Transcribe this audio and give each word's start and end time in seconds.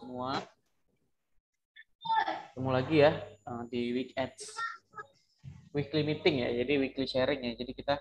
semua. 0.00 0.40
Ketemu 2.50 2.70
lagi 2.72 2.96
ya 3.04 3.12
uh, 3.44 3.62
di 3.68 3.92
Week 3.92 4.10
Ads. 4.16 4.56
Weekly 5.70 6.02
meeting 6.02 6.42
ya, 6.42 6.50
jadi 6.50 6.82
weekly 6.82 7.06
sharing 7.06 7.46
ya. 7.46 7.52
Jadi 7.54 7.76
kita 7.76 8.00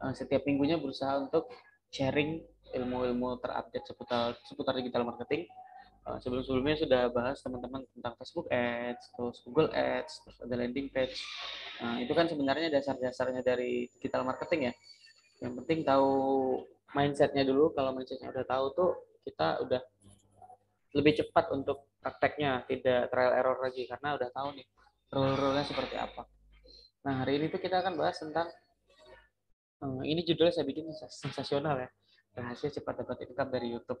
uh, 0.00 0.14
setiap 0.14 0.46
minggunya 0.46 0.80
berusaha 0.80 1.20
untuk 1.20 1.50
sharing 1.90 2.40
ilmu-ilmu 2.70 3.42
terupdate 3.42 3.84
seputar 3.84 4.38
seputar 4.46 4.78
digital 4.78 5.04
marketing. 5.04 5.50
Uh, 6.00 6.16
sebelum-sebelumnya 6.16 6.80
sudah 6.80 7.12
bahas 7.12 7.44
teman-teman 7.44 7.84
tentang 7.92 8.16
Facebook 8.16 8.48
Ads, 8.48 9.04
terus 9.12 9.36
Google 9.44 9.68
Ads, 9.74 10.12
terus 10.24 10.36
ada 10.40 10.54
landing 10.56 10.88
page. 10.88 11.20
Uh, 11.76 12.00
itu 12.00 12.16
kan 12.16 12.24
sebenarnya 12.24 12.72
dasar-dasarnya 12.72 13.44
dari 13.44 13.84
digital 13.98 14.24
marketing 14.24 14.70
ya. 14.70 14.74
Yang 15.44 15.52
penting 15.60 15.78
tahu 15.84 16.08
mindsetnya 16.96 17.44
dulu. 17.44 17.76
Kalau 17.76 17.92
mindsetnya 17.92 18.32
udah 18.32 18.46
tahu 18.48 18.64
tuh 18.72 18.90
kita 19.28 19.60
udah 19.60 19.80
lebih 20.90 21.22
cepat 21.22 21.54
untuk 21.54 21.90
prakteknya, 22.02 22.66
tidak 22.66 23.12
trial 23.12 23.32
error 23.36 23.58
lagi 23.62 23.86
karena 23.86 24.18
udah 24.18 24.28
tahu 24.34 24.48
nih 24.58 24.66
rule-rule-nya 25.10 25.64
seperti 25.66 25.94
apa. 25.98 26.26
Nah, 27.06 27.24
hari 27.24 27.40
ini 27.40 27.46
tuh 27.48 27.60
kita 27.62 27.80
akan 27.80 27.94
bahas 27.96 28.18
tentang 28.18 28.48
uh, 29.82 30.02
ini 30.04 30.20
judulnya 30.26 30.54
saya 30.54 30.66
bikin 30.66 30.90
sensasional 31.08 31.78
ya. 31.78 31.88
Rahasia 32.30 32.70
cepat 32.70 33.02
dapat 33.02 33.26
income 33.26 33.50
dari 33.50 33.74
YouTube. 33.74 33.98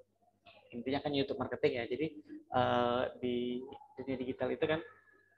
Intinya 0.70 1.02
kan 1.02 1.10
YouTube 1.10 1.38
marketing 1.38 1.72
ya. 1.82 1.84
Jadi 1.90 2.06
uh, 2.54 3.02
di 3.18 3.58
dunia 3.98 4.16
digital 4.18 4.54
itu 4.54 4.64
kan 4.66 4.80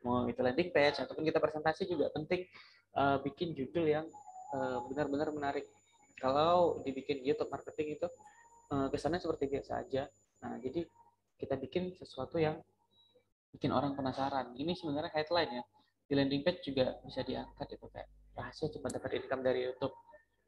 mau 0.02 0.26
itu 0.28 0.42
landing 0.42 0.74
page 0.74 0.98
ataupun 0.98 1.24
kita 1.24 1.38
presentasi 1.38 1.86
juga 1.86 2.10
penting 2.10 2.42
uh, 2.98 3.22
bikin 3.22 3.54
judul 3.54 3.86
yang 3.86 4.06
benar-benar 4.92 5.32
uh, 5.32 5.34
menarik. 5.34 5.64
Kalau 6.20 6.84
dibikin 6.84 7.24
YouTube 7.24 7.48
marketing 7.48 7.96
itu 7.96 8.08
uh, 8.74 8.92
kesannya 8.92 9.22
seperti 9.22 9.48
biasa 9.48 9.72
aja. 9.80 10.04
Nah, 10.44 10.60
jadi 10.60 10.84
kita 11.42 11.58
bikin 11.58 11.90
sesuatu 11.98 12.38
yang 12.38 12.62
bikin 13.50 13.74
orang 13.74 13.98
penasaran. 13.98 14.54
Ini 14.54 14.78
sebenarnya 14.78 15.10
headline 15.10 15.58
ya. 15.58 15.64
Di 16.06 16.14
landing 16.14 16.46
page 16.46 16.62
juga 16.62 17.02
bisa 17.02 17.26
diangkat 17.26 17.66
itu 17.74 17.86
kayak 17.90 18.08
rahasia 18.38 18.70
cepat 18.70 19.02
dapat 19.02 19.10
income 19.18 19.42
dari 19.42 19.66
YouTube. 19.66 19.94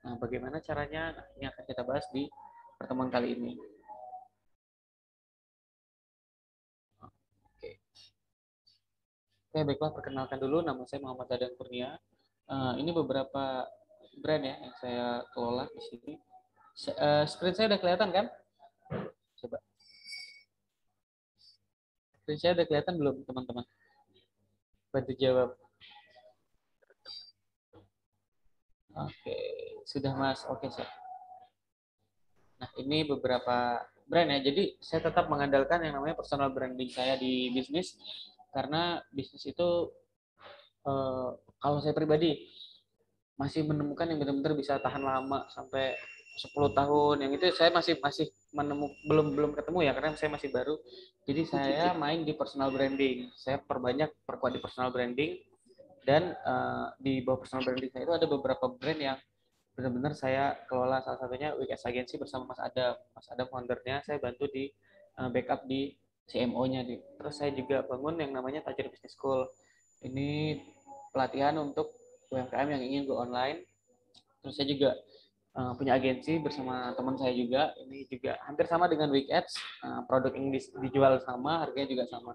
Nah, 0.06 0.14
bagaimana 0.22 0.62
caranya? 0.62 1.18
Nah, 1.18 1.26
ini 1.34 1.50
akan 1.50 1.62
kita 1.66 1.82
bahas 1.82 2.06
di 2.14 2.30
pertemuan 2.78 3.10
kali 3.10 3.34
ini. 3.34 3.52
Oke. 7.48 7.70
Oke, 9.50 9.58
baiklah 9.66 9.92
perkenalkan 9.96 10.38
dulu 10.38 10.62
nama 10.62 10.84
saya 10.86 11.02
Muhammad 11.02 11.26
Dadan 11.26 11.52
Kurnia. 11.58 11.98
Uh, 12.44 12.76
ini 12.76 12.92
beberapa 12.92 13.64
brand 14.20 14.44
ya 14.44 14.56
yang 14.60 14.74
saya 14.78 15.06
kelola 15.32 15.64
di 15.72 15.82
sini. 15.90 16.12
Uh, 17.00 17.24
screen 17.24 17.56
saya 17.56 17.72
udah 17.72 17.80
kelihatan 17.80 18.10
kan? 18.12 18.26
Coba. 19.40 19.58
Saya 22.24 22.56
udah 22.56 22.64
kelihatan 22.64 22.94
belum, 22.96 23.16
teman-teman? 23.28 23.64
Bantu 24.88 25.12
jawab. 25.20 25.50
Oke, 28.94 29.38
sudah 29.84 30.12
Mas. 30.16 30.40
Oke, 30.48 30.72
saya. 30.72 30.88
Nah, 32.62 32.70
ini 32.80 33.04
beberapa 33.04 33.84
brand 34.08 34.30
ya. 34.32 34.40
Jadi, 34.40 34.80
saya 34.80 35.04
tetap 35.04 35.28
mengandalkan 35.28 35.84
yang 35.84 36.00
namanya 36.00 36.16
personal 36.16 36.48
branding 36.48 36.88
saya 36.88 37.20
di 37.20 37.52
bisnis 37.52 37.98
karena 38.54 39.02
bisnis 39.10 39.44
itu 39.44 39.90
eh, 40.86 41.28
kalau 41.58 41.78
saya 41.82 41.92
pribadi 41.92 42.38
masih 43.34 43.66
menemukan 43.66 44.06
yang 44.06 44.22
benar-benar 44.22 44.54
bisa 44.54 44.78
tahan 44.78 45.02
lama 45.02 45.42
sampai 45.50 45.98
10 46.34 46.74
tahun. 46.74 47.16
Yang 47.22 47.32
itu 47.38 47.44
saya 47.54 47.70
masih 47.70 47.94
masih 48.02 48.26
menemu 48.54 48.86
belum 49.06 49.26
belum 49.34 49.50
ketemu 49.54 49.78
ya 49.86 49.92
karena 49.94 50.10
saya 50.18 50.30
masih 50.34 50.50
baru. 50.50 50.74
Jadi 51.24 51.42
saya 51.46 51.94
main 51.94 52.26
di 52.26 52.32
personal 52.34 52.74
branding. 52.74 53.30
Saya 53.38 53.62
perbanyak 53.62 54.10
perkuat 54.26 54.52
di 54.54 54.60
personal 54.60 54.90
branding. 54.90 55.38
Dan 56.04 56.36
uh, 56.44 56.92
di 57.00 57.24
bawah 57.24 57.40
personal 57.40 57.64
branding 57.64 57.88
saya 57.88 58.04
itu 58.04 58.14
ada 58.14 58.26
beberapa 58.28 58.68
brand 58.68 59.00
yang 59.00 59.18
benar-benar 59.72 60.12
saya 60.12 60.58
kelola. 60.68 61.00
Salah 61.00 61.18
satunya 61.22 61.56
WKS 61.56 61.88
Agency 61.88 62.14
bersama 62.20 62.52
Mas 62.52 62.60
Adam. 62.60 62.94
Mas 63.14 63.26
Adam 63.32 63.46
foundernya 63.48 64.04
saya 64.04 64.20
bantu 64.20 64.50
di 64.52 64.68
uh, 65.16 65.30
backup 65.32 65.64
di 65.64 65.96
CMO-nya 66.24 66.88
di 66.88 66.96
terus 67.20 67.36
saya 67.36 67.52
juga 67.52 67.84
bangun 67.84 68.16
yang 68.16 68.32
namanya 68.32 68.64
Tajir 68.64 68.88
Business 68.88 69.12
School. 69.16 69.44
Ini 70.04 70.60
pelatihan 71.12 71.56
untuk 71.60 71.92
UMKM 72.32 72.68
yang 72.74 72.82
ingin 72.82 73.02
go 73.08 73.20
online. 73.20 73.64
Terus 74.40 74.54
saya 74.56 74.68
juga 74.68 74.90
uh, 75.54 75.72
punya 75.78 75.96
agensi 75.96 76.38
bersama 76.42 76.92
teman 76.94 77.16
saya 77.18 77.32
juga. 77.34 77.72
Ini 77.86 78.06
juga 78.10 78.38
hampir 78.46 78.66
sama 78.66 78.90
dengan 78.90 79.10
Week 79.14 79.30
Ads. 79.30 79.54
Uh, 79.82 80.00
produk 80.06 80.34
yang 80.34 80.50
dijual 80.54 81.18
sama, 81.22 81.64
harganya 81.64 81.88
juga 81.90 82.04
sama. 82.10 82.34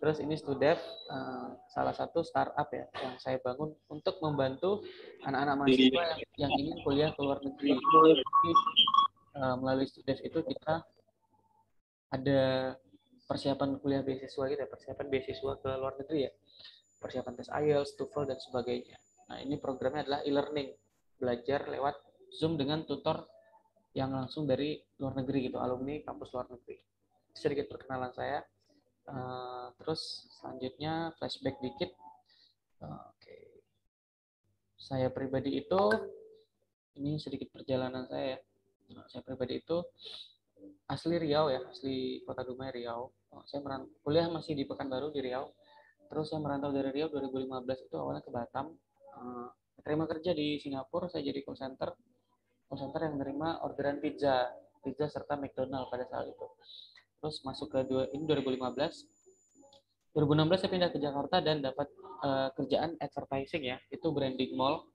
Terus 0.00 0.20
ini 0.20 0.36
Studev, 0.36 0.76
uh, 1.08 1.56
salah 1.72 1.94
satu 1.96 2.20
startup 2.20 2.68
ya 2.68 2.84
yang 3.00 3.14
saya 3.16 3.40
bangun 3.40 3.72
untuk 3.88 4.20
membantu 4.20 4.84
anak-anak 5.24 5.64
mahasiswa 5.64 6.04
yang, 6.36 6.48
yang 6.48 6.52
ingin 6.60 6.76
kuliah 6.84 7.10
ke 7.14 7.20
luar 7.24 7.40
negeri. 7.40 7.72
Jadi, 7.78 8.52
uh, 9.38 9.56
melalui 9.56 9.86
Studev 9.88 10.18
itu 10.20 10.40
kita 10.44 10.84
ada 12.12 12.42
persiapan 13.24 13.80
kuliah 13.80 14.04
beasiswa 14.04 14.44
gitu, 14.44 14.62
persiapan 14.68 15.06
beasiswa 15.08 15.52
ke 15.56 15.70
luar 15.80 15.94
negeri 15.96 16.28
ya, 16.28 16.32
persiapan 17.00 17.32
tes 17.40 17.48
IELTS, 17.48 17.96
TOEFL 17.96 18.28
dan 18.28 18.38
sebagainya. 18.38 18.96
Nah 19.32 19.40
ini 19.40 19.56
programnya 19.56 20.04
adalah 20.04 20.20
e-learning, 20.28 20.68
belajar 21.16 21.64
lewat 21.72 21.96
Zoom 22.34 22.58
dengan 22.58 22.82
tutor 22.82 23.30
yang 23.94 24.10
langsung 24.10 24.44
dari 24.44 24.82
luar 24.98 25.14
negeri 25.14 25.46
gitu, 25.46 25.62
alumni 25.62 26.02
kampus 26.02 26.34
luar 26.34 26.50
negeri. 26.50 26.82
Sedikit 27.30 27.70
perkenalan 27.70 28.10
saya. 28.10 28.42
Uh, 29.04 29.68
terus 29.78 30.26
selanjutnya 30.40 31.14
flashback 31.20 31.62
dikit. 31.62 31.94
Uh, 32.82 32.90
Oke. 32.90 33.22
Okay. 33.22 33.44
Saya 34.74 35.08
pribadi 35.14 35.62
itu 35.62 35.80
ini 36.98 37.18
sedikit 37.22 37.54
perjalanan 37.54 38.06
saya. 38.10 38.38
Nah, 38.94 39.06
saya 39.08 39.22
pribadi 39.22 39.62
itu 39.62 39.78
asli 40.90 41.16
Riau 41.16 41.48
ya, 41.50 41.62
asli 41.70 42.22
Kota 42.26 42.42
Dumai 42.42 42.74
Riau. 42.74 43.10
Oh, 43.34 43.42
saya 43.46 43.62
merantau, 43.62 43.90
kuliah 44.02 44.26
masih 44.30 44.58
di 44.58 44.66
Pekanbaru 44.66 45.10
di 45.14 45.22
Riau. 45.22 45.50
Terus 46.10 46.30
saya 46.30 46.42
merantau 46.42 46.70
dari 46.70 46.90
Riau 46.90 47.08
2015 47.10 47.86
itu 47.90 47.96
awalnya 47.98 48.22
ke 48.22 48.30
Batam. 48.30 48.74
Uh, 49.14 49.48
terima 49.82 50.04
kerja 50.10 50.34
di 50.34 50.58
Singapura, 50.58 51.06
saya 51.10 51.22
jadi 51.26 51.42
call 51.42 51.58
center 51.58 51.94
call 52.76 53.02
yang 53.04 53.14
menerima 53.18 53.48
orderan 53.62 53.98
pizza, 54.02 54.50
pizza 54.82 55.06
serta 55.06 55.38
McDonald 55.38 55.88
pada 55.88 56.04
saat 56.10 56.26
itu. 56.28 56.46
Terus 57.22 57.40
masuk 57.46 57.72
ke 57.72 57.80
dua, 57.88 58.10
ini 58.12 58.26
2015. 58.26 60.14
2016 60.14 60.60
saya 60.62 60.70
pindah 60.70 60.90
ke 60.94 60.98
Jakarta 61.02 61.42
dan 61.42 61.58
dapat 61.58 61.90
uh, 62.22 62.48
kerjaan 62.54 62.94
advertising 63.02 63.66
ya, 63.66 63.76
itu 63.90 64.06
branding 64.14 64.54
mall. 64.54 64.86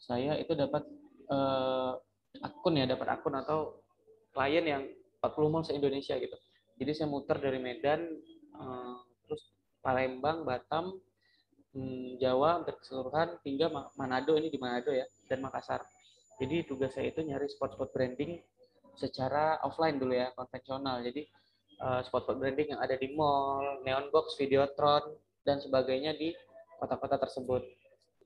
Saya 0.00 0.40
itu 0.40 0.56
dapat 0.56 0.84
uh, 1.28 1.96
akun 2.40 2.80
ya, 2.80 2.88
dapat 2.88 3.20
akun 3.20 3.36
atau 3.36 3.84
klien 4.32 4.64
yang 4.64 4.82
40 5.20 5.52
mall 5.52 5.64
se-Indonesia 5.64 6.16
gitu. 6.16 6.36
Jadi 6.80 6.90
saya 6.96 7.08
muter 7.08 7.38
dari 7.38 7.60
Medan, 7.60 8.08
uh, 8.56 8.98
terus 9.28 9.52
Palembang, 9.84 10.42
Batam, 10.48 10.96
hmm, 11.76 12.18
Jawa, 12.18 12.60
hampir 12.62 12.74
keseluruhan, 12.80 13.38
hingga 13.44 13.68
Manado, 13.94 14.34
ini 14.40 14.48
di 14.48 14.58
Manado 14.58 14.90
ya, 14.90 15.04
dan 15.28 15.44
Makassar. 15.44 15.84
Jadi 16.34 16.66
tugas 16.66 16.90
saya 16.98 17.14
itu 17.14 17.22
nyari 17.22 17.46
spot-spot 17.46 17.94
branding 17.94 18.42
secara 18.98 19.58
offline 19.62 19.98
dulu 20.02 20.14
ya, 20.14 20.34
konvensional. 20.34 21.02
Jadi 21.06 21.26
uh, 21.78 22.02
spot-spot 22.02 22.42
branding 22.42 22.74
yang 22.74 22.80
ada 22.82 22.98
di 22.98 23.14
mall, 23.14 23.82
neon 23.86 24.10
box, 24.10 24.34
videotron, 24.38 25.14
dan 25.46 25.62
sebagainya 25.62 26.18
di 26.18 26.34
kota-kota 26.78 27.22
tersebut. 27.22 27.62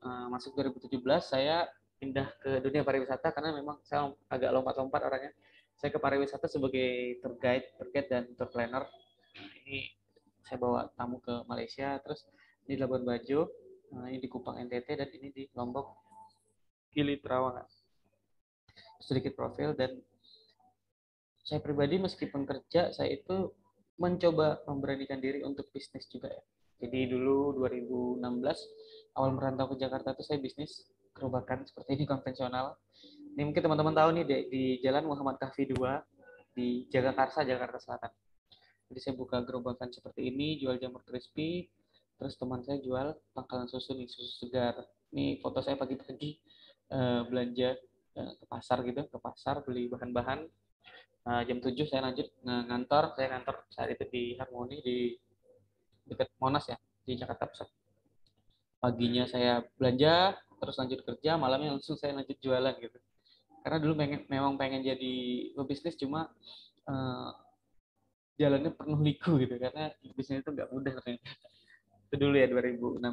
Uh, 0.01 0.31
masuk 0.31 0.55
2017 0.57 0.95
saya 1.21 1.67
pindah 1.99 2.31
ke 2.39 2.63
dunia 2.63 2.87
pariwisata 2.87 3.35
karena 3.35 3.51
memang 3.59 3.77
saya 3.83 4.09
agak 4.31 4.49
lompat-lompat 4.57 5.01
orangnya. 5.05 5.33
Saya 5.77 5.93
ke 5.93 5.99
pariwisata 6.01 6.49
sebagai 6.49 7.21
tour 7.23 7.37
guide, 7.37 7.67
tour 7.77 7.87
guide 7.93 8.09
dan 8.09 8.23
tour 8.33 8.49
planner. 8.49 8.89
Ini 9.37 9.85
saya 10.43 10.57
bawa 10.57 10.89
tamu 10.97 11.21
ke 11.21 11.45
Malaysia, 11.45 12.01
terus 12.01 12.25
di 12.65 12.73
Labuan 12.73 13.05
Bajo, 13.05 13.53
uh, 13.93 14.07
ini 14.09 14.17
di 14.17 14.29
Kupang 14.31 14.57
NTT 14.57 14.97
dan 14.97 15.09
ini 15.13 15.29
di 15.29 15.43
Lombok 15.53 15.93
Gili 16.89 17.21
Trawangan 17.21 17.78
sedikit 18.99 19.33
profil 19.33 19.73
dan 19.73 19.95
saya 21.41 21.63
pribadi 21.63 21.97
meskipun 21.97 22.45
kerja 22.45 22.93
saya 22.93 23.09
itu 23.15 23.49
mencoba 23.99 24.63
memberanikan 24.69 25.19
diri 25.19 25.43
untuk 25.43 25.67
bisnis 25.73 26.07
juga 26.07 26.31
ya. 26.31 26.43
Jadi 26.79 27.11
dulu 27.11 27.59
2016 27.59 28.23
awal 29.19 29.31
merantau 29.35 29.75
ke 29.75 29.83
Jakarta 29.83 30.15
itu 30.15 30.23
saya 30.23 30.39
bisnis 30.39 30.87
kerubakan 31.11 31.67
seperti 31.67 31.99
ini 31.99 32.05
konvensional. 32.11 32.79
Ini 33.35 33.43
mungkin 33.43 33.61
teman-teman 33.65 33.95
tahu 33.95 34.09
nih 34.15 34.25
di, 34.25 34.37
di 34.47 34.63
Jalan 34.79 35.07
Muhammad 35.07 35.39
Kahfi 35.39 35.67
2 35.67 35.75
di 36.55 36.87
Jagakarsa, 36.87 37.43
Jakarta 37.43 37.79
Selatan. 37.79 38.11
Jadi 38.89 38.99
saya 38.99 39.13
buka 39.15 39.43
gerobakan 39.45 39.91
seperti 39.93 40.33
ini, 40.33 40.57
jual 40.57 40.81
jamur 40.81 41.05
crispy, 41.05 41.69
terus 42.17 42.33
teman 42.41 42.65
saya 42.65 42.81
jual 42.81 43.13
pangkalan 43.37 43.69
susu 43.69 43.93
nih, 43.93 44.09
susu 44.09 44.47
segar. 44.47 44.75
Ini 45.13 45.39
foto 45.45 45.61
saya 45.61 45.77
pagi-pagi 45.77 46.41
uh, 46.89 47.21
belanja 47.29 47.77
ke 48.13 48.45
pasar 48.49 48.81
gitu 48.85 49.05
ke 49.07 49.17
pasar 49.17 49.61
beli 49.63 49.87
bahan-bahan. 49.91 50.45
Uh, 51.27 51.43
jam 51.45 51.59
7 51.61 51.75
saya 51.85 52.01
lanjut 52.09 52.27
ngantor. 52.43 53.13
Saya 53.13 53.27
ngantor 53.35 53.55
saat 53.69 53.89
itu 53.93 54.05
di 54.09 54.23
Harmoni 54.39 54.77
di 54.81 54.97
dekat 56.09 56.33
Monas 56.41 56.65
ya 56.67 56.77
di 57.05 57.13
Jakarta 57.19 57.45
Pusat. 57.45 57.69
Paginya 58.79 59.27
saya 59.27 59.61
belanja 59.77 60.39
terus 60.59 60.75
lanjut 60.79 60.99
kerja. 61.05 61.37
Malamnya 61.37 61.77
langsung 61.77 61.99
saya 61.99 62.15
lanjut 62.17 62.37
jualan 62.39 62.75
gitu. 62.79 62.97
Karena 63.59 63.77
dulu 63.77 63.93
pengen 63.99 64.23
memang 64.31 64.55
pengen 64.55 64.81
jadi 64.81 65.15
pebisnis 65.53 65.99
cuma 65.99 66.31
uh, 66.87 67.29
jalannya 68.39 68.71
penuh 68.71 68.99
liku 69.03 69.35
gitu 69.35 69.59
karena 69.59 69.91
bisnis 70.15 70.41
itu 70.41 70.49
nggak 70.49 70.71
mudah. 70.71 70.95
Ternyata 71.03 71.29
itu 72.09 72.15
dulu 72.17 72.35
ya 72.41 72.49
2016 72.49 73.05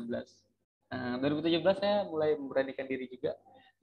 uh, 0.89 1.17
2017 1.21 1.83
saya 1.83 1.97
mulai 2.07 2.33
memberanikan 2.39 2.87
diri 2.87 3.11
juga 3.11 3.35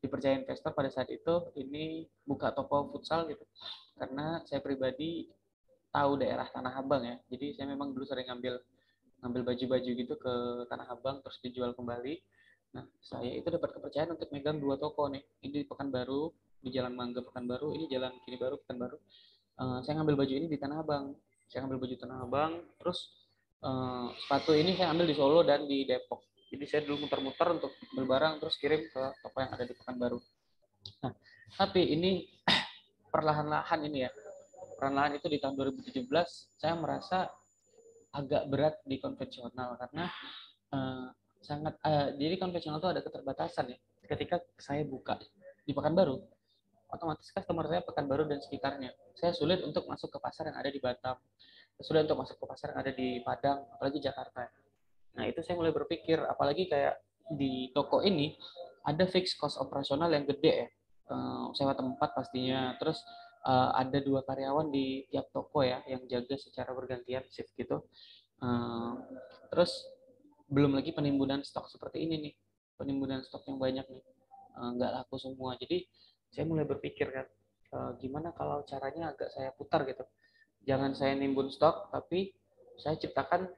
dipercaya 0.04 0.36
investor 0.36 0.76
pada 0.76 0.92
saat 0.92 1.08
itu 1.08 1.48
ini 1.56 2.04
buka 2.28 2.52
toko 2.52 2.92
futsal 2.92 3.24
gitu. 3.32 3.48
Karena 3.96 4.44
saya 4.44 4.60
pribadi 4.60 5.32
tahu 5.96 6.20
daerah 6.20 6.44
Tanah 6.52 6.76
Abang 6.76 7.08
ya. 7.08 7.16
Jadi 7.32 7.56
saya 7.56 7.72
memang 7.72 7.96
dulu 7.96 8.04
sering 8.04 8.28
ngambil 8.28 8.60
ngambil 9.24 9.42
baju-baju 9.48 9.92
gitu 9.96 10.14
ke 10.20 10.34
Tanah 10.68 10.92
Abang 10.92 11.24
terus 11.24 11.40
dijual 11.40 11.72
kembali. 11.72 12.20
Nah 12.76 12.84
saya 13.00 13.32
itu 13.32 13.48
dapat 13.48 13.80
kepercayaan 13.80 14.20
untuk 14.20 14.28
megang 14.36 14.60
dua 14.60 14.76
toko 14.76 15.08
nih. 15.08 15.24
Ini 15.40 15.64
di 15.64 15.68
Pekanbaru 15.72 16.28
di 16.60 16.70
Jalan 16.76 17.00
Mangga 17.00 17.24
Pekanbaru 17.24 17.72
ini 17.72 17.88
Jalan 17.88 18.12
Kini 18.28 18.36
Baru 18.36 18.60
Pekanbaru. 18.60 19.00
Uh, 19.56 19.80
saya 19.88 20.04
ngambil 20.04 20.20
baju 20.20 20.34
ini 20.36 20.52
di 20.52 20.60
Tanah 20.60 20.84
Abang. 20.84 21.16
Saya 21.48 21.64
ngambil 21.64 21.80
baju 21.80 21.96
Tanah 21.96 22.18
Abang 22.28 22.52
terus 22.76 23.08
uh, 23.64 24.12
sepatu 24.20 24.52
ini 24.52 24.76
saya 24.76 24.92
ambil 24.92 25.08
di 25.08 25.16
Solo 25.16 25.48
dan 25.48 25.64
di 25.64 25.88
Depok 25.88 26.33
jadi 26.54 26.66
saya 26.70 26.82
dulu 26.86 27.10
muter-muter 27.10 27.48
untuk 27.58 27.74
ambil 27.94 28.06
barang 28.14 28.34
terus 28.38 28.62
kirim 28.62 28.86
ke 28.86 29.04
toko 29.26 29.38
yang 29.42 29.52
ada 29.58 29.66
di 29.66 29.74
Pekanbaru. 29.74 30.22
Nah 31.02 31.14
tapi 31.58 31.82
ini 31.98 32.30
perlahan-lahan 33.14 33.80
ini 33.90 34.06
ya 34.06 34.12
perlahan-lahan 34.78 35.18
itu 35.18 35.28
di 35.34 35.42
tahun 35.42 35.58
2017 35.58 36.06
saya 36.62 36.74
merasa 36.78 37.26
agak 38.14 38.46
berat 38.54 38.78
di 38.86 39.02
konvensional 39.02 39.74
karena 39.82 40.06
uh, 40.78 41.10
sangat 41.42 41.74
uh, 41.82 42.14
jadi 42.14 42.38
konvensional 42.38 42.78
itu 42.78 42.90
ada 42.94 43.02
keterbatasan 43.02 43.74
ya. 43.74 43.78
Ketika 44.06 44.38
saya 44.62 44.86
buka 44.86 45.18
di 45.66 45.74
Pekanbaru 45.74 46.22
otomatis 46.94 47.34
customer 47.34 47.66
saya 47.66 47.82
Pekanbaru 47.82 48.30
dan 48.30 48.38
sekitarnya. 48.38 48.94
Saya 49.18 49.34
sulit 49.34 49.66
untuk 49.66 49.90
masuk 49.90 50.14
ke 50.14 50.20
pasar 50.22 50.54
yang 50.54 50.58
ada 50.62 50.70
di 50.70 50.78
Batam 50.78 51.18
sulit 51.82 52.06
untuk 52.06 52.22
masuk 52.22 52.38
ke 52.38 52.46
pasar 52.46 52.76
yang 52.76 52.80
ada 52.86 52.92
di 52.94 53.18
Padang 53.26 53.66
apalagi 53.74 53.98
Jakarta 53.98 54.46
nah 55.14 55.30
itu 55.30 55.40
saya 55.46 55.56
mulai 55.58 55.74
berpikir 55.74 56.18
apalagi 56.26 56.66
kayak 56.70 56.98
di 57.34 57.70
toko 57.72 58.02
ini 58.02 58.34
ada 58.84 59.08
fixed 59.08 59.40
cost 59.40 59.62
operasional 59.62 60.12
yang 60.12 60.26
gede 60.28 60.52
ya 60.52 60.68
uh, 61.14 61.54
sewa 61.54 61.78
tempat 61.78 62.12
pastinya 62.18 62.76
terus 62.82 63.00
uh, 63.44 63.70
ada 63.76 64.00
dua 64.00 64.24
karyawan 64.24 64.72
di 64.72 65.06
tiap 65.12 65.30
toko 65.32 65.62
ya 65.64 65.84
yang 65.88 66.04
jaga 66.08 66.36
secara 66.40 66.72
bergantian 66.72 67.24
shift 67.30 67.52
gitu. 67.56 67.84
Uh, 68.44 69.00
terus 69.52 69.72
belum 70.52 70.76
lagi 70.76 70.92
penimbunan 70.92 71.44
stok 71.44 71.72
seperti 71.72 72.04
ini 72.04 72.16
nih, 72.30 72.34
penimbunan 72.76 73.24
stok 73.24 73.48
yang 73.48 73.60
banyak 73.60 73.86
nih, 73.88 74.04
uh, 74.60 74.70
nggak 74.76 74.92
laku 74.92 75.16
semua. 75.20 75.56
Jadi 75.60 75.88
saya 76.34 76.44
mulai 76.50 76.66
berpikir 76.68 77.08
kan, 77.14 77.28
uh, 77.76 77.92
gimana 78.00 78.36
kalau 78.36 78.64
caranya 78.68 79.16
agak 79.16 79.32
saya 79.32 79.54
putar 79.56 79.86
gitu. 79.88 80.04
Jangan 80.64 80.96
saya 80.96 81.14
nimbun 81.16 81.52
stok, 81.52 81.92
tapi 81.92 82.32
saya 82.80 82.96
ciptakan 82.96 83.52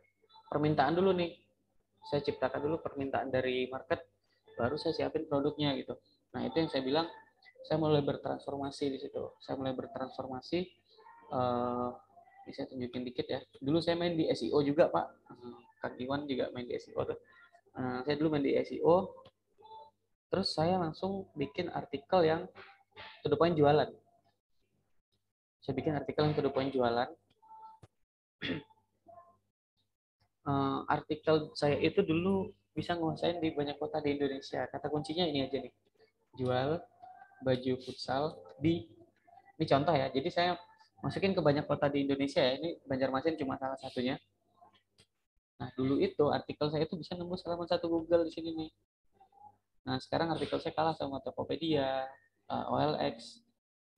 permintaan 0.49 0.97
dulu 0.97 1.13
nih. 1.13 1.44
Saya 2.05 2.21
ciptakan 2.21 2.61
dulu 2.61 2.81
permintaan 2.85 3.33
dari 3.33 3.65
market, 3.67 4.05
baru 4.55 4.77
saya 4.77 4.93
siapin 4.93 5.25
produknya 5.25 5.73
gitu. 5.75 5.97
Nah 6.37 6.45
itu 6.45 6.55
yang 6.61 6.69
saya 6.69 6.83
bilang 6.85 7.07
saya 7.65 7.81
mulai 7.81 8.05
bertransformasi 8.05 8.93
di 8.93 8.99
situ. 9.01 9.23
Saya 9.41 9.57
mulai 9.57 9.73
bertransformasi. 9.73 10.59
Uh, 11.33 11.89
ini 12.45 12.53
saya 12.53 12.69
tunjukin 12.69 13.01
dikit 13.01 13.25
ya. 13.25 13.41
Dulu 13.57 13.81
saya 13.81 13.97
main 13.97 14.13
di 14.13 14.29
SEO 14.29 14.61
juga 14.61 14.93
Pak. 14.93 15.05
Uh, 15.33 15.57
Kang 15.81 15.97
Iwan 15.97 16.29
juga 16.29 16.53
main 16.53 16.69
di 16.69 16.77
SEO 16.77 17.01
tuh. 17.01 17.17
Uh, 17.73 18.05
saya 18.05 18.15
dulu 18.21 18.37
main 18.37 18.45
di 18.45 18.53
SEO. 18.61 19.25
Terus 20.29 20.53
saya 20.53 20.77
langsung 20.77 21.25
bikin 21.33 21.73
artikel 21.73 22.21
yang 22.21 22.45
point 23.33 23.57
jualan. 23.57 23.89
Saya 25.65 25.73
bikin 25.73 25.97
artikel 25.97 26.21
yang 26.29 26.37
point 26.53 26.69
jualan. 26.69 27.09
uh, 30.45 30.85
artikel 30.87 31.51
saya 31.57 31.77
itu 31.81 32.05
dulu 32.05 32.53
bisa 32.75 32.95
nguasain 32.95 33.39
di 33.39 33.51
banyak 33.51 33.79
kota 33.79 33.99
di 33.99 34.15
Indonesia. 34.15 34.67
Kata 34.69 34.87
kuncinya 34.91 35.25
ini 35.25 35.45
aja 35.45 35.57
nih. 35.59 35.73
Jual, 36.35 36.79
baju 37.43 37.73
futsal 37.83 38.35
di 38.59 38.85
ini 39.55 39.65
contoh 39.65 39.95
ya. 39.95 40.11
Jadi 40.11 40.29
saya 40.31 40.51
masukin 40.99 41.31
ke 41.31 41.41
banyak 41.41 41.63
kota 41.63 41.87
di 41.87 42.03
Indonesia 42.03 42.43
ya. 42.43 42.59
Ini 42.59 42.83
Banjarmasin 42.83 43.39
cuma 43.39 43.55
salah 43.55 43.79
satunya. 43.79 44.19
Nah, 45.55 45.71
dulu 45.79 46.03
itu 46.03 46.27
artikel 46.27 46.67
saya 46.67 46.83
itu 46.83 46.99
bisa 46.99 47.15
nembus 47.15 47.39
halaman 47.47 47.63
satu 47.63 47.87
Google 47.87 48.27
di 48.27 48.31
sini 48.35 48.51
nih. 48.51 48.71
Nah, 49.87 49.97
sekarang 50.03 50.35
artikel 50.35 50.59
saya 50.59 50.75
kalah 50.75 50.97
sama 50.99 51.23
Tokopedia, 51.23 52.03
uh, 52.51 52.73
OLX, 52.75 53.39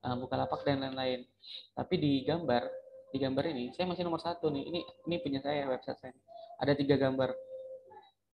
uh, 0.06 0.14
Bukalapak 0.14 0.62
dan 0.62 0.86
lain-lain. 0.86 1.26
Tapi 1.74 1.94
di 1.98 2.12
gambar, 2.22 2.62
di 3.10 3.18
gambar 3.18 3.44
ini 3.50 3.74
saya 3.74 3.90
masih 3.90 4.06
nomor 4.06 4.22
satu 4.22 4.54
nih. 4.54 4.70
Ini 4.70 4.80
ini 5.10 5.16
punya 5.18 5.42
saya 5.42 5.66
website 5.66 5.98
saya. 5.98 6.14
Ada 6.58 6.74
tiga 6.74 6.98
gambar. 6.98 7.30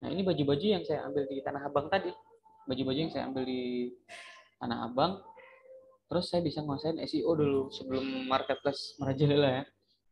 Nah, 0.04 0.10
ini 0.12 0.24
baju-baju 0.24 0.66
yang 0.80 0.84
saya 0.84 1.04
ambil 1.08 1.28
di 1.28 1.40
Tanah 1.44 1.64
Abang 1.68 1.88
tadi. 1.92 2.12
Baju-baju 2.68 3.00
yang 3.08 3.12
saya 3.12 3.28
ambil 3.28 3.44
di 3.44 3.92
Tanah 4.60 4.88
Abang. 4.88 5.20
Terus 6.08 6.26
saya 6.32 6.44
bisa 6.44 6.64
nguasain 6.64 7.00
SEO 7.04 7.32
dulu 7.36 7.72
sebelum 7.72 8.28
marketplace 8.28 8.96
merajalela 9.00 9.50
ya. 9.50 9.64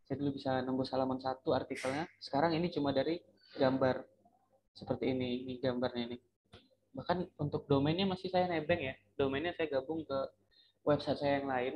Saya 0.07 0.15
dulu 0.19 0.31
bisa 0.35 0.59
nembus 0.59 0.91
halaman 0.91 1.19
satu 1.23 1.55
artikelnya. 1.55 2.07
Sekarang 2.19 2.51
ini 2.51 2.67
cuma 2.67 2.91
dari 2.91 3.19
gambar 3.55 4.03
seperti 4.75 5.11
ini, 5.11 5.47
ini 5.47 5.53
gambarnya 5.59 6.11
ini. 6.11 6.17
Bahkan 6.91 7.39
untuk 7.39 7.67
domainnya 7.67 8.07
masih 8.07 8.27
saya 8.27 8.47
nebeng 8.51 8.79
ya. 8.83 8.95
Domainnya 9.15 9.55
saya 9.55 9.79
gabung 9.79 10.03
ke 10.03 10.19
website 10.83 11.19
saya 11.19 11.39
yang 11.39 11.47
lain 11.47 11.73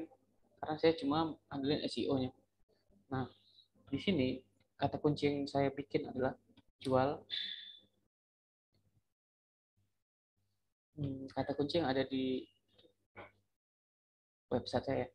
karena 0.60 0.76
saya 0.82 0.94
cuma 0.98 1.38
ambilin 1.52 1.84
SEO-nya. 1.86 2.32
Nah, 3.14 3.30
di 3.92 4.00
sini 4.02 4.42
kata 4.86 5.02
kunci 5.02 5.26
yang 5.26 5.50
saya 5.50 5.74
bikin 5.74 6.06
adalah 6.14 6.38
jual 6.78 7.26
hmm, 11.02 11.26
kata 11.34 11.58
kunci 11.58 11.82
yang 11.82 11.90
ada 11.90 12.06
di 12.06 12.46
website 14.54 14.86
saya. 14.86 15.08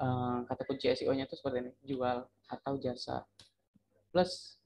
Uh, 0.00 0.44
kata 0.48 0.64
kunci 0.64 0.88
SEO-nya 0.92 1.28
itu 1.28 1.36
seperti 1.36 1.60
ini, 1.60 1.72
jual 1.84 2.24
atau 2.48 2.72
jasa 2.80 3.24
plus 4.08 4.56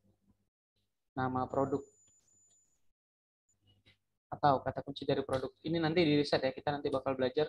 nama 1.14 1.46
produk 1.46 1.82
atau 4.30 4.62
kata 4.62 4.82
kunci 4.82 5.02
dari 5.06 5.22
produk. 5.22 5.50
Ini 5.62 5.78
nanti 5.78 6.02
di 6.02 6.18
riset 6.18 6.42
ya, 6.42 6.50
kita 6.50 6.74
nanti 6.74 6.90
bakal 6.90 7.14
belajar 7.14 7.46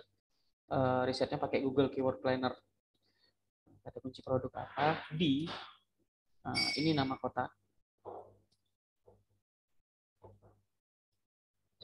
uh, 0.70 1.02
risetnya 1.02 1.38
pakai 1.38 1.62
Google 1.62 1.90
Keyword 1.90 2.22
Planner. 2.22 2.54
Kata 3.82 3.98
kunci 4.02 4.22
produk 4.22 4.50
apa? 4.54 5.06
Di 5.14 5.46
uh, 6.46 6.70
ini 6.78 6.94
nama 6.94 7.18
kota. 7.18 7.50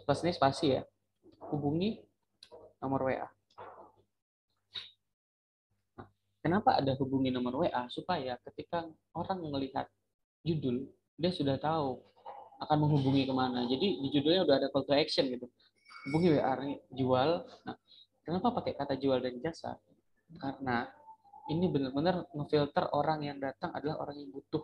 Plus 0.02 0.22
ini 0.26 0.32
spasi 0.34 0.78
ya. 0.78 0.82
Hubungi 1.50 1.98
nomor 2.82 3.06
WA. 3.06 3.28
Kenapa 6.42 6.74
ada 6.82 6.98
hubungi 6.98 7.30
nomor 7.30 7.62
WA? 7.62 7.86
Supaya 7.86 8.34
ketika 8.50 8.82
orang 9.14 9.38
melihat 9.46 9.86
judul, 10.42 10.90
dia 11.14 11.30
sudah 11.30 11.54
tahu 11.54 12.02
akan 12.66 12.76
menghubungi 12.82 13.26
ke 13.26 13.34
mana. 13.34 13.62
Jadi 13.70 14.02
di 14.02 14.08
judulnya 14.10 14.42
udah 14.42 14.56
ada 14.58 14.68
call 14.74 14.86
to 14.86 14.94
action 14.94 15.30
gitu. 15.30 15.46
Hubungi 16.10 16.34
WA 16.34 16.54
jual. 16.90 17.30
Nah, 17.62 17.76
kenapa 18.26 18.58
pakai 18.58 18.74
kata 18.74 18.98
jual 18.98 19.22
dan 19.22 19.38
jasa? 19.38 19.78
Karena 20.34 20.90
ini 21.50 21.66
benar-benar 21.66 22.30
ngefilter 22.30 22.94
orang 22.94 23.26
yang 23.26 23.38
datang 23.42 23.74
adalah 23.74 23.98
orang 24.06 24.22
yang 24.22 24.30
butuh, 24.30 24.62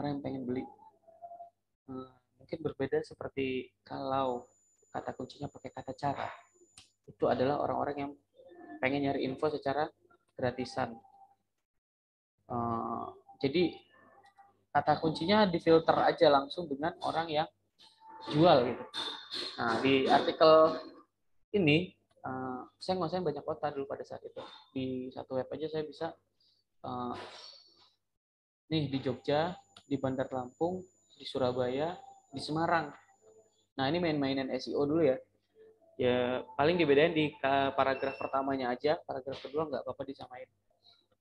orang 0.00 0.16
yang 0.16 0.22
pengen 0.24 0.42
beli. 0.48 0.64
Hmm, 1.88 2.08
mungkin 2.40 2.58
berbeda 2.64 3.04
seperti 3.04 3.68
kalau 3.84 4.48
kata 4.92 5.12
kuncinya 5.12 5.48
pakai 5.52 5.70
kata 5.72 5.92
cara. 5.92 6.28
Itu 7.04 7.28
adalah 7.28 7.60
orang-orang 7.60 7.96
yang 7.96 8.12
pengen 8.80 9.08
nyari 9.08 9.28
info 9.28 9.52
secara 9.52 9.84
gratisan. 10.36 10.96
Uh, 12.46 13.12
jadi 13.40 13.76
kata 14.72 15.00
kuncinya 15.00 15.48
difilter 15.48 15.96
aja 16.04 16.28
langsung 16.28 16.68
dengan 16.68 16.92
orang 17.04 17.32
yang 17.32 17.48
jual 18.28 18.68
gitu. 18.68 18.84
Nah 19.56 19.80
di 19.80 20.04
artikel 20.04 20.80
ini 21.56 21.95
uh, 22.26 22.66
saya 22.82 22.98
nguasain 22.98 23.22
banyak 23.22 23.46
kota 23.46 23.70
dulu 23.70 23.86
pada 23.86 24.02
saat 24.02 24.26
itu. 24.26 24.42
Di 24.74 24.86
satu 25.14 25.38
web 25.38 25.46
aja 25.46 25.66
saya 25.70 25.86
bisa 25.86 26.10
uh, 26.82 27.14
nih 28.66 28.90
di 28.90 28.98
Jogja, 28.98 29.54
di 29.86 29.94
Bandar 29.94 30.26
Lampung, 30.34 30.82
di 31.14 31.22
Surabaya, 31.22 31.94
di 32.34 32.42
Semarang. 32.42 32.90
Nah 33.78 33.84
ini 33.86 34.02
main-mainan 34.02 34.50
SEO 34.58 34.82
dulu 34.82 35.06
ya 35.06 35.16
ya 35.96 36.44
paling 36.60 36.76
dibedain 36.76 37.16
di 37.16 37.32
paragraf 37.40 38.20
pertamanya 38.20 38.68
aja 38.68 39.00
paragraf 39.00 39.40
kedua 39.40 39.64
nggak 39.64 39.80
apa-apa 39.80 40.04
disamain 40.04 40.44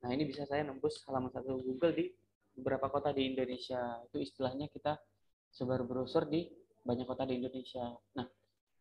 Nah, 0.05 0.13
ini 0.13 0.29
bisa 0.29 0.45
saya 0.45 0.61
nembus 0.61 1.01
halaman 1.09 1.33
satu 1.33 1.57
Google 1.65 1.97
di 1.97 2.05
beberapa 2.53 2.93
kota 2.93 3.09
di 3.09 3.25
Indonesia. 3.25 3.97
Itu 4.05 4.21
istilahnya 4.21 4.69
kita 4.69 5.01
sebar 5.49 5.81
browser 5.81 6.29
di 6.29 6.45
banyak 6.85 7.09
kota 7.09 7.25
di 7.25 7.41
Indonesia. 7.41 7.89
Nah, 8.13 8.29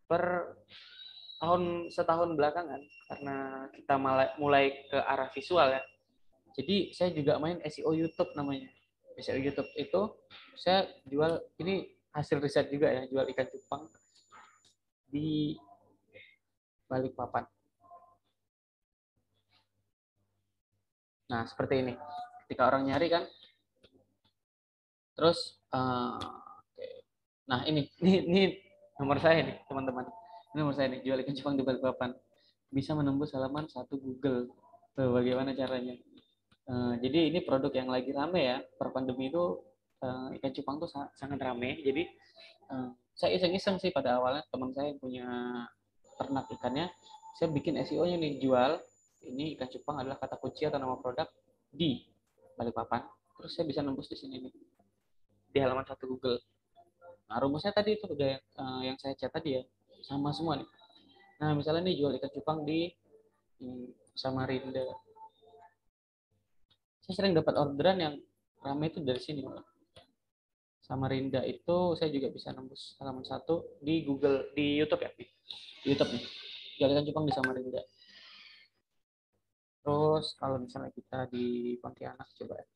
per 0.04 0.52
tahun 1.45 1.93
setahun 1.93 2.33
belakangan 2.33 2.81
karena 3.13 3.37
kita 3.77 3.95
mulai 4.41 4.89
ke 4.89 4.97
arah 4.97 5.29
visual 5.29 5.69
ya. 5.69 5.83
Jadi 6.57 6.97
saya 6.97 7.13
juga 7.13 7.37
main 7.37 7.61
SEO 7.69 7.93
YouTube 7.93 8.33
namanya. 8.33 8.73
SEO 9.21 9.37
YouTube 9.37 9.69
itu 9.77 10.01
saya 10.57 10.89
jual 11.05 11.37
ini 11.61 11.93
hasil 12.17 12.41
riset 12.41 12.73
juga 12.73 12.89
ya, 12.89 13.05
jual 13.11 13.29
ikan 13.29 13.47
cupang 13.53 13.85
di 15.13 15.59
Balikpapan. 16.89 17.45
Nah, 21.29 21.43
seperti 21.49 21.75
ini. 21.83 21.95
Ketika 22.45 22.69
orang 22.69 22.87
nyari 22.87 23.09
kan, 23.09 23.25
terus, 25.17 25.59
uh, 25.73 26.21
nah 27.49 27.65
ini, 27.67 27.89
ini, 28.05 28.13
ini 28.31 28.43
nomor 29.01 29.19
saya 29.19 29.43
nih, 29.43 29.57
teman-teman. 29.67 30.07
Ini 30.55 30.63
nomor 30.63 30.79
saya 30.79 30.87
nih, 30.87 31.03
jual 31.03 31.19
ikan 31.27 31.35
cupang 31.35 31.59
di 31.59 31.67
Balikpapan. 31.67 32.15
Bisa 32.71 32.95
menembus 32.95 33.35
halaman 33.35 33.67
satu 33.67 33.99
Google. 33.99 34.55
Tuh, 34.95 35.11
bagaimana 35.11 35.51
caranya? 35.51 35.99
Uh, 36.71 36.95
jadi 37.03 37.35
ini 37.35 37.43
produk 37.43 37.75
yang 37.75 37.91
lagi 37.91 38.15
rame 38.15 38.39
ya. 38.39 38.63
Per 38.63 38.95
pandemi 38.95 39.35
itu 39.35 39.67
uh, 39.99 40.31
ikan 40.39 40.55
cupang 40.55 40.79
tuh 40.79 40.87
sangat 41.19 41.43
rame. 41.43 41.83
Jadi 41.83 42.07
uh, 42.71 42.95
saya 43.19 43.35
iseng-iseng 43.35 43.83
sih 43.83 43.91
pada 43.91 44.23
awalnya 44.23 44.47
teman 44.47 44.71
saya 44.71 44.95
yang 44.95 45.03
punya 45.03 45.27
ternak 46.23 46.47
ikannya, 46.47 46.87
saya 47.35 47.51
bikin 47.51 47.75
SEO-nya 47.83 48.15
nih 48.15 48.39
jual 48.39 48.79
ini 49.27 49.59
ikan 49.59 49.67
cupang 49.67 50.07
adalah 50.07 50.23
kata 50.23 50.39
kunci 50.39 50.71
atau 50.71 50.79
nama 50.79 50.95
produk 51.03 51.27
di 51.75 52.07
Balikpapan. 52.55 53.03
Terus 53.43 53.59
saya 53.59 53.67
bisa 53.67 53.83
nembus 53.83 54.07
di 54.07 54.15
sini 54.15 54.39
nih 54.39 54.55
di 55.51 55.59
halaman 55.59 55.83
satu 55.83 56.07
Google. 56.07 56.39
Nah 57.27 57.43
rumusnya 57.43 57.75
tadi 57.75 57.99
itu 57.99 58.07
udah 58.07 58.39
uh, 58.39 58.81
yang 58.87 58.95
saya 59.03 59.19
chat 59.19 59.35
tadi 59.35 59.59
ya 59.59 59.67
sama 60.05 60.31
semua 60.37 60.61
nih. 60.61 60.69
Nah 61.41 61.57
misalnya 61.57 61.89
nih 61.89 61.97
jual 61.99 62.13
ikan 62.21 62.31
cupang 62.37 62.59
di 62.69 62.93
hmm, 63.61 64.15
Samarinda. 64.15 64.85
Saya 67.05 67.15
sering 67.17 67.37
dapat 67.37 67.57
orderan 67.57 67.99
yang 68.01 68.15
ramai 68.65 68.93
itu 68.93 69.01
dari 69.01 69.21
sini. 69.21 69.45
Samarinda 70.85 71.41
itu 71.49 71.97
saya 71.97 72.13
juga 72.13 72.29
bisa 72.29 72.53
nembus 72.53 72.97
halaman 73.01 73.25
satu 73.25 73.81
di 73.81 74.05
Google 74.05 74.53
di 74.53 74.81
YouTube 74.81 75.01
ya 75.01 75.11
di 75.17 75.25
YouTube 75.89 76.13
nih. 76.13 76.25
Jual 76.77 76.91
ikan 76.93 77.05
cupang 77.09 77.25
di 77.25 77.33
Samarinda. 77.33 77.83
Terus 79.85 80.33
kalau 80.41 80.57
misalnya 80.61 80.93
kita 80.93 81.29
di 81.29 81.77
Pontianak 81.81 82.29
coba 82.41 82.57
ya. 82.57 82.67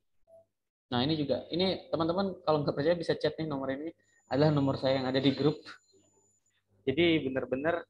Nah 0.89 1.05
ini 1.05 1.21
juga, 1.21 1.45
ini 1.53 1.89
teman-teman 1.93 2.41
kalau 2.45 2.65
nggak 2.65 2.73
percaya 2.77 2.97
bisa 2.97 3.13
chat 3.17 3.37
nih 3.37 3.49
nomor 3.49 3.69
ini 3.73 3.93
adalah 4.29 4.53
nomor 4.53 4.77
saya 4.81 5.01
yang 5.01 5.09
ada 5.09 5.21
di 5.21 5.33
grup. 5.33 5.61
Jadi 6.89 7.29
benar-benar 7.29 7.85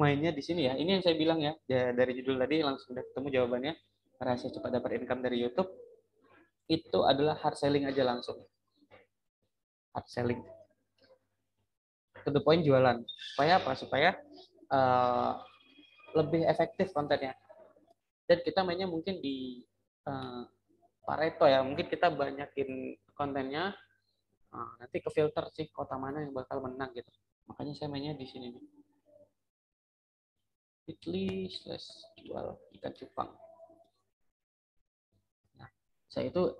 mainnya 0.00 0.32
di 0.32 0.40
sini 0.40 0.64
ya. 0.64 0.74
Ini 0.80 0.98
yang 0.98 1.02
saya 1.04 1.16
bilang 1.20 1.44
ya, 1.44 1.52
dari 1.68 2.16
judul 2.16 2.40
tadi 2.40 2.64
langsung 2.64 2.96
udah 2.96 3.04
ketemu 3.12 3.28
jawabannya. 3.36 3.74
Rahasia 4.18 4.50
cepat 4.50 4.80
dapat 4.80 5.04
income 5.04 5.22
dari 5.22 5.44
YouTube 5.44 5.68
itu 6.66 6.98
adalah 7.04 7.36
hard 7.38 7.60
selling 7.60 7.84
aja 7.84 8.02
langsung. 8.02 8.40
Hard 9.92 10.06
selling. 10.08 10.40
To 12.24 12.32
the 12.32 12.40
point 12.40 12.64
jualan. 12.64 13.04
Supaya 13.36 13.60
apa? 13.60 13.76
Supaya 13.76 14.16
uh, 14.72 15.38
lebih 16.16 16.48
efektif 16.48 16.90
kontennya 16.96 17.36
dan 18.28 18.38
kita 18.44 18.60
mainnya 18.60 18.84
mungkin 18.84 19.18
di 19.24 19.64
uh, 20.04 20.44
Pareto 21.04 21.48
ya 21.48 21.64
mungkin 21.64 21.88
kita 21.88 22.12
banyakin 22.12 22.92
kontennya 23.16 23.72
uh, 24.52 24.72
nanti 24.76 25.00
ke 25.00 25.08
filter 25.08 25.48
sih 25.56 25.72
kota 25.72 25.96
mana 25.96 26.20
yang 26.20 26.36
bakal 26.36 26.60
menang 26.60 26.92
gitu 26.92 27.08
makanya 27.48 27.74
saya 27.74 27.88
mainnya 27.88 28.14
di 28.14 28.28
sini 28.28 28.52
nih 28.52 28.66
Bitly 30.88 31.48
slash 31.52 31.88
jual 32.20 32.56
ikan 32.80 32.92
cupang 32.94 33.32
nah 35.56 35.68
saya 36.12 36.28
itu 36.28 36.52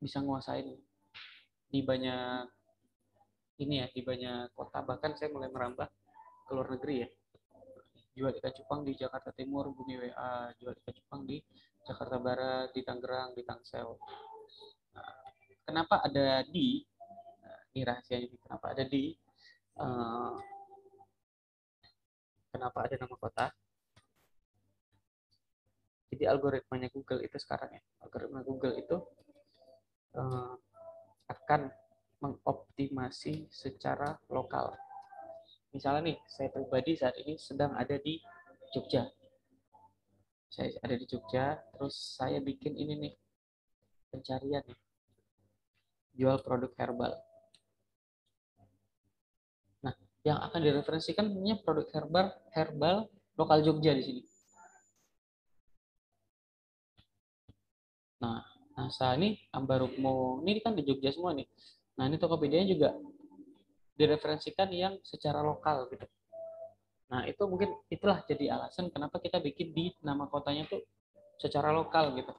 bisa 0.00 0.22
nguasain 0.22 0.72
di 1.66 1.80
banyak 1.82 2.46
ini 3.60 3.82
ya 3.82 3.86
di 3.90 4.02
banyak 4.06 4.54
kota 4.54 4.80
bahkan 4.86 5.18
saya 5.18 5.34
mulai 5.34 5.50
merambah 5.50 5.90
ke 6.46 6.50
luar 6.54 6.70
negeri 6.70 6.96
ya 7.02 7.08
jual 8.16 8.32
ikan 8.32 8.52
cupang 8.56 8.80
di 8.80 8.96
Jakarta 8.96 9.28
Timur, 9.36 9.68
Bumi 9.76 10.00
WA, 10.00 10.48
jual 10.56 10.72
ikan 10.72 10.94
cupang 10.96 11.22
di 11.28 11.36
Jakarta 11.84 12.16
Barat, 12.16 12.72
di 12.72 12.80
Tangerang, 12.80 13.36
di 13.36 13.44
Tangsel. 13.44 13.92
Nah, 14.96 15.20
kenapa 15.68 16.00
ada 16.00 16.40
di? 16.48 16.80
Nah, 17.44 17.60
ini 17.76 17.84
rahasianya 17.84 18.40
kenapa 18.40 18.72
ada 18.72 18.88
di? 18.88 19.12
Uh, 19.76 20.32
kenapa 22.48 22.88
ada 22.88 22.96
nama 22.96 23.16
kota? 23.20 23.46
Jadi 26.08 26.24
algoritmanya 26.24 26.88
Google 26.88 27.20
itu 27.20 27.36
sekarang 27.36 27.76
ya, 27.76 27.82
algoritma 28.00 28.40
Google 28.40 28.72
itu 28.80 28.96
uh, 30.16 30.56
akan 31.28 31.68
mengoptimasi 32.24 33.52
secara 33.52 34.16
lokal. 34.32 34.72
Misalnya 35.76 36.08
nih 36.08 36.18
saya 36.24 36.48
pribadi 36.48 36.96
saat 36.96 37.20
ini 37.20 37.36
sedang 37.36 37.76
ada 37.76 38.00
di 38.00 38.16
Jogja. 38.72 39.04
Saya 40.48 40.72
ada 40.80 40.96
di 40.96 41.04
Jogja 41.04 41.60
terus 41.76 42.16
saya 42.16 42.40
bikin 42.40 42.72
ini 42.80 42.96
nih 42.96 43.14
pencarian 44.08 44.64
nih. 44.64 44.80
Jual 46.16 46.40
produk 46.40 46.72
herbal 46.80 47.12
nah 49.84 49.94
yang 50.26 50.42
akan 50.42 50.58
direferensikan 50.58 51.30
punya 51.30 51.54
produk 51.62 51.86
herbal 51.94 52.26
herbal 52.50 52.96
lokal 53.38 53.62
Jogja 53.62 53.94
di 53.94 54.02
sini 54.02 54.22
nah 58.18 58.42
nah 58.74 58.90
saat 58.90 59.22
ini 59.22 59.38
Ambarukmo 59.54 60.42
ini 60.42 60.58
kan 60.58 60.74
di 60.74 60.82
Jogja 60.82 61.14
semua 61.14 61.30
nih 61.30 61.46
nah 61.94 62.10
ini 62.10 62.18
Tokopedia 62.18 62.66
juga 62.66 62.90
direferensikan 63.96 64.68
yang 64.70 65.00
secara 65.00 65.40
lokal 65.40 65.88
gitu. 65.88 66.04
Nah, 67.08 67.24
itu 67.24 67.42
mungkin 67.48 67.72
itulah 67.88 68.20
jadi 68.28 68.52
alasan 68.52 68.92
kenapa 68.92 69.18
kita 69.18 69.40
bikin 69.40 69.72
di 69.72 69.90
nama 70.04 70.28
kotanya 70.28 70.68
tuh 70.68 70.84
secara 71.40 71.72
lokal 71.72 72.12
gitu. 72.14 72.32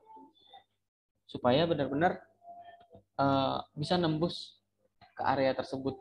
Supaya 1.28 1.66
benar-benar 1.66 2.22
uh, 3.18 3.66
bisa 3.74 3.98
nembus 3.98 4.62
ke 5.18 5.24
area 5.26 5.52
tersebut. 5.58 5.98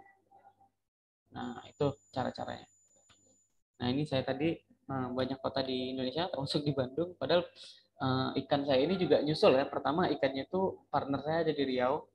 Nah, 1.37 1.61
itu 1.69 1.87
cara-caranya. 2.17 2.65
Nah, 3.77 3.87
ini 3.93 4.09
saya 4.09 4.25
tadi 4.25 4.57
uh, 4.89 5.13
banyak 5.13 5.37
kota 5.45 5.61
di 5.61 5.93
Indonesia 5.93 6.33
termasuk 6.33 6.65
di 6.65 6.73
Bandung 6.73 7.13
padahal 7.21 7.45
uh, 8.01 8.33
ikan 8.41 8.65
saya 8.65 8.81
ini 8.81 8.97
juga 8.97 9.21
nyusul 9.21 9.53
ya. 9.61 9.69
Pertama 9.69 10.09
ikannya 10.09 10.49
itu 10.49 10.81
partner 10.89 11.21
saya 11.21 11.39
ada 11.45 11.53
di 11.53 11.65
Riau 11.69 12.09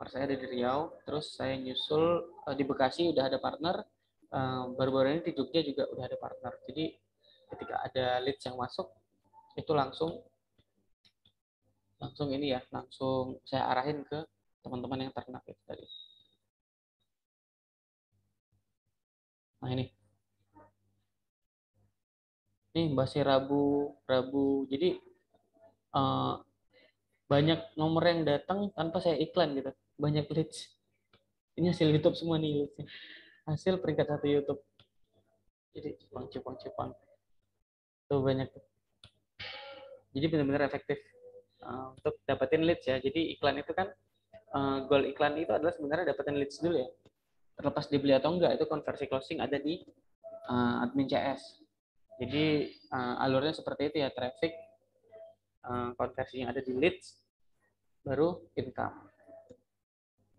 partner 0.00 0.16
saya 0.16 0.24
ada 0.32 0.36
di 0.40 0.46
Riau, 0.48 0.80
terus 1.04 1.36
saya 1.36 1.54
nyusul 1.60 2.04
uh, 2.48 2.54
di 2.56 2.64
Bekasi 2.64 3.12
udah 3.12 3.28
ada 3.28 3.36
partner, 3.36 3.84
baru-baru 4.72 5.20
ini 5.20 5.22
di 5.28 5.32
Jogja 5.36 5.60
juga 5.60 5.84
udah 5.92 6.08
ada 6.08 6.16
partner. 6.16 6.56
Jadi 6.64 6.96
ketika 7.52 7.84
ada 7.84 8.06
leads 8.24 8.40
yang 8.48 8.56
masuk, 8.56 8.88
itu 9.60 9.68
langsung 9.76 10.24
langsung 12.00 12.32
ini 12.32 12.56
ya, 12.56 12.64
langsung 12.72 13.44
saya 13.44 13.68
arahin 13.76 14.00
ke 14.08 14.24
teman-teman 14.64 15.04
yang 15.04 15.12
ternak 15.12 15.44
itu 15.44 15.60
tadi. 15.68 15.84
Nah 19.60 19.70
ini. 19.72 19.86
Ini 22.70 22.94
masih 22.94 23.26
Rabu, 23.26 23.96
Rabu. 24.06 24.64
Jadi 24.70 24.96
uh, 25.96 26.38
banyak 27.30 27.78
nomor 27.78 28.02
yang 28.06 28.26
datang 28.26 28.74
tanpa 28.74 28.98
saya 28.98 29.18
iklan 29.18 29.54
gitu 29.54 29.70
banyak 30.00 30.24
leads. 30.32 30.72
Ini 31.60 31.76
hasil 31.76 31.92
YouTube 31.92 32.16
semua 32.16 32.40
nih. 32.40 32.66
Hasil 33.44 33.76
peringkat 33.84 34.06
satu 34.08 34.26
YouTube. 34.26 34.60
Jadi 35.76 36.00
cupang, 36.00 36.26
cupang, 36.32 36.56
cupang. 36.56 36.90
Tuh 38.08 38.24
banyak. 38.24 38.48
Jadi 40.10 40.26
benar-benar 40.26 40.66
efektif 40.66 40.98
uh, 41.62 41.94
untuk 41.94 42.18
dapetin 42.24 42.64
leads 42.64 42.88
ya. 42.88 42.96
Jadi 42.98 43.36
iklan 43.36 43.60
itu 43.60 43.70
kan 43.76 43.92
uh, 44.56 44.88
goal 44.88 45.04
iklan 45.06 45.38
itu 45.38 45.52
adalah 45.52 45.70
sebenarnya 45.70 46.16
dapetin 46.16 46.40
leads 46.40 46.58
dulu 46.58 46.80
ya. 46.80 46.88
Terlepas 47.60 47.92
dibeli 47.92 48.16
atau 48.16 48.32
enggak 48.32 48.56
itu 48.56 48.64
konversi 48.64 49.04
closing 49.04 49.44
ada 49.44 49.60
di 49.60 49.76
uh, 50.48 50.80
admin 50.80 51.04
CS. 51.04 51.60
Jadi 52.16 52.72
uh, 52.92 53.20
alurnya 53.20 53.52
seperti 53.52 53.92
itu 53.92 53.96
ya 54.00 54.08
traffic 54.12 54.56
uh, 55.68 55.92
konversinya 55.96 56.56
ada 56.56 56.64
di 56.64 56.72
leads 56.72 57.20
baru 58.00 58.40
income. 58.56 58.96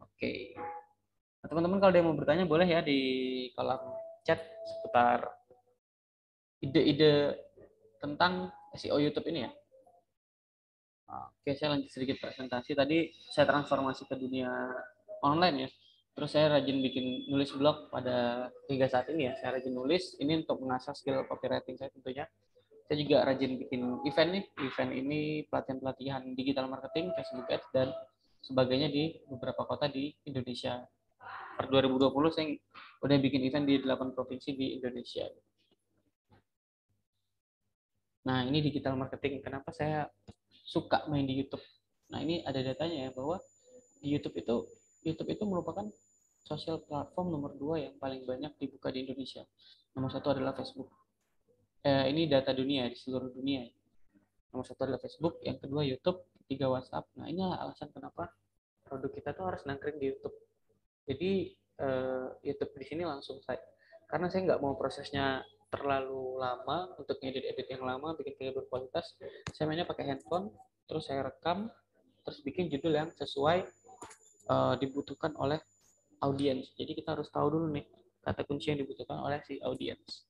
Oke. 0.02 0.58
Nah, 1.42 1.48
teman-teman 1.50 1.78
kalau 1.78 1.92
ada 1.94 2.00
yang 2.02 2.10
mau 2.10 2.18
bertanya 2.18 2.46
boleh 2.50 2.66
ya 2.66 2.82
di 2.82 3.00
kolom 3.54 3.82
chat 4.26 4.42
seputar 4.66 5.30
ide-ide 6.62 7.38
tentang 8.02 8.50
SEO 8.78 8.98
YouTube 9.02 9.30
ini 9.30 9.46
ya. 9.46 9.52
Oke, 11.42 11.58
saya 11.58 11.76
lanjut 11.76 11.90
sedikit 11.92 12.22
presentasi. 12.24 12.72
Tadi 12.72 13.12
saya 13.34 13.50
transformasi 13.50 14.08
ke 14.08 14.16
dunia 14.16 14.48
online 15.26 15.68
ya. 15.68 15.70
Terus 16.22 16.38
saya 16.38 16.54
rajin 16.54 16.86
bikin 16.86 17.26
nulis 17.34 17.50
blog 17.58 17.90
pada 17.90 18.46
hingga 18.70 18.86
saat 18.86 19.10
ini 19.10 19.26
ya. 19.26 19.34
Saya 19.42 19.58
rajin 19.58 19.74
nulis. 19.74 20.14
Ini 20.22 20.46
untuk 20.46 20.62
mengasah 20.62 20.94
skill 20.94 21.26
copywriting 21.26 21.82
saya 21.82 21.90
tentunya. 21.90 22.30
Saya 22.86 23.02
juga 23.02 23.26
rajin 23.26 23.58
bikin 23.58 24.06
event 24.06 24.30
nih. 24.30 24.46
Event 24.70 24.92
ini 24.94 25.20
pelatihan-pelatihan 25.50 26.22
digital 26.38 26.70
marketing, 26.70 27.10
Facebook 27.18 27.50
Ads, 27.50 27.74
dan 27.74 27.90
sebagainya 28.38 28.94
di 28.94 29.18
beberapa 29.34 29.66
kota 29.66 29.90
di 29.90 30.14
Indonesia. 30.30 30.86
Per 31.58 31.66
2020 31.74 32.14
saya 32.30 32.54
udah 33.02 33.18
bikin 33.18 33.42
event 33.42 33.66
di 33.66 33.82
8 33.82 34.14
provinsi 34.14 34.54
di 34.54 34.78
Indonesia. 34.78 35.26
Nah, 38.30 38.46
ini 38.46 38.62
digital 38.62 38.94
marketing. 38.94 39.42
Kenapa 39.42 39.74
saya 39.74 40.06
suka 40.70 41.10
main 41.10 41.26
di 41.26 41.42
YouTube. 41.42 41.66
Nah 42.14 42.22
ini 42.22 42.46
ada 42.46 42.62
datanya 42.62 43.10
ya 43.10 43.10
bahwa 43.10 43.42
di 43.98 44.14
YouTube 44.14 44.38
itu 44.38 44.70
YouTube 45.02 45.34
itu 45.34 45.44
merupakan 45.50 45.90
sosial 46.42 46.82
platform 46.84 47.34
nomor 47.34 47.56
dua 47.56 47.90
yang 47.90 47.96
paling 47.98 48.26
banyak 48.26 48.54
dibuka 48.58 48.90
di 48.90 49.06
Indonesia. 49.08 49.46
Nomor 49.98 50.10
satu 50.12 50.34
adalah 50.34 50.56
Facebook. 50.58 50.90
Eh, 51.82 52.14
ini 52.14 52.30
data 52.30 52.54
dunia 52.54 52.86
di 52.88 52.98
seluruh 52.98 53.34
dunia. 53.34 53.66
Nomor 54.54 54.66
satu 54.68 54.86
adalah 54.86 55.02
Facebook, 55.02 55.40
yang 55.42 55.58
kedua 55.58 55.82
YouTube, 55.82 56.28
ketiga 56.44 56.70
WhatsApp. 56.70 57.08
Nah 57.18 57.32
ini 57.32 57.42
alasan 57.42 57.90
kenapa 57.90 58.30
produk 58.84 59.12
kita 59.16 59.32
tuh 59.32 59.48
harus 59.48 59.64
nangkring 59.64 59.98
di 59.98 60.12
YouTube. 60.12 60.36
Jadi 61.08 61.32
eh, 61.82 62.28
YouTube 62.46 62.72
di 62.78 62.86
sini 62.86 63.04
langsung 63.08 63.42
saya 63.42 63.60
karena 64.12 64.28
saya 64.28 64.44
nggak 64.44 64.62
mau 64.62 64.76
prosesnya 64.76 65.40
terlalu 65.72 66.36
lama 66.36 66.92
untuk 67.00 67.16
ngedit 67.24 67.48
edit 67.48 67.68
yang 67.72 67.88
lama 67.88 68.12
bikin 68.20 68.36
video 68.36 68.60
berkualitas 68.60 69.16
saya 69.56 69.72
mainnya 69.72 69.88
pakai 69.88 70.12
handphone 70.12 70.52
terus 70.84 71.08
saya 71.08 71.24
rekam 71.24 71.72
terus 72.28 72.44
bikin 72.44 72.68
judul 72.68 72.92
yang 72.92 73.08
sesuai 73.16 73.64
uh, 74.52 74.76
dibutuhkan 74.76 75.32
oleh 75.40 75.64
audiens 76.22 76.72
jadi 76.78 76.92
kita 76.94 77.18
harus 77.18 77.28
tahu 77.30 77.48
dulu 77.52 77.68
nih 77.74 77.86
kata 78.22 78.46
kunci 78.46 78.70
yang 78.74 78.80
dibutuhkan 78.86 79.18
oleh 79.22 79.42
si 79.46 79.58
audiens 79.62 80.30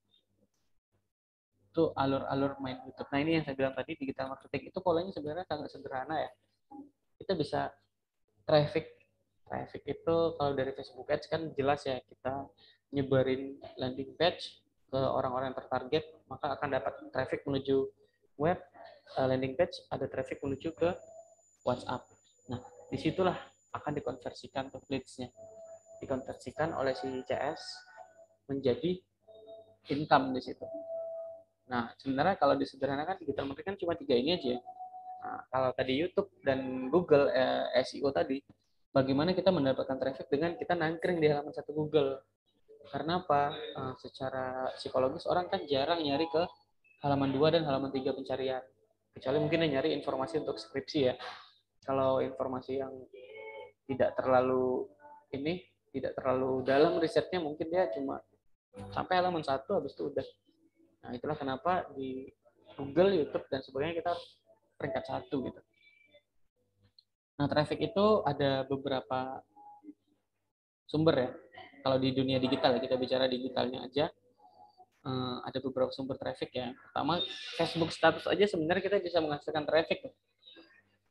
itu 1.72 1.88
alur-alur 1.96 2.60
main 2.60 2.84
YouTube. 2.84 3.08
Nah 3.08 3.20
ini 3.24 3.40
yang 3.40 3.44
saya 3.48 3.56
bilang 3.56 3.72
tadi 3.72 3.96
digital 3.96 4.28
marketing 4.28 4.68
itu 4.68 4.78
polanya 4.84 5.08
sebenarnya 5.08 5.48
sangat 5.48 5.72
sederhana 5.72 6.20
ya. 6.20 6.30
Kita 7.16 7.32
bisa 7.32 7.72
traffic. 8.44 8.92
Traffic 9.48 9.82
itu 9.88 10.16
kalau 10.36 10.52
dari 10.52 10.76
Facebook 10.76 11.08
Ads 11.08 11.32
kan 11.32 11.48
jelas 11.56 11.80
ya 11.88 11.96
kita 12.04 12.44
nyebarin 12.92 13.56
landing 13.80 14.12
page 14.20 14.60
ke 14.92 15.00
orang-orang 15.00 15.52
yang 15.52 15.58
tertarget, 15.64 16.04
maka 16.28 16.52
akan 16.52 16.68
dapat 16.76 16.94
traffic 17.08 17.40
menuju 17.48 17.88
web, 18.36 18.60
eh, 19.16 19.26
landing 19.32 19.56
page, 19.56 19.80
ada 19.88 20.04
traffic 20.04 20.44
menuju 20.44 20.76
ke 20.76 20.92
WhatsApp. 21.64 22.04
Nah, 22.52 22.60
di 22.92 23.00
situlah 23.00 23.40
akan 23.72 23.96
dikonversikan 23.96 24.68
ke 24.68 24.76
leads-nya. 24.92 25.32
Dikonversikan 26.02 26.74
oleh 26.74 26.98
si 26.98 27.06
CS 27.22 27.62
menjadi 28.50 28.98
income 29.94 30.34
di 30.34 30.42
situ. 30.42 30.66
Nah, 31.70 31.94
sebenarnya 31.94 32.34
kalau 32.36 32.58
disederhanakan 32.58 33.22
digital 33.22 33.46
marketing 33.46 33.68
kan 33.74 33.78
cuma 33.78 33.94
tiga 33.94 34.14
ini 34.18 34.34
aja. 34.34 34.58
Nah, 35.22 35.40
kalau 35.46 35.70
tadi 35.78 36.02
YouTube 36.02 36.34
dan 36.42 36.90
Google 36.90 37.30
eh, 37.30 37.78
SEO 37.86 38.10
tadi, 38.10 38.42
bagaimana 38.90 39.30
kita 39.32 39.54
mendapatkan 39.54 39.96
traffic 39.96 40.26
dengan 40.26 40.58
kita 40.58 40.74
nangkring 40.74 41.22
di 41.22 41.30
halaman 41.30 41.54
satu 41.54 41.70
Google 41.70 42.20
karena 42.92 43.24
apa? 43.24 43.54
Uh, 43.72 43.94
secara 43.96 44.68
psikologis 44.76 45.24
orang 45.24 45.48
kan 45.48 45.64
jarang 45.64 46.04
nyari 46.04 46.28
ke 46.28 46.42
halaman 47.00 47.32
2 47.32 47.54
dan 47.56 47.62
halaman 47.64 47.88
3 47.88 48.12
pencarian. 48.12 48.62
Kecuali 49.16 49.38
mungkin 49.40 49.64
dia 49.64 49.80
nyari 49.80 49.96
informasi 49.96 50.44
untuk 50.44 50.60
skripsi 50.60 50.98
ya. 51.08 51.14
Kalau 51.82 52.20
informasi 52.20 52.84
yang 52.84 52.92
tidak 53.88 54.14
terlalu 54.14 54.86
ini, 55.34 55.64
tidak 55.92 56.16
terlalu 56.16 56.64
dalam 56.64 56.96
risetnya 56.98 57.38
mungkin 57.38 57.68
dia 57.68 57.92
cuma 57.92 58.24
sampai 58.90 59.20
halaman 59.20 59.44
satu 59.44 59.78
habis 59.78 59.92
itu 59.92 60.08
udah. 60.08 60.26
Nah, 61.04 61.10
itulah 61.12 61.36
kenapa 61.36 61.92
di 61.92 62.26
Google, 62.74 63.12
YouTube 63.12 63.44
dan 63.52 63.60
sebagainya 63.60 64.00
kita 64.00 64.12
peringkat 64.80 65.04
satu 65.04 65.44
gitu. 65.44 65.60
Nah, 67.36 67.46
traffic 67.50 67.92
itu 67.92 68.06
ada 68.24 68.64
beberapa 68.64 69.44
sumber 70.88 71.14
ya 71.16 71.30
kalau 71.82 71.98
di 71.98 72.14
dunia 72.14 72.38
digital 72.38 72.78
ya 72.78 72.80
kita 72.80 72.96
bicara 73.00 73.24
digitalnya 73.26 73.88
aja 73.88 74.06
uh, 75.02 75.36
ada 75.42 75.58
beberapa 75.58 75.90
sumber 75.90 76.16
traffic 76.16 76.50
ya. 76.54 76.70
Pertama 76.72 77.18
Facebook 77.58 77.90
status 77.90 78.24
aja 78.30 78.44
sebenarnya 78.46 78.82
kita 78.86 78.98
bisa 79.02 79.18
menghasilkan 79.18 79.66
traffic. 79.66 80.06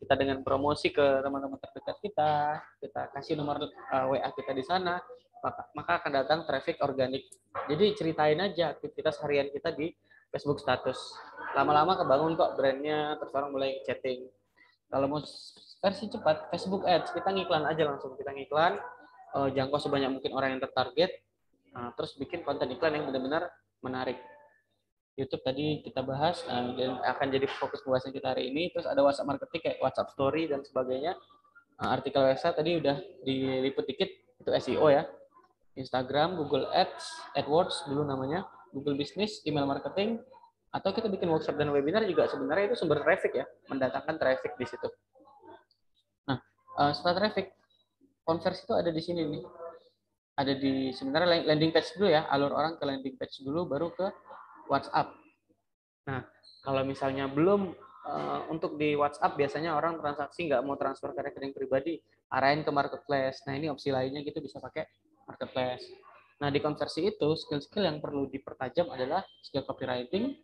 Kita 0.01 0.17
dengan 0.17 0.41
promosi 0.41 0.89
ke 0.89 1.21
teman-teman 1.21 1.61
terdekat 1.61 2.01
kita, 2.01 2.57
kita 2.81 3.01
kasih 3.13 3.37
nomor 3.37 3.61
uh, 3.61 3.69
eh, 3.69 4.05
WA 4.17 4.29
kita 4.33 4.49
di 4.57 4.65
sana, 4.65 4.97
maka, 5.45 5.61
maka 5.77 5.91
akan 6.01 6.11
datang 6.17 6.39
traffic 6.49 6.81
organik. 6.81 7.29
Jadi 7.69 7.93
ceritain 7.93 8.41
aja 8.41 8.73
aktivitas 8.73 9.21
harian 9.21 9.53
kita 9.53 9.69
di 9.77 9.93
Facebook 10.33 10.57
status. 10.57 10.97
Lama-lama 11.53 12.01
kebangun 12.01 12.33
kok 12.33 12.57
brandnya, 12.57 13.13
terus 13.21 13.29
orang 13.37 13.53
mulai 13.53 13.77
chatting. 13.85 14.25
Kalau 14.89 15.05
mau 15.05 15.21
versi 15.81 16.05
cepat, 16.09 16.49
Facebook 16.49 16.83
Ads, 16.83 17.13
kita 17.13 17.29
ngiklan 17.29 17.69
aja 17.69 17.83
langsung. 17.85 18.17
Kita 18.17 18.33
ngiklan, 18.33 18.81
uh, 19.37 19.49
jangkau 19.53 19.77
sebanyak 19.77 20.17
mungkin 20.17 20.31
orang 20.33 20.57
yang 20.57 20.61
tertarget, 20.65 21.13
uh, 21.77 21.93
terus 21.93 22.17
bikin 22.17 22.41
konten 22.41 22.73
iklan 22.73 22.97
yang 22.97 23.05
benar-benar 23.05 23.53
menarik. 23.85 24.17
YouTube 25.21 25.45
tadi 25.45 25.85
kita 25.85 26.01
bahas 26.01 26.41
uh, 26.49 26.73
dan 26.73 26.97
akan 27.05 27.27
jadi 27.29 27.45
fokus 27.61 27.85
pembahasan 27.85 28.09
kita 28.09 28.33
hari 28.33 28.49
ini. 28.49 28.73
Terus 28.73 28.89
ada 28.89 29.05
WhatsApp 29.05 29.29
marketing 29.29 29.61
kayak 29.61 29.77
WhatsApp 29.77 30.09
Story 30.17 30.49
dan 30.49 30.65
sebagainya. 30.65 31.13
Uh, 31.77 31.89
artikel 31.93 32.25
website 32.25 32.57
tadi 32.57 32.81
udah 32.81 32.97
diliput 33.21 33.85
dikit 33.85 34.09
itu 34.41 34.49
SEO 34.57 34.89
ya. 34.89 35.05
Instagram, 35.77 36.35
Google 36.35 36.67
Ads, 36.73 37.31
AdWords 37.37 37.87
dulu 37.87 38.03
namanya, 38.03 38.43
Google 38.75 38.99
Business, 38.99 39.39
email 39.47 39.63
marketing, 39.63 40.19
atau 40.67 40.91
kita 40.91 41.07
bikin 41.07 41.31
workshop 41.31 41.55
dan 41.55 41.71
webinar 41.71 42.03
juga 42.03 42.27
sebenarnya 42.27 42.75
itu 42.75 42.75
sumber 42.75 42.99
traffic 42.99 43.31
ya, 43.39 43.45
mendatangkan 43.71 44.19
traffic 44.19 44.51
di 44.59 44.67
situ. 44.67 44.87
Nah, 46.27 46.43
setelah 46.91 47.23
traffic, 47.23 47.55
konversi 48.27 48.67
itu 48.67 48.73
ada 48.75 48.91
di 48.91 48.99
sini 48.99 49.21
nih. 49.31 49.43
Ada 50.35 50.53
di 50.59 50.91
sebenarnya 50.91 51.47
landing 51.47 51.71
page 51.71 51.95
dulu 51.95 52.07
ya, 52.11 52.27
alur 52.27 52.51
orang 52.51 52.75
ke 52.75 52.83
landing 52.83 53.15
page 53.15 53.39
dulu 53.43 53.67
baru 53.67 53.95
ke 53.95 54.07
WhatsApp. 54.71 55.11
Nah, 56.07 56.23
kalau 56.63 56.87
misalnya 56.87 57.27
belum 57.27 57.75
uh, 58.07 58.47
untuk 58.47 58.79
di 58.79 58.95
WhatsApp 58.95 59.35
biasanya 59.35 59.75
orang 59.75 59.99
transaksi 59.99 60.47
nggak 60.47 60.63
mau 60.63 60.79
transfer 60.79 61.11
ke 61.11 61.21
rekening 61.27 61.51
pribadi, 61.51 61.99
arahin 62.31 62.63
ke 62.63 62.71
marketplace. 62.71 63.43
Nah, 63.43 63.59
ini 63.59 63.67
opsi 63.67 63.91
lainnya 63.91 64.23
gitu 64.23 64.39
bisa 64.39 64.63
pakai 64.63 64.87
marketplace. 65.27 65.83
Nah, 66.41 66.49
di 66.49 66.57
konversi 66.57 67.05
itu 67.05 67.37
skill-skill 67.37 67.85
yang 67.85 68.01
perlu 68.01 68.25
dipertajam 68.25 68.89
adalah 68.89 69.21
skill 69.45 69.61
copywriting, 69.61 70.41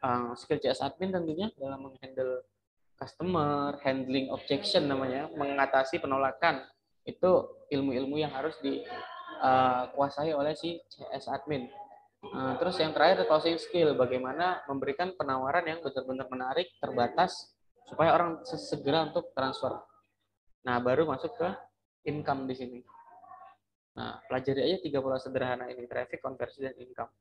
uh, 0.00 0.32
skill 0.38 0.56
CS 0.56 0.80
admin 0.80 1.12
tentunya 1.12 1.52
dalam 1.60 1.90
menghandle 1.90 2.48
customer, 2.96 3.76
handling 3.84 4.32
objection 4.32 4.88
namanya, 4.88 5.28
mengatasi 5.36 6.00
penolakan 6.00 6.64
itu 7.04 7.60
ilmu-ilmu 7.68 8.16
yang 8.16 8.32
harus 8.32 8.56
dikuasai 8.64 10.32
uh, 10.32 10.40
oleh 10.40 10.56
si 10.56 10.80
CS 10.88 11.28
admin. 11.28 11.68
Uh, 12.24 12.56
terus 12.56 12.80
yang 12.80 12.96
terakhir 12.96 13.28
closing 13.28 13.60
skill, 13.60 13.92
bagaimana 13.92 14.64
memberikan 14.64 15.12
penawaran 15.12 15.68
yang 15.68 15.84
benar-benar 15.84 16.26
menarik, 16.32 16.72
terbatas, 16.80 17.52
supaya 17.84 18.16
orang 18.16 18.40
segera 18.48 19.04
untuk 19.04 19.34
transfer. 19.36 19.76
Nah, 20.64 20.80
baru 20.80 21.04
masuk 21.04 21.36
ke 21.36 21.48
income 22.08 22.48
di 22.48 22.54
sini. 22.56 22.80
Nah, 23.94 24.18
pelajari 24.26 24.60
aja 24.64 24.76
tiga 24.80 24.98
pola 25.04 25.20
sederhana 25.20 25.68
ini, 25.68 25.84
traffic, 25.84 26.18
konversi, 26.24 26.64
dan 26.64 26.74
income. 26.80 27.12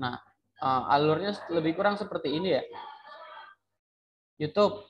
Nah, 0.00 0.16
uh, 0.64 0.88
alurnya 0.88 1.36
lebih 1.52 1.76
kurang 1.76 2.00
seperti 2.00 2.32
ini 2.32 2.56
ya. 2.56 2.64
YouTube 4.40 4.80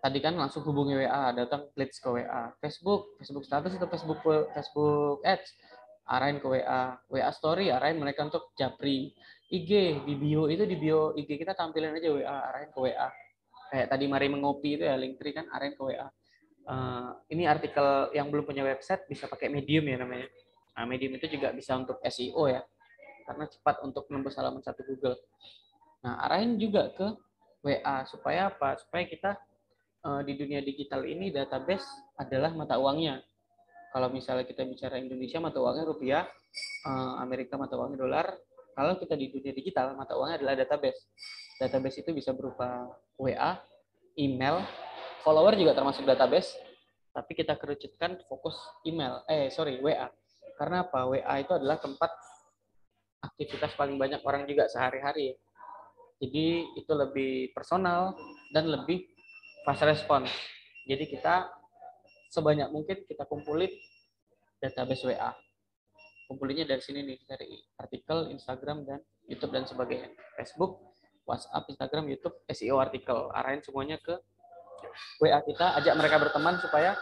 tadi 0.00 0.18
kan 0.20 0.36
langsung 0.36 0.62
hubungi 0.66 1.04
WA, 1.04 1.32
datang 1.32 1.68
leads 1.74 1.98
ke 1.98 2.08
WA. 2.08 2.52
Facebook, 2.60 3.16
Facebook 3.18 3.44
status 3.44 3.74
atau 3.74 3.88
Facebook 3.88 4.20
Facebook 4.54 5.20
Ads 5.24 5.50
arahin 6.06 6.38
ke 6.38 6.46
WA, 6.46 6.94
WA 7.10 7.30
story 7.34 7.74
arahin 7.74 7.98
mereka 7.98 8.26
untuk 8.26 8.54
japri. 8.54 9.14
IG 9.46 10.02
di 10.02 10.14
bio 10.18 10.50
itu 10.50 10.66
di 10.66 10.74
bio 10.74 11.14
IG 11.14 11.38
kita 11.38 11.54
tampilin 11.54 11.94
aja 11.94 12.08
WA 12.10 12.36
arahin 12.50 12.70
ke 12.74 12.78
WA. 12.78 13.08
Kayak 13.70 13.86
tadi 13.94 14.04
mari 14.06 14.26
mengopi 14.30 14.78
itu 14.78 14.84
ya 14.86 14.94
link 14.98 15.18
tree 15.18 15.34
kan 15.34 15.46
arahin 15.50 15.74
ke 15.74 15.82
WA. 15.82 16.06
Uh, 16.66 17.14
eh, 17.30 17.34
ini 17.34 17.46
artikel 17.46 18.10
yang 18.10 18.26
belum 18.26 18.42
punya 18.42 18.66
website 18.66 19.06
bisa 19.06 19.30
pakai 19.30 19.46
Medium 19.46 19.86
ya 19.86 20.02
namanya. 20.02 20.26
Nah, 20.74 20.84
Medium 20.86 21.14
itu 21.14 21.30
juga 21.30 21.54
bisa 21.54 21.78
untuk 21.78 22.02
SEO 22.02 22.50
ya 22.50 22.62
karena 23.26 23.44
cepat 23.50 23.82
untuk 23.82 24.06
menembus 24.10 24.38
halaman 24.38 24.62
satu 24.62 24.86
Google. 24.86 25.18
Nah, 26.06 26.22
arahin 26.26 26.58
juga 26.58 26.90
ke 26.94 27.06
WA 27.66 28.06
supaya 28.06 28.50
apa? 28.50 28.78
Supaya 28.78 29.06
kita 29.10 29.34
uh, 30.06 30.22
di 30.22 30.38
dunia 30.38 30.62
digital 30.62 31.02
ini 31.02 31.34
database 31.34 31.84
adalah 32.14 32.54
mata 32.54 32.78
uangnya. 32.78 33.18
Kalau 33.90 34.12
misalnya 34.12 34.46
kita 34.46 34.62
bicara 34.62 35.02
Indonesia 35.02 35.42
mata 35.42 35.58
uangnya 35.58 35.84
rupiah, 35.88 36.22
uh, 36.86 37.18
Amerika 37.18 37.58
mata 37.58 37.74
uangnya 37.74 37.98
dolar, 37.98 38.26
kalau 38.76 38.94
kita 39.00 39.16
di 39.16 39.32
dunia 39.32 39.56
digital, 39.56 39.96
mata 39.96 40.14
uangnya 40.14 40.36
adalah 40.44 40.54
database. 40.54 41.00
Database 41.56 42.04
itu 42.04 42.12
bisa 42.12 42.36
berupa 42.36 42.92
WA, 43.16 43.56
email, 44.20 44.60
follower 45.24 45.56
juga 45.56 45.72
termasuk 45.72 46.04
database, 46.04 46.52
tapi 47.16 47.32
kita 47.32 47.56
kerucutkan 47.56 48.20
fokus 48.28 48.60
email, 48.84 49.24
eh 49.32 49.48
sorry 49.48 49.80
WA. 49.80 50.12
Karena 50.60 50.84
apa? 50.84 51.08
WA 51.08 51.34
itu 51.40 51.52
adalah 51.56 51.80
tempat 51.80 52.12
aktivitas 53.24 53.72
paling 53.80 53.96
banyak 53.96 54.20
orang 54.20 54.44
juga 54.44 54.68
sehari-hari. 54.68 55.32
Jadi 56.20 56.76
itu 56.76 56.92
lebih 56.92 57.56
personal 57.56 58.12
dan 58.52 58.68
lebih 58.68 59.15
fast 59.66 59.82
response. 59.82 60.30
Jadi 60.86 61.10
kita 61.10 61.50
sebanyak 62.30 62.70
mungkin 62.70 63.02
kita 63.02 63.26
kumpulin 63.26 63.74
database 64.62 65.02
WA 65.10 65.34
kumpulinnya 66.26 66.66
dari 66.66 66.82
sini 66.82 67.06
nih 67.06 67.18
dari 67.22 67.58
artikel 67.78 68.30
Instagram 68.34 68.82
dan 68.86 69.00
YouTube 69.26 69.54
dan 69.54 69.66
sebagainya. 69.66 70.10
Facebook 70.38 70.94
WhatsApp 71.26 71.66
Instagram 71.70 72.06
YouTube 72.10 72.34
SEO 72.50 72.78
artikel. 72.78 73.30
Arahin 73.34 73.62
semuanya 73.62 73.98
ke 73.98 74.14
WA 75.22 75.38
kita 75.42 75.78
ajak 75.82 75.94
mereka 75.98 76.16
berteman 76.22 76.58
supaya 76.62 76.94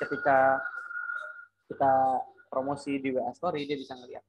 ketika 0.00 0.60
kita 1.68 1.92
promosi 2.48 3.00
di 3.00 3.12
WA 3.12 3.32
Story 3.36 3.64
dia 3.68 3.76
bisa 3.76 3.96
ngeliat. 3.96 4.24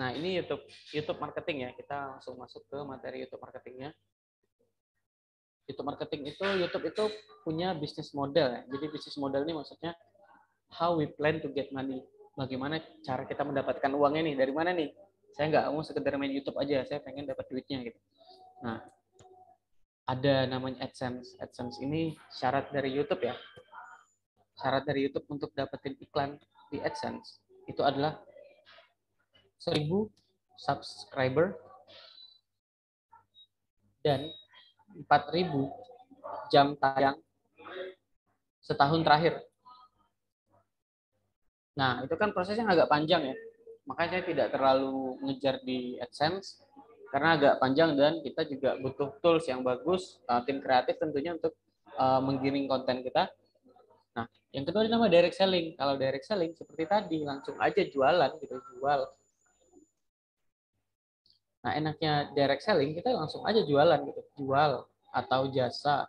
Nah 0.00 0.16
ini 0.16 0.40
YouTube 0.40 0.64
YouTube 0.96 1.20
marketing 1.20 1.68
ya. 1.68 1.70
Kita 1.76 2.16
langsung 2.16 2.40
masuk 2.40 2.64
ke 2.64 2.78
materi 2.84 3.24
YouTube 3.24 3.44
marketingnya 3.44 3.92
YouTube 5.70 5.86
marketing 5.86 6.34
itu 6.34 6.42
YouTube 6.42 6.84
itu 6.90 7.04
punya 7.46 7.72
bisnis 7.78 8.10
model 8.10 8.46
ya. 8.50 8.62
Jadi 8.66 8.84
bisnis 8.90 9.16
model 9.16 9.46
ini 9.46 9.54
maksudnya 9.54 9.94
how 10.74 10.98
we 10.98 11.06
plan 11.06 11.38
to 11.38 11.48
get 11.54 11.70
money. 11.70 12.02
Bagaimana 12.34 12.78
cara 13.02 13.26
kita 13.26 13.42
mendapatkan 13.46 13.90
uangnya 13.90 14.22
nih? 14.26 14.34
Dari 14.38 14.52
mana 14.54 14.70
nih? 14.74 14.90
Saya 15.34 15.46
nggak 15.50 15.64
mau 15.70 15.82
sekedar 15.86 16.18
main 16.18 16.34
YouTube 16.34 16.58
aja, 16.58 16.82
saya 16.86 16.98
pengen 17.02 17.26
dapat 17.26 17.46
duitnya 17.46 17.86
gitu. 17.86 17.98
Nah, 18.66 18.82
ada 20.10 20.46
namanya 20.50 20.90
AdSense. 20.90 21.38
AdSense 21.38 21.78
ini 21.82 22.18
syarat 22.34 22.74
dari 22.74 22.90
YouTube 22.90 23.22
ya. 23.22 23.34
Syarat 24.58 24.82
dari 24.84 25.06
YouTube 25.06 25.26
untuk 25.30 25.54
dapetin 25.54 25.94
iklan 26.02 26.34
di 26.68 26.82
AdSense 26.82 27.40
itu 27.70 27.80
adalah 27.86 28.18
1000 29.62 29.86
subscriber 30.58 31.54
dan 34.00 34.28
4000 35.06 36.50
jam 36.50 36.74
tayang 36.78 37.16
setahun 38.60 39.00
terakhir. 39.02 39.42
Nah, 41.78 42.04
itu 42.04 42.14
kan 42.18 42.34
prosesnya 42.34 42.68
agak 42.68 42.90
panjang 42.90 43.32
ya. 43.32 43.36
Makanya 43.88 44.20
saya 44.20 44.24
tidak 44.26 44.48
terlalu 44.52 45.16
ngejar 45.24 45.58
di 45.64 45.96
AdSense 45.98 46.62
karena 47.10 47.34
agak 47.34 47.54
panjang 47.58 47.98
dan 47.98 48.22
kita 48.22 48.46
juga 48.46 48.78
butuh 48.78 49.18
tools 49.18 49.48
yang 49.50 49.66
bagus, 49.66 50.22
uh, 50.30 50.46
tim 50.46 50.62
kreatif 50.62 50.94
tentunya 51.02 51.34
untuk 51.34 51.58
uh, 51.98 52.22
menggiring 52.22 52.70
konten 52.70 53.02
kita. 53.02 53.26
Nah, 54.14 54.26
yang 54.54 54.62
kedua 54.62 54.86
nama 54.86 55.10
direct 55.10 55.34
selling. 55.34 55.74
Kalau 55.74 55.98
direct 55.98 56.26
selling 56.26 56.54
seperti 56.54 56.86
tadi 56.86 57.18
langsung 57.26 57.58
aja 57.58 57.82
jualan 57.82 58.30
gitu, 58.38 58.62
jual. 58.78 59.10
Nah, 61.60 61.72
enaknya 61.76 62.32
direct 62.32 62.64
selling 62.64 62.96
kita 62.96 63.12
langsung 63.12 63.44
aja 63.44 63.60
jualan 63.60 64.00
gitu, 64.08 64.22
jual 64.40 64.84
atau 65.12 65.40
jasa. 65.52 66.08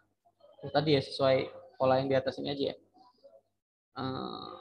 Tadi 0.62 0.96
ya 0.96 1.02
sesuai 1.02 1.38
pola 1.76 2.00
yang 2.00 2.08
di 2.08 2.16
atas 2.16 2.38
ini 2.40 2.54
aja 2.54 2.64
ya. 2.72 2.76
Uh, 3.92 4.56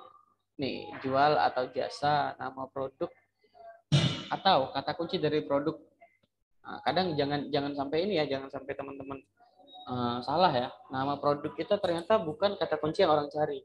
nih 0.59 0.91
jual 1.05 1.39
atau 1.39 1.71
jasa 1.71 2.35
nama 2.35 2.67
produk 2.67 3.07
atau 4.33 4.75
kata 4.75 4.93
kunci 4.99 5.17
dari 5.23 5.45
produk. 5.47 5.79
Nah, 6.67 6.81
kadang 6.83 7.15
jangan 7.15 7.47
jangan 7.55 7.73
sampai 7.77 8.09
ini 8.09 8.19
ya 8.19 8.25
jangan 8.27 8.51
sampai 8.51 8.73
teman-teman 8.75 9.19
uh, 9.87 10.19
salah 10.27 10.51
ya. 10.51 10.69
Nama 10.91 11.21
produk 11.23 11.53
itu 11.55 11.75
ternyata 11.79 12.19
bukan 12.19 12.59
kata 12.59 12.81
kunci 12.83 13.07
yang 13.07 13.15
orang 13.15 13.31
cari. 13.31 13.63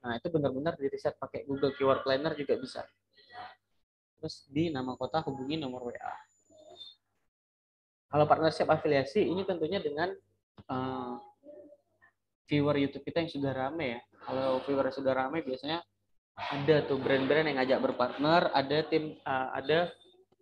Nah 0.00 0.16
itu 0.16 0.28
benar-benar 0.32 0.80
di 0.80 0.86
riset 0.88 1.16
pakai 1.20 1.44
Google 1.44 1.76
Keyword 1.76 2.04
Planner 2.04 2.32
juga 2.32 2.56
bisa 2.56 2.80
terus 4.20 4.44
di 4.52 4.68
nama 4.68 4.94
kota 5.00 5.24
hubungi 5.24 5.56
nomor 5.56 5.88
WA 5.88 6.14
kalau 8.12 8.28
partnership 8.28 8.68
afiliasi 8.68 9.24
ini 9.24 9.48
tentunya 9.48 9.80
dengan 9.80 10.12
uh, 10.68 11.16
viewer 12.44 12.76
YouTube 12.76 13.08
kita 13.08 13.24
yang 13.24 13.32
sudah 13.32 13.52
rame 13.56 13.96
ya 13.96 14.00
kalau 14.28 14.60
viewer 14.68 14.92
sudah 14.92 15.16
rame 15.16 15.40
biasanya 15.40 15.80
ada 16.48 16.80
tuh 16.88 16.96
brand-brand 16.96 17.52
yang 17.52 17.58
ngajak 17.60 17.80
berpartner, 17.84 18.48
ada 18.56 18.78
tim 18.88 19.12
uh, 19.28 19.52
ada 19.52 19.92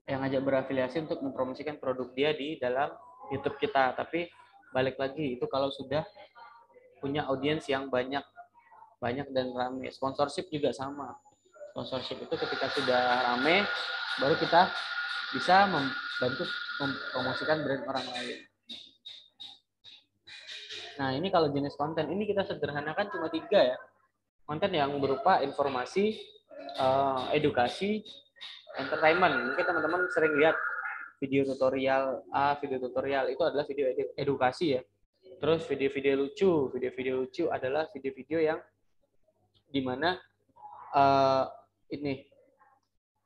yang 0.07 0.23
ngajak 0.23 0.43
berafiliasi 0.47 1.05
untuk 1.05 1.19
mempromosikan 1.27 1.77
produk 1.77 2.09
dia 2.15 2.31
di 2.33 2.55
dalam 2.63 2.95
YouTube 3.35 3.59
kita. 3.59 3.99
Tapi 3.99 4.31
balik 4.71 4.95
lagi 4.95 5.35
itu 5.35 5.45
kalau 5.51 5.75
sudah 5.75 6.07
punya 7.03 7.27
audiens 7.27 7.67
yang 7.67 7.91
banyak 7.91 8.23
banyak 9.03 9.27
dan 9.35 9.51
rame. 9.51 9.91
Sponsorship 9.91 10.47
juga 10.55 10.71
sama. 10.71 11.19
Sponsorship 11.79 12.27
itu 12.27 12.35
ketika 12.35 12.67
sudah 12.75 13.03
rame 13.23 13.63
baru 14.19 14.35
kita 14.35 14.67
bisa 15.31 15.63
membantu 15.71 16.43
mempromosikan 16.83 17.63
brand 17.63 17.87
orang 17.87 18.07
lain. 18.19 18.39
Nah, 20.99 21.15
ini 21.15 21.31
kalau 21.31 21.55
jenis 21.55 21.79
konten 21.79 22.11
ini 22.11 22.27
kita 22.27 22.43
sederhanakan 22.51 23.15
cuma 23.15 23.31
tiga 23.31 23.63
ya 23.63 23.79
konten 24.43 24.75
yang 24.75 24.91
berupa 24.99 25.39
informasi, 25.39 26.19
uh, 26.83 27.31
edukasi, 27.31 28.03
entertainment. 28.75 29.55
Mungkin 29.55 29.63
teman-teman 29.63 30.11
sering 30.11 30.35
lihat 30.35 30.59
video 31.23 31.47
tutorial 31.47 32.27
A, 32.35 32.59
video 32.59 32.83
tutorial 32.83 33.31
itu 33.31 33.47
adalah 33.47 33.63
video 33.63 33.87
edukasi 34.19 34.75
ya. 34.75 34.83
Terus 35.39 35.63
video-video 35.71 36.27
lucu, 36.27 36.75
video-video 36.75 37.23
lucu 37.23 37.47
adalah 37.47 37.87
video-video 37.95 38.43
yang 38.43 38.59
di 39.71 39.79
mana 39.79 40.19
uh, 40.91 41.47
ini 41.93 42.27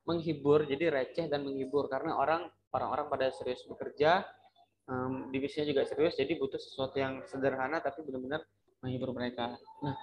menghibur, 0.03 0.67
jadi 0.67 0.91
receh 0.91 1.31
dan 1.31 1.47
menghibur 1.47 1.87
karena 1.87 2.19
orang 2.19 2.51
orang-orang 2.75 3.07
pada 3.07 3.27
serius 3.31 3.63
bekerja, 3.69 4.27
um, 4.91 5.31
divisinya 5.31 5.71
juga 5.71 5.83
serius, 5.87 6.19
jadi 6.19 6.35
butuh 6.41 6.59
sesuatu 6.59 6.99
yang 6.99 7.23
sederhana 7.29 7.79
tapi 7.79 8.03
benar-benar 8.03 8.43
menghibur 8.83 9.15
mereka. 9.15 9.55
Nah, 9.85 9.95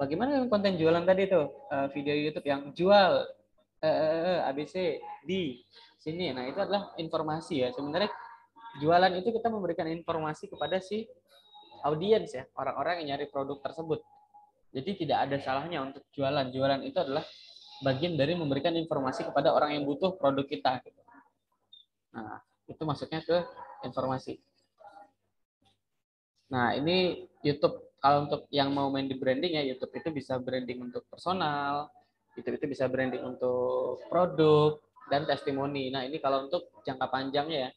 bagaimana 0.00 0.38
dengan 0.38 0.48
konten 0.48 0.80
jualan 0.80 1.04
tadi 1.04 1.28
tuh 1.28 1.46
uh, 1.68 1.88
video 1.92 2.16
YouTube 2.16 2.46
yang 2.48 2.72
jual 2.72 3.12
uh, 3.84 3.86
uh, 3.86 4.48
ABC 4.48 4.98
di 5.22 5.60
sini. 6.00 6.32
Nah 6.32 6.48
itu 6.48 6.58
adalah 6.60 6.92
informasi 6.96 7.64
ya. 7.64 7.68
Sebenarnya 7.72 8.10
jualan 8.80 9.12
itu 9.16 9.32
kita 9.32 9.48
memberikan 9.48 9.88
informasi 9.88 10.48
kepada 10.48 10.80
si 10.80 11.04
audiens 11.84 12.32
ya, 12.32 12.44
orang-orang 12.56 13.04
yang 13.04 13.16
nyari 13.16 13.28
produk 13.28 13.60
tersebut. 13.60 14.00
Jadi 14.74 15.06
tidak 15.06 15.28
ada 15.30 15.36
salahnya 15.38 15.86
untuk 15.86 16.02
jualan. 16.10 16.50
Jualan 16.50 16.82
itu 16.82 16.98
adalah 16.98 17.22
bagian 17.84 18.16
dari 18.16 18.32
memberikan 18.32 18.72
informasi 18.72 19.28
kepada 19.28 19.52
orang 19.52 19.76
yang 19.76 19.84
butuh 19.84 20.16
produk 20.16 20.48
kita. 20.48 20.80
Gitu. 20.80 21.00
Nah 22.16 22.40
itu 22.64 22.82
masuknya 22.88 23.20
ke 23.20 23.36
informasi. 23.84 24.40
Nah 26.48 26.72
ini 26.72 27.28
YouTube 27.44 27.92
kalau 28.00 28.28
untuk 28.28 28.48
yang 28.48 28.72
mau 28.72 28.88
main 28.88 29.08
di 29.08 29.16
branding 29.16 29.60
ya 29.60 29.64
YouTube 29.64 29.92
itu 29.96 30.08
bisa 30.12 30.40
branding 30.40 30.80
untuk 30.80 31.04
personal, 31.08 31.92
YouTube 32.36 32.60
itu 32.60 32.66
bisa 32.72 32.88
branding 32.88 33.20
untuk 33.20 34.04
produk 34.08 34.80
dan 35.12 35.28
testimoni. 35.28 35.92
Nah 35.92 36.08
ini 36.08 36.16
kalau 36.20 36.48
untuk 36.48 36.68
jangka 36.84 37.06
panjangnya 37.12 37.58
ya 37.68 37.70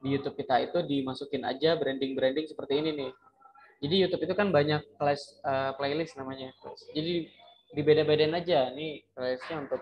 di 0.00 0.08
YouTube 0.16 0.38
kita 0.40 0.64
itu 0.64 0.78
dimasukin 0.80 1.44
aja 1.44 1.76
branding-branding 1.76 2.48
seperti 2.48 2.80
ini 2.80 2.90
nih. 2.96 3.12
Jadi 3.80 3.94
YouTube 3.96 4.22
itu 4.28 4.34
kan 4.36 4.52
banyak 4.52 4.84
kelas 4.96 5.40
uh, 5.44 5.72
playlist 5.76 6.16
namanya. 6.16 6.52
Jadi 6.92 7.28
dibeda-bedain 7.74 8.34
aja. 8.34 8.70
Nih 8.74 9.06
playlistnya 9.14 9.66
untuk 9.66 9.80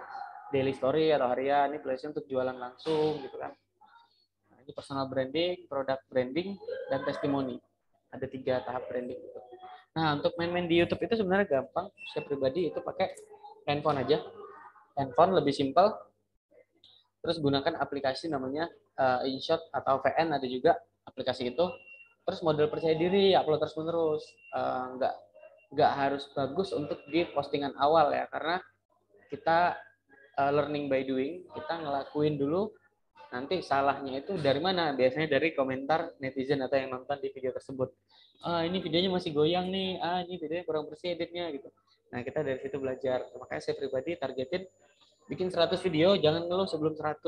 daily 0.52 0.72
story 0.72 1.12
atau 1.12 1.28
harian, 1.32 1.72
ini 1.72 1.78
playlistnya 1.80 2.16
untuk 2.16 2.26
jualan 2.28 2.56
langsung 2.56 3.20
gitu 3.20 3.36
kan. 3.36 3.52
Nah, 4.52 4.56
ini 4.64 4.72
personal 4.72 5.06
branding, 5.08 5.68
product 5.68 6.02
branding, 6.08 6.56
dan 6.88 7.04
testimoni. 7.04 7.56
Ada 8.08 8.26
tiga 8.28 8.64
tahap 8.64 8.88
branding 8.88 9.20
gitu. 9.20 9.40
Nah, 9.98 10.16
untuk 10.16 10.32
main-main 10.40 10.68
di 10.70 10.80
YouTube 10.80 11.04
itu 11.04 11.20
sebenarnya 11.20 11.60
gampang. 11.60 11.90
Saya 12.14 12.22
pribadi 12.24 12.70
itu 12.70 12.80
pakai 12.80 13.12
handphone 13.68 14.00
aja. 14.00 14.22
Handphone 14.96 15.36
lebih 15.36 15.52
simpel. 15.52 15.92
Terus 17.18 17.42
gunakan 17.42 17.74
aplikasi 17.82 18.30
namanya 18.30 18.70
uh, 18.94 19.26
InShot 19.26 19.58
atau 19.74 19.98
VN 20.00 20.38
ada 20.38 20.46
juga 20.46 20.78
aplikasi 21.02 21.50
itu. 21.50 21.66
Terus 22.24 22.40
model 22.44 22.70
percaya 22.70 22.94
diri, 22.94 23.34
upload 23.34 23.58
terus 23.58 23.74
menerus. 23.74 24.22
Uh, 24.54 24.96
nggak 24.96 25.14
nggak 25.68 25.92
harus 25.92 26.24
bagus 26.32 26.72
untuk 26.72 27.00
di 27.08 27.28
postingan 27.30 27.76
awal 27.76 28.12
ya, 28.12 28.24
karena 28.32 28.56
kita 29.28 29.76
uh, 30.40 30.50
learning 30.52 30.88
by 30.88 31.04
doing. 31.04 31.44
Kita 31.52 31.80
ngelakuin 31.84 32.40
dulu. 32.40 32.72
Nanti 33.28 33.60
salahnya 33.60 34.24
itu 34.24 34.40
dari 34.40 34.56
mana? 34.56 34.96
Biasanya 34.96 35.28
dari 35.28 35.52
komentar 35.52 36.16
netizen 36.16 36.64
atau 36.64 36.80
yang 36.80 36.96
nonton 36.96 37.20
di 37.20 37.28
video 37.28 37.52
tersebut 37.52 37.92
ah 38.38 38.62
ini 38.62 38.78
videonya 38.78 39.10
masih 39.10 39.34
goyang 39.34 39.66
nih, 39.66 39.98
ah 39.98 40.22
ini 40.22 40.38
videonya 40.38 40.62
kurang 40.62 40.86
bersih 40.86 41.18
editnya 41.18 41.50
gitu. 41.50 41.74
Nah 42.14 42.22
kita 42.22 42.46
dari 42.46 42.62
situ 42.62 42.78
belajar. 42.78 43.26
Makanya 43.34 43.62
saya 43.66 43.74
pribadi 43.74 44.14
targetin 44.14 44.62
bikin 45.28 45.52
100 45.52 45.76
video 45.84 46.16
jangan 46.16 46.48
ngeluh 46.48 46.66
sebelum 46.66 46.96
100 46.96 47.20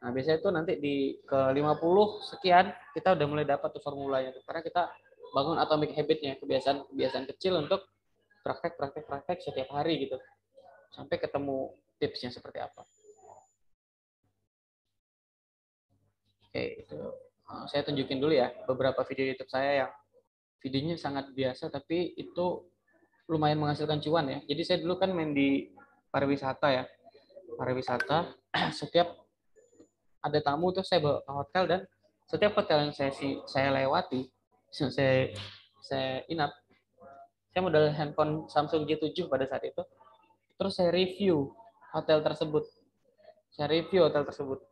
nah 0.00 0.08
biasanya 0.16 0.38
itu 0.40 0.48
nanti 0.48 0.72
di 0.80 0.96
ke 1.28 1.38
50 1.52 1.76
sekian 2.32 2.72
kita 2.96 3.12
udah 3.12 3.26
mulai 3.28 3.44
dapat 3.44 3.68
tuh 3.68 3.84
formulanya 3.84 4.32
karena 4.48 4.64
kita 4.64 4.82
bangun 5.30 5.58
atomic 5.58 5.94
habitnya 5.94 6.36
kebiasaan 6.38 6.86
kebiasaan 6.90 7.26
kecil 7.34 7.62
untuk 7.62 7.86
praktek 8.42 8.74
praktek 8.76 9.04
praktek 9.06 9.38
setiap 9.42 9.70
hari 9.74 10.06
gitu 10.08 10.16
sampai 10.90 11.16
ketemu 11.18 11.74
tipsnya 12.02 12.30
seperti 12.34 12.58
apa 12.58 12.82
oke 16.50 16.64
itu 16.86 17.00
eh, 17.46 17.64
saya 17.70 17.82
tunjukin 17.86 18.18
dulu 18.18 18.34
ya 18.34 18.50
beberapa 18.66 19.02
video 19.06 19.30
YouTube 19.30 19.50
saya 19.50 19.86
yang 19.86 19.92
videonya 20.60 20.96
sangat 21.00 21.32
biasa 21.32 21.72
tapi 21.72 22.12
itu 22.20 22.70
lumayan 23.30 23.62
menghasilkan 23.62 24.02
cuan 24.02 24.26
ya. 24.26 24.38
Jadi 24.44 24.62
saya 24.66 24.78
dulu 24.82 24.98
kan 24.98 25.14
main 25.14 25.30
di 25.30 25.70
pariwisata 26.10 26.68
ya. 26.74 26.84
Pariwisata 27.54 28.34
setiap 28.80 29.14
ada 30.20 30.38
tamu 30.42 30.74
tuh 30.74 30.82
saya 30.84 31.00
bawa 31.00 31.22
ke 31.22 31.32
hotel 31.32 31.64
dan 31.70 31.80
setiap 32.26 32.52
hotel 32.58 32.90
yang 32.90 32.92
saya 32.92 33.14
saya 33.48 33.70
lewati 33.72 34.28
saya 34.70 35.34
saya 35.82 36.22
inap 36.30 36.54
saya 37.50 37.60
modal 37.66 37.90
handphone 37.90 38.46
Samsung 38.46 38.86
J7 38.86 39.26
pada 39.26 39.42
saat 39.50 39.66
itu. 39.66 39.82
Terus 40.54 40.72
saya 40.78 40.94
review 40.94 41.50
hotel 41.90 42.22
tersebut. 42.22 42.62
Saya 43.50 43.66
review 43.66 44.06
hotel 44.06 44.22
tersebut. 44.22 44.62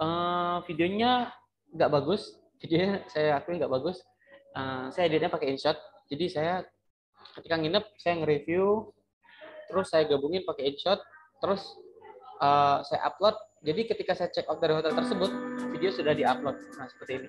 Uh, 0.00 0.64
videonya 0.64 1.28
nggak 1.76 1.92
bagus. 1.92 2.40
Videonya 2.64 3.04
saya 3.12 3.36
akui 3.36 3.60
nggak 3.60 3.68
bagus. 3.68 4.00
Uh, 4.56 4.88
saya 4.88 5.12
editnya 5.12 5.28
pakai 5.28 5.52
InShot. 5.52 5.76
Jadi 6.08 6.24
saya 6.32 6.64
ketika 7.36 7.60
nginep 7.60 7.84
saya 8.00 8.16
nge-review. 8.24 8.88
Terus 9.68 9.86
saya 9.92 10.08
gabungin 10.08 10.40
pakai 10.48 10.72
InShot. 10.72 11.04
Terus 11.44 11.60
uh, 12.40 12.80
saya 12.80 13.12
upload. 13.12 13.36
Jadi 13.60 13.92
ketika 13.92 14.16
saya 14.16 14.32
check 14.32 14.48
out 14.48 14.56
dari 14.64 14.72
hotel 14.72 14.96
tersebut 14.96 15.28
video 15.68 15.92
sudah 15.92 16.16
diupload. 16.16 16.56
Nah 16.80 16.88
seperti 16.88 17.20
ini 17.20 17.28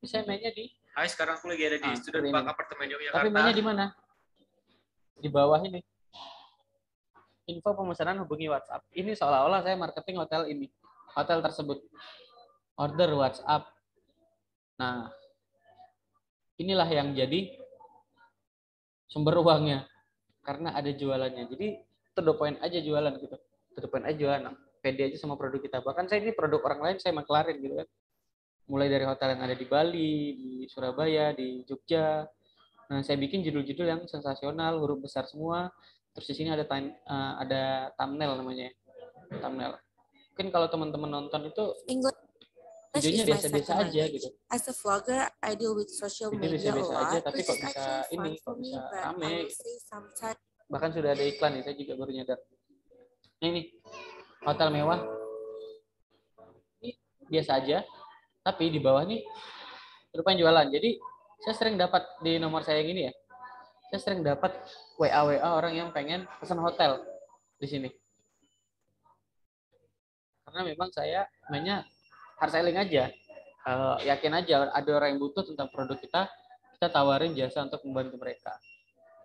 tapi 0.00 0.06
saya 0.08 0.24
mainnya 0.24 0.48
di 0.56 0.72
Hai 0.96 1.06
sekarang 1.06 1.36
aku 1.36 1.52
lagi 1.52 1.62
ada 1.68 1.78
di 1.78 1.90
ah, 1.92 1.94
student 1.94 2.32
park 2.32 2.46
apartemen 2.56 2.88
Yogyakarta 2.88 3.20
tapi 3.20 3.30
mainnya 3.30 3.54
di 3.54 3.64
mana 3.64 3.84
di 5.20 5.28
bawah 5.28 5.60
ini 5.60 5.84
info 7.52 7.70
pemesanan 7.76 8.24
hubungi 8.24 8.48
WhatsApp 8.48 8.88
ini 8.96 9.12
seolah-olah 9.12 9.60
saya 9.60 9.76
marketing 9.76 10.16
hotel 10.16 10.48
ini 10.48 10.72
hotel 11.12 11.44
tersebut 11.44 11.84
order 12.80 13.12
WhatsApp 13.12 13.68
nah 14.80 15.12
inilah 16.56 16.88
yang 16.88 17.12
jadi 17.12 17.60
sumber 19.08 19.36
uangnya 19.40 19.90
karena 20.44 20.76
ada 20.76 20.92
jualannya. 20.92 21.48
Jadi 21.50 21.68
to 22.16 22.20
the 22.20 22.34
point 22.36 22.56
aja 22.60 22.78
jualan 22.80 23.12
gitu. 23.16 23.36
To 23.76 23.78
the 23.80 23.88
point 23.88 24.04
aja 24.04 24.16
jualan. 24.16 24.54
Pede 24.80 25.12
aja 25.12 25.16
sama 25.20 25.36
produk 25.36 25.60
kita. 25.60 25.84
Bahkan 25.84 26.08
saya 26.08 26.24
ini 26.24 26.32
produk 26.32 26.64
orang 26.64 26.80
lain 26.80 26.96
saya 27.02 27.12
maklarin 27.12 27.60
gitu 27.60 27.74
kan. 27.80 27.88
Mulai 28.70 28.86
dari 28.86 29.02
hotel 29.02 29.34
yang 29.34 29.42
ada 29.42 29.56
di 29.58 29.66
Bali, 29.66 30.14
di 30.38 30.52
Surabaya, 30.70 31.34
di 31.34 31.66
Jogja. 31.66 32.22
Nah, 32.86 33.02
saya 33.02 33.18
bikin 33.18 33.42
judul-judul 33.42 33.86
yang 33.86 34.02
sensasional, 34.06 34.78
huruf 34.78 35.02
besar 35.02 35.26
semua. 35.26 35.74
Terus 36.14 36.26
di 36.30 36.34
sini 36.38 36.54
ada 36.54 36.62
time, 36.62 36.94
uh, 37.02 37.42
ada 37.42 37.90
thumbnail 37.98 38.38
namanya. 38.38 38.70
Thumbnail. 39.30 39.74
Mungkin 40.34 40.54
kalau 40.54 40.70
teman-teman 40.70 41.10
nonton 41.10 41.50
itu 41.50 41.64
videonya 42.94 43.24
biasa-biasa 43.26 43.72
aja 43.86 44.02
gitu. 44.06 44.28
As 44.50 44.66
a 44.66 44.74
vlogger, 44.74 45.22
I 45.42 45.58
deal 45.58 45.74
with 45.74 45.90
social 45.90 46.30
media 46.34 46.58
biasa 46.58 46.70
-biasa 46.74 46.90
a 46.90 46.94
lot, 46.94 47.06
aja, 47.10 47.18
tapi 47.26 47.40
kok 47.42 47.58
bisa 47.58 47.92
ini, 48.14 48.30
kok 48.38 48.54
bisa 48.58 48.80
rame. 48.90 49.34
Bahkan 50.70 50.90
sudah 50.94 51.10
ada 51.14 51.24
iklan 51.26 51.50
nih, 51.58 51.62
saya 51.66 51.74
juga 51.74 51.92
baru 51.98 52.10
nyadar. 52.14 52.38
Nah, 53.42 53.46
ini 53.50 53.62
hotel 54.46 54.68
mewah. 54.74 55.00
Ini 56.82 56.90
biasa 57.30 57.50
aja, 57.62 57.82
tapi 58.40 58.72
di 58.72 58.80
bawah 58.80 59.04
nih 59.04 59.24
rupanya 60.16 60.38
jualan. 60.46 60.66
Jadi 60.72 60.96
saya 61.40 61.54
sering 61.56 61.76
dapat 61.80 62.02
di 62.20 62.36
nomor 62.36 62.64
saya 62.66 62.80
yang 62.84 62.90
ini 62.92 63.02
ya. 63.08 63.12
Saya 63.90 64.00
sering 64.00 64.20
dapat 64.22 64.54
WA 65.00 65.20
WA 65.26 65.48
orang 65.56 65.74
yang 65.74 65.88
pengen 65.90 66.28
pesan 66.38 66.60
hotel 66.62 67.02
di 67.58 67.66
sini. 67.66 67.90
Karena 70.46 70.66
memang 70.66 70.90
saya 70.90 71.26
mainnya 71.50 71.86
hard 72.40 72.52
selling 72.56 72.80
aja 72.80 73.12
uh, 73.68 73.96
yakin 74.00 74.32
aja 74.40 74.72
ada 74.72 74.90
orang 74.96 75.16
yang 75.16 75.20
butuh 75.20 75.44
tentang 75.44 75.68
produk 75.68 75.98
kita 76.00 76.28
kita 76.76 76.86
tawarin 76.88 77.36
jasa 77.36 77.68
untuk 77.68 77.84
membantu 77.84 78.16
mereka 78.16 78.56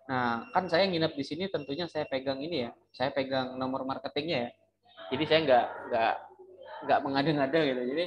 nah 0.06 0.46
kan 0.54 0.70
saya 0.70 0.86
nginep 0.86 1.18
di 1.18 1.24
sini 1.26 1.44
tentunya 1.50 1.90
saya 1.90 2.06
pegang 2.06 2.38
ini 2.38 2.68
ya 2.68 2.70
saya 2.94 3.10
pegang 3.10 3.58
nomor 3.58 3.82
marketingnya 3.82 4.46
ya 4.46 4.50
jadi 5.10 5.24
saya 5.26 5.40
nggak 5.42 5.66
nggak 5.90 6.14
nggak 6.86 6.98
mengada-ngada 7.02 7.60
gitu 7.66 7.82
jadi 7.90 8.04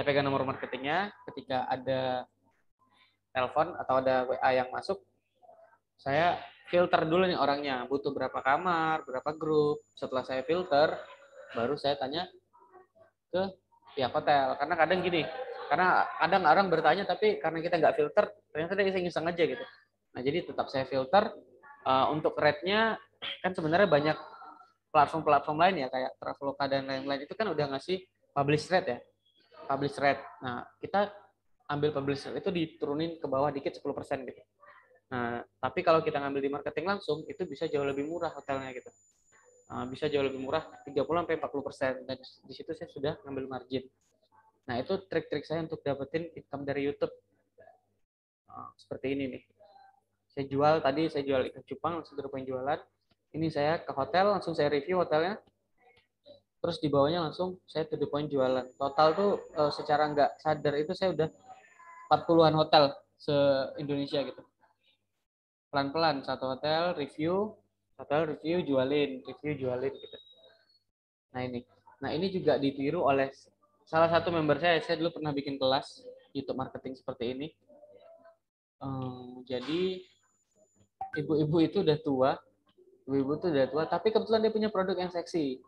saya 0.00 0.16
pegang 0.16 0.24
nomor 0.24 0.48
marketingnya. 0.48 1.12
Ketika 1.28 1.68
ada 1.68 2.24
telepon 3.36 3.76
atau 3.76 4.00
ada 4.00 4.24
WA 4.24 4.50
yang 4.56 4.72
masuk 4.72 4.96
saya 6.00 6.40
filter 6.72 7.04
dulu 7.04 7.28
nih 7.28 7.36
orangnya. 7.36 7.84
Butuh 7.84 8.08
berapa 8.08 8.40
kamar 8.40 9.04
berapa 9.04 9.28
grup. 9.36 9.84
Setelah 9.92 10.24
saya 10.24 10.40
filter 10.48 10.96
baru 11.52 11.76
saya 11.76 12.00
tanya 12.00 12.24
ke 13.28 13.44
pihak 13.92 14.08
hotel. 14.08 14.56
Karena 14.56 14.74
kadang 14.80 15.04
gini 15.04 15.20
karena 15.68 16.08
kadang 16.16 16.42
orang 16.48 16.72
bertanya 16.72 17.04
tapi 17.04 17.36
karena 17.36 17.60
kita 17.60 17.76
nggak 17.76 17.94
filter 18.00 18.24
ternyata 18.56 18.72
dia 18.80 18.88
iseng-iseng 18.96 19.28
aja 19.28 19.44
gitu. 19.52 19.64
Nah 20.16 20.20
jadi 20.24 20.48
tetap 20.48 20.72
saya 20.72 20.88
filter 20.88 21.28
uh, 21.84 22.08
untuk 22.08 22.40
rate-nya 22.40 22.96
kan 23.44 23.52
sebenarnya 23.52 23.84
banyak 23.84 24.16
platform-platform 24.88 25.60
lain 25.60 25.84
ya 25.84 25.88
kayak 25.92 26.16
Traveloka 26.16 26.64
dan 26.72 26.88
lain-lain. 26.88 27.28
Itu 27.28 27.36
kan 27.36 27.52
udah 27.52 27.76
ngasih 27.76 28.00
publish 28.32 28.64
rate 28.72 28.88
ya 28.96 29.00
publish 29.70 29.94
rate 30.02 30.22
nah 30.42 30.66
kita 30.82 31.14
ambil 31.70 31.94
publish 31.94 32.26
rate 32.26 32.42
itu 32.42 32.50
diturunin 32.50 33.22
ke 33.22 33.26
bawah 33.30 33.54
dikit 33.54 33.78
10% 33.78 33.86
gitu 34.26 34.42
nah 35.10 35.42
tapi 35.62 35.86
kalau 35.86 36.02
kita 36.02 36.18
ngambil 36.18 36.42
di 36.42 36.50
marketing 36.50 36.86
langsung 36.98 37.22
itu 37.30 37.46
bisa 37.46 37.70
jauh 37.70 37.86
lebih 37.86 38.06
murah 38.06 38.34
hotelnya 38.34 38.74
gitu 38.74 38.90
Eh, 39.70 39.86
bisa 39.86 40.10
jauh 40.10 40.26
lebih 40.26 40.42
murah 40.42 40.66
30 40.82 40.98
sampai 40.98 41.38
40 41.38 41.62
persen 41.62 41.92
dan 42.02 42.18
di 42.18 42.54
situ 42.58 42.74
saya 42.74 42.90
sudah 42.90 43.14
ngambil 43.22 43.46
margin. 43.46 43.86
Nah 44.66 44.82
itu 44.82 44.98
trik-trik 45.06 45.46
saya 45.46 45.62
untuk 45.62 45.78
dapetin 45.86 46.26
income 46.34 46.66
dari 46.66 46.90
YouTube 46.90 47.14
nah, 48.50 48.74
seperti 48.74 49.14
ini 49.14 49.38
nih. 49.38 49.42
Saya 50.26 50.44
jual 50.50 50.74
tadi 50.82 51.06
saya 51.06 51.22
jual 51.22 51.42
ikan 51.54 51.62
cupang 51.62 52.02
langsung 52.02 52.18
ke 52.18 52.26
jualan. 52.26 52.80
Ini 53.30 53.46
saya 53.46 53.78
ke 53.78 53.94
hotel 53.94 54.34
langsung 54.34 54.58
saya 54.58 54.74
review 54.74 54.98
hotelnya. 54.98 55.38
Terus 56.60 56.76
di 56.76 56.92
bawahnya 56.92 57.24
langsung 57.24 57.56
saya 57.64 57.88
to 57.88 57.96
the 57.96 58.04
point 58.04 58.28
jualan. 58.28 58.68
Total 58.76 59.08
tuh 59.16 59.40
uh, 59.56 59.72
secara 59.72 60.12
nggak 60.12 60.30
sadar 60.44 60.74
itu 60.76 60.92
saya 60.92 61.16
udah 61.16 61.28
40-an 62.12 62.54
hotel 62.54 62.84
se 63.16 63.32
Indonesia 63.80 64.20
gitu. 64.20 64.42
Pelan-pelan 65.72 66.20
satu 66.20 66.52
hotel 66.52 66.92
review 67.00 67.56
atau 67.96 68.28
review 68.28 68.60
jualin 68.60 69.24
review 69.24 69.52
jualin 69.56 69.92
gitu. 69.92 70.18
Nah 71.32 71.40
ini. 71.48 71.64
Nah 72.04 72.10
ini 72.12 72.28
juga 72.28 72.60
ditiru 72.60 73.08
oleh 73.08 73.32
salah 73.88 74.12
satu 74.12 74.28
member 74.28 74.60
saya. 74.60 74.84
Saya 74.84 75.00
dulu 75.00 75.16
pernah 75.16 75.32
bikin 75.32 75.56
kelas 75.56 76.04
YouTube 76.36 76.60
marketing 76.60 76.92
seperti 76.92 77.24
ini. 77.32 77.48
Um, 78.84 79.44
jadi 79.48 80.04
ibu-ibu 81.24 81.56
itu 81.64 81.80
udah 81.80 81.98
tua. 82.04 82.30
Ibu-ibu 83.08 83.32
itu 83.40 83.46
udah 83.48 83.66
tua 83.72 83.84
tapi 83.88 84.12
kebetulan 84.12 84.44
dia 84.44 84.52
punya 84.52 84.68
produk 84.68 84.96
yang 85.00 85.08
seksi 85.08 85.64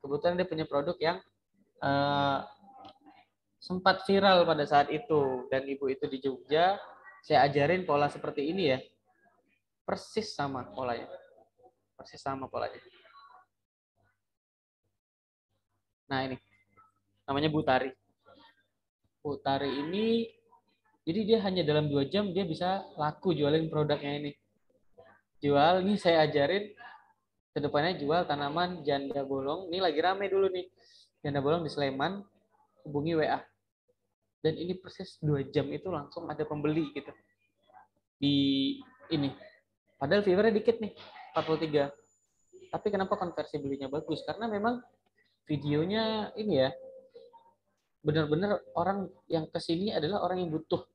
kebetulan 0.00 0.36
dia 0.40 0.48
punya 0.48 0.66
produk 0.66 0.96
yang 0.98 1.18
uh, 1.84 2.44
sempat 3.60 4.02
viral 4.08 4.48
pada 4.48 4.64
saat 4.64 4.88
itu 4.88 5.46
dan 5.52 5.68
ibu 5.68 5.86
itu 5.92 6.08
di 6.08 6.18
Jogja 6.24 6.80
saya 7.20 7.44
ajarin 7.44 7.84
pola 7.84 8.08
seperti 8.08 8.48
ini 8.48 8.72
ya 8.72 8.78
persis 9.84 10.32
sama 10.32 10.64
polanya 10.72 11.08
masih 12.00 12.16
sama 12.16 12.48
polanya. 12.48 12.80
Nah 16.08 16.24
ini, 16.24 16.36
namanya 17.28 17.52
Butari. 17.52 17.92
Butari 19.20 19.68
ini, 19.68 20.32
jadi 21.04 21.20
dia 21.28 21.38
hanya 21.44 21.60
dalam 21.60 21.92
dua 21.92 22.08
jam 22.08 22.32
dia 22.32 22.48
bisa 22.48 22.88
laku 22.96 23.36
jualin 23.36 23.68
produknya 23.68 24.16
ini. 24.16 24.32
Jual, 25.44 25.84
ini 25.84 26.00
saya 26.00 26.24
ajarin, 26.24 26.72
ke 27.50 27.58
depannya 27.58 27.98
jual 27.98 28.26
tanaman 28.30 28.86
janda 28.86 29.26
bolong. 29.26 29.70
Ini 29.70 29.78
lagi 29.82 29.98
rame 29.98 30.30
dulu 30.30 30.46
nih. 30.50 30.66
Janda 31.20 31.42
bolong 31.42 31.66
di 31.66 31.70
Sleman, 31.70 32.22
hubungi 32.86 33.18
WA. 33.18 33.40
Dan 34.40 34.56
ini 34.56 34.72
persis 34.78 35.20
dua 35.20 35.44
jam 35.50 35.68
itu 35.68 35.92
langsung 35.92 36.30
ada 36.30 36.46
pembeli 36.48 36.94
gitu. 36.96 37.12
Di 38.16 38.34
ini. 39.12 39.28
Padahal 40.00 40.24
viewernya 40.24 40.56
dikit 40.56 40.80
nih. 40.80 40.92
43. 41.36 41.90
Tapi 42.70 42.86
kenapa 42.88 43.18
konversi 43.18 43.58
belinya 43.58 43.90
bagus? 43.90 44.22
Karena 44.24 44.46
memang 44.46 44.78
videonya 45.44 46.30
ini 46.38 46.62
ya, 46.62 46.70
benar-benar 48.00 48.62
orang 48.78 49.10
yang 49.26 49.50
ke 49.50 49.58
sini 49.58 49.90
adalah 49.90 50.22
orang 50.22 50.46
yang 50.46 50.50
butuh. 50.54 50.86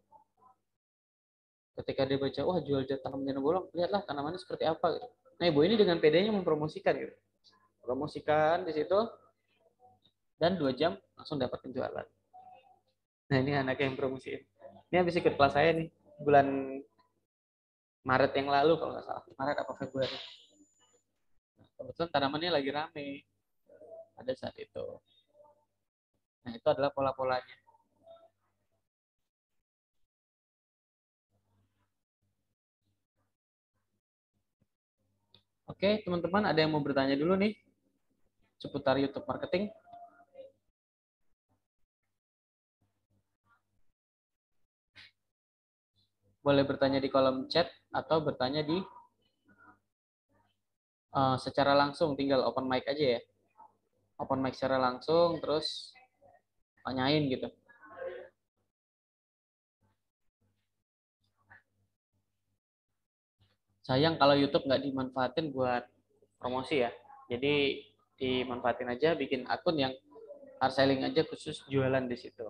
Ketika 1.75 2.07
dia 2.07 2.15
baca 2.15 2.41
wah 2.47 2.59
jual 2.63 2.87
tanaman 2.87 3.39
bolong 3.43 3.65
lihatlah 3.75 4.01
tanamannya 4.07 4.39
seperti 4.39 4.63
apa 4.63 4.95
gitu. 4.95 5.07
nah 5.35 5.45
ibu 5.51 5.59
ini 5.67 5.75
dengan 5.75 5.99
pedenya 5.99 6.31
mempromosikan 6.31 6.95
gitu. 6.95 7.15
Promosikan 7.83 8.63
di 8.63 8.71
situ 8.71 8.99
dan 10.39 10.55
dua 10.55 10.71
jam 10.71 10.95
langsung 11.19 11.35
dapat 11.37 11.59
penjualan. 11.59 12.07
Nah 13.29 13.37
ini 13.37 13.51
anak 13.53 13.83
yang 13.83 13.99
promosiin. 13.99 14.41
Ini 14.89 15.03
habis 15.03 15.19
ikut 15.19 15.35
kelas 15.35 15.53
saya 15.53 15.75
nih 15.75 15.91
bulan 16.23 16.79
Maret 18.05 18.31
yang 18.37 18.47
lalu 18.53 18.79
kalau 18.79 18.95
nggak 18.95 19.05
salah. 19.05 19.23
Maret 19.35 19.57
apa 19.65 19.73
Februari. 19.75 20.17
Nah, 21.57 21.67
kebetulan 21.75 22.09
tanamannya 22.13 22.51
lagi 22.53 22.69
rame. 22.71 23.07
Pada 24.15 24.31
saat 24.31 24.55
itu. 24.55 24.85
Nah 26.47 26.51
itu 26.55 26.67
adalah 26.71 26.93
pola-polanya 26.95 27.64
Oke, 35.65 36.05
teman-teman 36.05 36.45
ada 36.45 36.61
yang 36.61 36.69
mau 36.69 36.83
bertanya 36.85 37.17
dulu 37.17 37.33
nih 37.41 37.57
seputar 38.61 39.01
YouTube 39.01 39.25
marketing? 39.25 39.73
Boleh 46.45 46.61
bertanya 46.61 47.01
di 47.01 47.09
kolom 47.09 47.49
chat 47.49 47.65
atau 47.89 48.21
bertanya 48.21 48.61
di 48.61 48.77
uh, 51.17 51.33
secara 51.41 51.73
langsung, 51.73 52.13
tinggal 52.13 52.45
open 52.45 52.69
mic 52.69 52.85
aja 52.85 53.17
ya. 53.17 53.21
Open 54.21 54.45
mic 54.45 54.53
secara 54.53 54.77
langsung, 54.77 55.41
terus 55.41 55.97
tanyain 56.85 57.25
gitu. 57.25 57.49
Sayang 63.85 64.17
kalau 64.17 64.33
YouTube 64.33 64.65
nggak 64.65 64.81
dimanfaatin 64.81 65.53
buat 65.53 65.85
promosi 66.41 66.81
ya. 66.81 66.89
Jadi 67.29 67.85
dimanfaatin 68.17 68.89
aja, 68.89 69.13
bikin 69.13 69.45
akun 69.45 69.77
yang 69.77 69.93
hard 70.57 70.73
selling 70.73 71.05
aja 71.05 71.21
khusus 71.21 71.61
jualan 71.69 72.01
di 72.09 72.17
situ. 72.17 72.49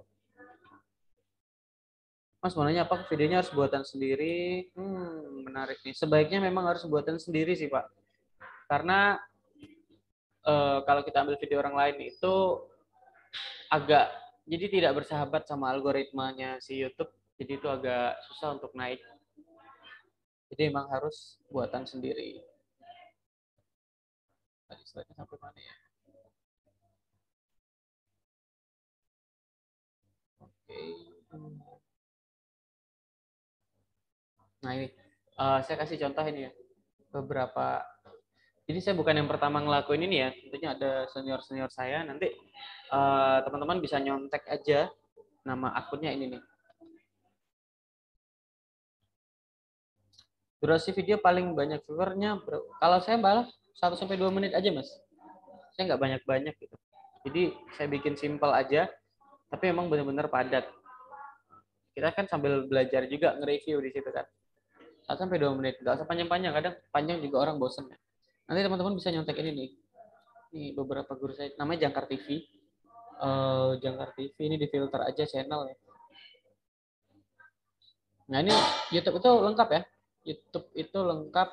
Mas 2.40 2.54
mau 2.54 2.64
nanya 2.64 2.86
apa 2.86 3.04
videonya 3.10 3.42
harus 3.42 3.52
buatan 3.52 3.82
sendiri? 3.82 4.70
Hmm, 4.78 5.50
menarik 5.50 5.82
nih. 5.82 5.98
Sebaiknya 5.98 6.40
memang 6.40 6.70
harus 6.70 6.86
buatan 6.86 7.18
sendiri 7.18 7.58
sih 7.58 7.66
Pak. 7.66 7.90
Karena 8.70 9.18
e, 10.46 10.54
kalau 10.86 11.02
kita 11.02 11.26
ambil 11.26 11.42
video 11.42 11.58
orang 11.58 11.74
lain 11.74 12.06
itu 12.06 12.36
agak 13.74 14.14
jadi 14.46 14.66
tidak 14.70 14.92
bersahabat 15.02 15.50
sama 15.50 15.74
algoritmanya 15.74 16.62
si 16.62 16.78
YouTube. 16.78 17.10
Jadi 17.42 17.52
itu 17.58 17.66
agak 17.66 18.22
susah 18.30 18.62
untuk 18.62 18.78
naik 18.78 19.02
jadi 20.56 20.72
emang 20.72 20.88
harus 20.88 21.36
buatan 21.52 21.84
sendiri. 21.84 22.40
Ya? 22.40 22.44
Nah 34.64 34.72
ini, 34.72 34.88
uh, 35.36 35.60
saya 35.60 35.76
kasih 35.84 36.00
contoh 36.08 36.24
ini 36.24 36.48
ya. 36.48 36.52
Beberapa, 37.12 37.84
jadi 38.64 38.80
saya 38.80 38.96
bukan 38.96 39.20
yang 39.20 39.28
pertama 39.28 39.60
ngelakuin 39.60 40.08
ini 40.08 40.24
ya. 40.24 40.32
Tentunya 40.32 40.72
ada 40.72 40.92
senior-senior 41.12 41.68
saya. 41.68 42.08
Nanti 42.08 42.32
eh, 42.92 43.38
teman-teman 43.44 43.80
uh, 43.80 43.84
bisa 43.84 44.00
nyontek 44.00 44.48
aja 44.48 44.88
nama 45.44 45.76
akunnya 45.76 46.16
ini 46.16 46.32
nih. 46.32 46.44
Durasi 50.66 50.98
video 50.98 51.22
paling 51.22 51.54
banyak 51.54 51.86
viewernya, 51.86 52.42
kalau 52.82 52.98
saya 52.98 53.22
balas 53.22 53.54
1 53.78 54.02
sampai 54.02 54.18
2 54.18 54.34
menit 54.34 54.50
aja, 54.58 54.66
Mas. 54.74 54.90
Saya 55.78 55.94
nggak 55.94 56.02
banyak-banyak 56.02 56.58
gitu. 56.58 56.74
Jadi 57.22 57.54
saya 57.78 57.86
bikin 57.86 58.18
simple 58.18 58.50
aja, 58.50 58.90
tapi 59.54 59.70
emang 59.70 59.94
benar-benar 59.94 60.26
padat. 60.26 60.66
Kita 61.94 62.10
kan 62.18 62.26
sambil 62.26 62.66
belajar 62.66 63.06
juga 63.06 63.38
nge-review 63.38 63.78
di 63.78 63.94
situ 63.94 64.10
kan. 64.10 64.26
1 65.06 65.22
sampai 65.22 65.38
2 65.38 65.54
menit, 65.54 65.78
nggak 65.86 66.02
usah 66.02 66.08
panjang-panjang, 66.10 66.50
kadang 66.58 66.74
panjang 66.90 67.22
juga 67.22 67.46
orang 67.46 67.62
bosen 67.62 67.86
ya. 67.86 67.98
Nanti 68.50 68.66
teman-teman 68.66 68.98
bisa 68.98 69.14
nyontek 69.14 69.38
ini 69.46 69.52
nih. 69.54 69.70
Ini 70.50 70.66
beberapa 70.74 71.14
guru 71.14 71.38
saya, 71.38 71.54
namanya 71.62 71.86
Jangkar 71.86 72.10
TV. 72.10 72.42
Uh, 73.22 73.78
eh, 73.78 73.86
Jangkar 73.86 74.18
TV 74.18 74.34
ini 74.50 74.58
di 74.58 74.66
filter 74.66 74.98
aja 74.98 75.30
channel 75.30 75.70
ya. 75.70 75.78
Nah 78.34 78.42
ini 78.42 78.54
YouTube 78.90 79.22
itu 79.22 79.30
lengkap 79.30 79.70
ya. 79.70 79.86
YouTube 80.26 80.68
itu 80.74 81.00
lengkap. 81.00 81.50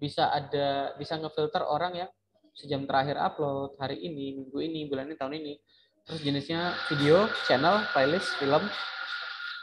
Bisa 0.00 0.32
ada 0.34 0.96
bisa 0.98 1.14
ngefilter 1.20 1.62
orang 1.62 1.94
yang 1.94 2.10
sejam 2.56 2.88
terakhir 2.88 3.20
upload 3.20 3.78
hari 3.78 4.02
ini 4.02 4.42
minggu 4.42 4.58
ini 4.58 4.90
bulan 4.90 5.06
ini 5.12 5.16
tahun 5.20 5.34
ini. 5.38 5.54
Terus 6.02 6.20
jenisnya 6.26 6.74
video 6.90 7.30
channel 7.46 7.86
playlist 7.94 8.34
film. 8.40 8.64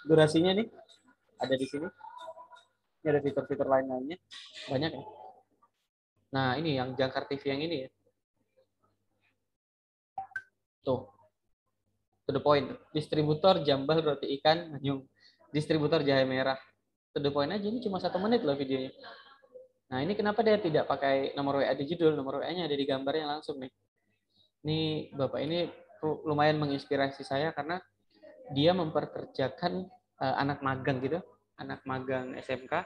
Durasinya 0.08 0.56
nih 0.56 0.70
ada 1.42 1.56
di 1.58 1.66
sini. 1.68 1.90
Ini 3.04 3.08
ada 3.12 3.20
fitur-fitur 3.20 3.68
lain 3.68 3.92
lainnya. 3.92 4.18
Banyak 4.72 4.92
ya. 4.96 5.04
Nah 6.32 6.56
ini 6.56 6.80
yang 6.80 6.96
jangkar 6.96 7.28
TV 7.28 7.44
yang 7.52 7.62
ini 7.66 7.76
ya. 7.84 7.90
Tuh. 10.88 11.04
To 12.24 12.32
the 12.32 12.40
point. 12.40 12.72
Distributor 12.96 13.60
jambal 13.66 14.00
roti 14.00 14.40
ikan 14.40 14.78
manyung 14.78 15.04
distributor 15.50 16.06
jahe 16.06 16.24
merah 16.30 16.58
to 17.13 17.17
the 17.22 17.32
point 17.34 17.50
aja 17.50 17.65
ini 17.65 17.82
cuma 17.82 17.98
satu 17.98 18.22
menit 18.22 18.45
loh 18.45 18.54
videonya. 18.58 18.93
Nah 19.89 20.06
ini 20.06 20.13
kenapa 20.13 20.45
dia 20.45 20.62
tidak 20.62 20.86
pakai 20.86 21.34
nomor 21.34 21.62
WA 21.62 21.74
di 21.74 21.86
judul? 21.89 22.13
Nomor 22.13 22.45
WA-nya 22.45 22.69
ada 22.69 22.78
di 22.78 22.86
gambarnya 22.86 23.26
langsung 23.26 23.58
nih. 23.58 23.74
Ini 24.62 24.80
bapak 25.17 25.39
ini 25.41 25.65
lumayan 26.04 26.62
menginspirasi 26.62 27.26
saya 27.26 27.50
karena 27.52 27.82
dia 28.54 28.72
memperkerjakan 28.74 29.89
uh, 30.22 30.36
anak 30.38 30.62
magang 30.62 31.02
gitu 31.02 31.19
anak 31.60 31.84
magang 31.84 32.34
SMK 32.39 32.72
uh, 32.72 32.84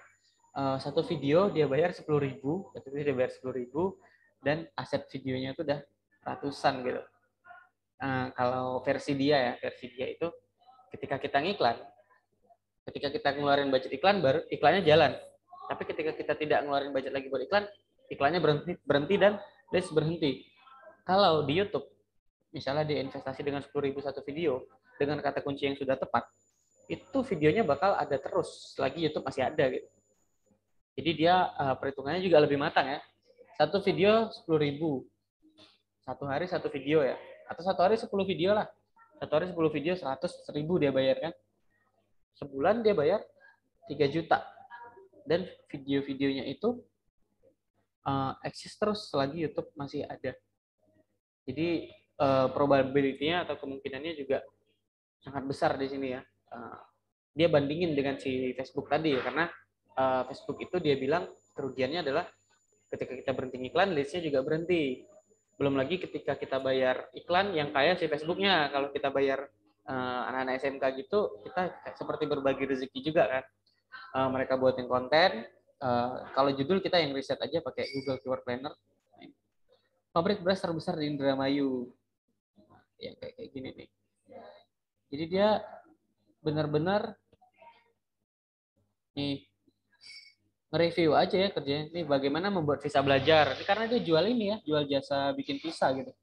eh, 0.58 0.78
satu 0.82 1.06
video 1.06 1.54
dia 1.54 1.70
bayar 1.70 1.94
sepuluh 1.94 2.26
ribu 2.26 2.74
dia 2.74 3.14
bayar 3.14 3.30
sepuluh 3.30 3.54
ribu 3.54 4.02
dan 4.42 4.66
aset 4.76 5.06
videonya 5.14 5.54
itu 5.56 5.62
udah 5.64 5.80
ratusan 6.24 6.84
gitu. 6.84 7.02
Uh, 8.04 8.28
kalau 8.36 8.84
versi 8.84 9.16
dia 9.16 9.38
ya 9.40 9.54
versi 9.62 9.88
dia 9.94 10.12
itu 10.12 10.28
ketika 10.92 11.22
kita 11.22 11.40
ngiklan 11.40 11.78
Ketika 12.84 13.08
kita 13.16 13.30
ngeluarin 13.40 13.72
budget 13.72 13.92
iklan, 13.96 14.20
baru 14.20 14.44
iklannya 14.52 14.84
jalan. 14.84 15.16
Tapi 15.72 15.84
ketika 15.88 16.12
kita 16.12 16.34
tidak 16.36 16.60
ngeluarin 16.68 16.92
budget 16.92 17.16
lagi 17.16 17.32
buat 17.32 17.40
iklan, 17.48 17.64
iklannya 18.12 18.40
berhenti, 18.44 18.72
berhenti 18.84 19.16
dan 19.16 19.40
list 19.72 19.96
berhenti. 19.96 20.44
Kalau 21.08 21.48
di 21.48 21.64
YouTube, 21.64 21.88
misalnya 22.52 22.84
dia 22.84 23.00
investasi 23.00 23.40
dengan 23.40 23.64
10.000 23.64 23.72
satu 24.04 24.20
video, 24.28 24.68
dengan 25.00 25.24
kata 25.24 25.40
kunci 25.40 25.64
yang 25.64 25.80
sudah 25.80 25.96
tepat, 25.96 26.28
itu 26.92 27.24
videonya 27.24 27.64
bakal 27.64 27.96
ada 27.96 28.20
terus 28.20 28.76
selagi 28.76 29.08
YouTube 29.08 29.24
masih 29.24 29.48
ada 29.48 29.64
gitu. 29.72 29.88
Jadi 31.00 31.12
dia 31.26 31.50
uh, 31.56 31.76
perhitungannya 31.80 32.22
juga 32.22 32.44
lebih 32.44 32.60
matang 32.60 32.86
ya. 32.86 33.00
Satu 33.56 33.80
video 33.80 34.28
10.000. 34.44 34.78
Satu 36.04 36.24
hari 36.28 36.46
satu 36.52 36.68
video 36.68 37.00
ya. 37.00 37.16
Atau 37.48 37.64
satu 37.64 37.80
hari 37.82 37.96
10 37.96 38.12
video 38.28 38.52
lah. 38.52 38.68
Satu 39.18 39.32
hari 39.40 39.48
10 39.50 39.56
video 39.72 39.94
100 39.96 40.52
ribu 40.52 40.78
dia 40.78 40.92
bayar 40.92 41.18
kan 41.24 41.34
sebulan 42.38 42.82
dia 42.82 42.94
bayar 42.98 43.22
3 43.90 44.00
juta 44.10 44.42
dan 45.24 45.48
video-videonya 45.72 46.48
itu 46.48 46.84
uh, 48.08 48.36
eksis 48.44 48.76
terus 48.76 49.08
selagi 49.12 49.48
YouTube 49.48 49.72
masih 49.76 50.04
ada. 50.08 50.36
Jadi 51.44 51.92
uh, 52.20 52.48
probability-nya 52.52 53.48
atau 53.48 53.60
kemungkinannya 53.60 54.14
juga 54.16 54.44
sangat 55.24 55.44
besar 55.48 55.72
di 55.80 55.88
sini 55.88 56.08
ya. 56.16 56.22
Uh, 56.52 56.80
dia 57.34 57.50
bandingin 57.50 57.98
dengan 57.98 58.22
si 58.22 58.54
Facebook 58.54 58.92
tadi 58.92 59.18
ya 59.18 59.22
karena 59.26 59.50
uh, 59.98 60.22
Facebook 60.30 60.62
itu 60.62 60.78
dia 60.78 60.96
bilang 61.00 61.26
kerugiannya 61.58 62.06
adalah 62.06 62.30
ketika 62.94 63.18
kita 63.18 63.32
berhenti 63.34 63.58
iklan 63.64 63.90
listnya 63.96 64.22
juga 64.22 64.46
berhenti. 64.46 65.02
Belum 65.58 65.78
lagi 65.78 66.02
ketika 66.02 66.38
kita 66.38 66.62
bayar 66.62 67.10
iklan 67.14 67.54
yang 67.54 67.74
kaya 67.74 67.98
si 67.98 68.06
Facebooknya. 68.10 68.70
Kalau 68.74 68.90
kita 68.94 69.10
bayar 69.10 69.50
anak-anak 69.84 70.64
SMK 70.64 70.84
gitu 71.04 71.44
kita 71.44 71.76
seperti 71.96 72.24
berbagi 72.28 72.64
rezeki 72.68 73.00
juga 73.04 73.28
kan. 73.28 73.44
Uh, 74.14 74.30
mereka 74.30 74.58
buatin 74.58 74.86
konten 74.86 75.46
uh, 75.82 76.24
kalau 76.32 76.54
judul 76.54 76.80
kita 76.80 77.02
yang 77.02 77.12
riset 77.14 77.38
aja 77.42 77.60
pakai 77.60 77.92
Google 77.92 78.20
Keyword 78.24 78.44
Planner. 78.48 78.74
Pabrik 80.14 80.46
beras 80.46 80.62
terbesar 80.62 80.94
di 80.96 81.10
Indramayu. 81.10 81.90
Ya 83.02 83.18
kayak 83.18 83.34
kayak 83.34 83.50
gini 83.50 83.70
nih. 83.74 83.90
Jadi 85.10 85.24
dia 85.26 85.62
benar-benar 86.46 87.18
nih 89.18 89.50
nge-review 90.70 91.18
aja 91.18 91.38
ya 91.38 91.50
kerjanya. 91.50 91.86
Nih 91.92 92.06
bagaimana 92.06 92.54
membuat 92.54 92.86
visa 92.86 93.02
belajar. 93.02 93.58
Ini 93.58 93.66
karena 93.66 93.86
dia 93.90 94.02
jual 94.06 94.26
ini 94.30 94.54
ya, 94.54 94.58
jual 94.62 94.86
jasa 94.86 95.34
bikin 95.34 95.58
visa 95.58 95.90
gitu 95.98 96.14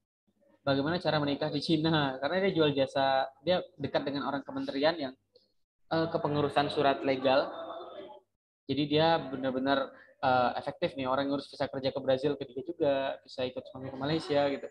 bagaimana 0.61 1.01
cara 1.01 1.17
menikah 1.21 1.49
di 1.49 1.61
Cina 1.65 2.21
karena 2.21 2.37
dia 2.49 2.53
jual 2.53 2.71
jasa 2.77 3.29
dia 3.41 3.65
dekat 3.81 4.05
dengan 4.05 4.29
orang 4.29 4.45
kementerian 4.45 4.97
yang 4.97 5.13
uh, 5.93 6.09
kepengurusan 6.09 6.71
surat 6.73 7.01
legal. 7.03 7.49
Jadi 8.71 8.83
dia 8.87 9.19
benar-benar 9.19 9.91
uh, 10.23 10.51
efektif 10.55 10.95
nih 10.95 11.11
orang 11.11 11.27
ngurus 11.27 11.51
visa 11.51 11.67
kerja 11.67 11.91
ke 11.91 12.01
Brazil 12.01 12.39
ketika 12.39 12.63
juga 12.63 12.93
bisa 13.25 13.43
ikut 13.43 13.65
suami 13.67 13.91
ke 13.91 13.99
Malaysia 13.99 14.47
gitu. 14.47 14.69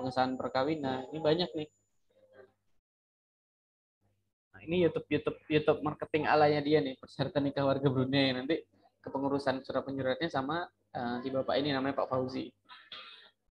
Pengesahan 0.00 0.34
perkawinan 0.34 1.06
ini 1.14 1.20
banyak 1.22 1.50
nih. 1.54 1.68
Nah, 4.50 4.60
ini 4.66 4.76
YouTube 4.88 5.06
YouTube 5.06 5.38
YouTube 5.46 5.80
marketing 5.84 6.26
alanya 6.26 6.60
dia 6.64 6.82
nih 6.82 6.98
persyaratan 6.98 7.42
nikah 7.46 7.64
warga 7.64 7.86
Brunei 7.86 8.34
nanti 8.34 8.58
kepengurusan 9.00 9.64
surat 9.64 9.86
penyuratnya 9.86 10.28
sama 10.28 10.66
uh, 10.96 11.16
si 11.22 11.30
bapak 11.30 11.54
ini 11.60 11.70
namanya 11.70 12.02
Pak 12.02 12.08
Fauzi. 12.10 12.50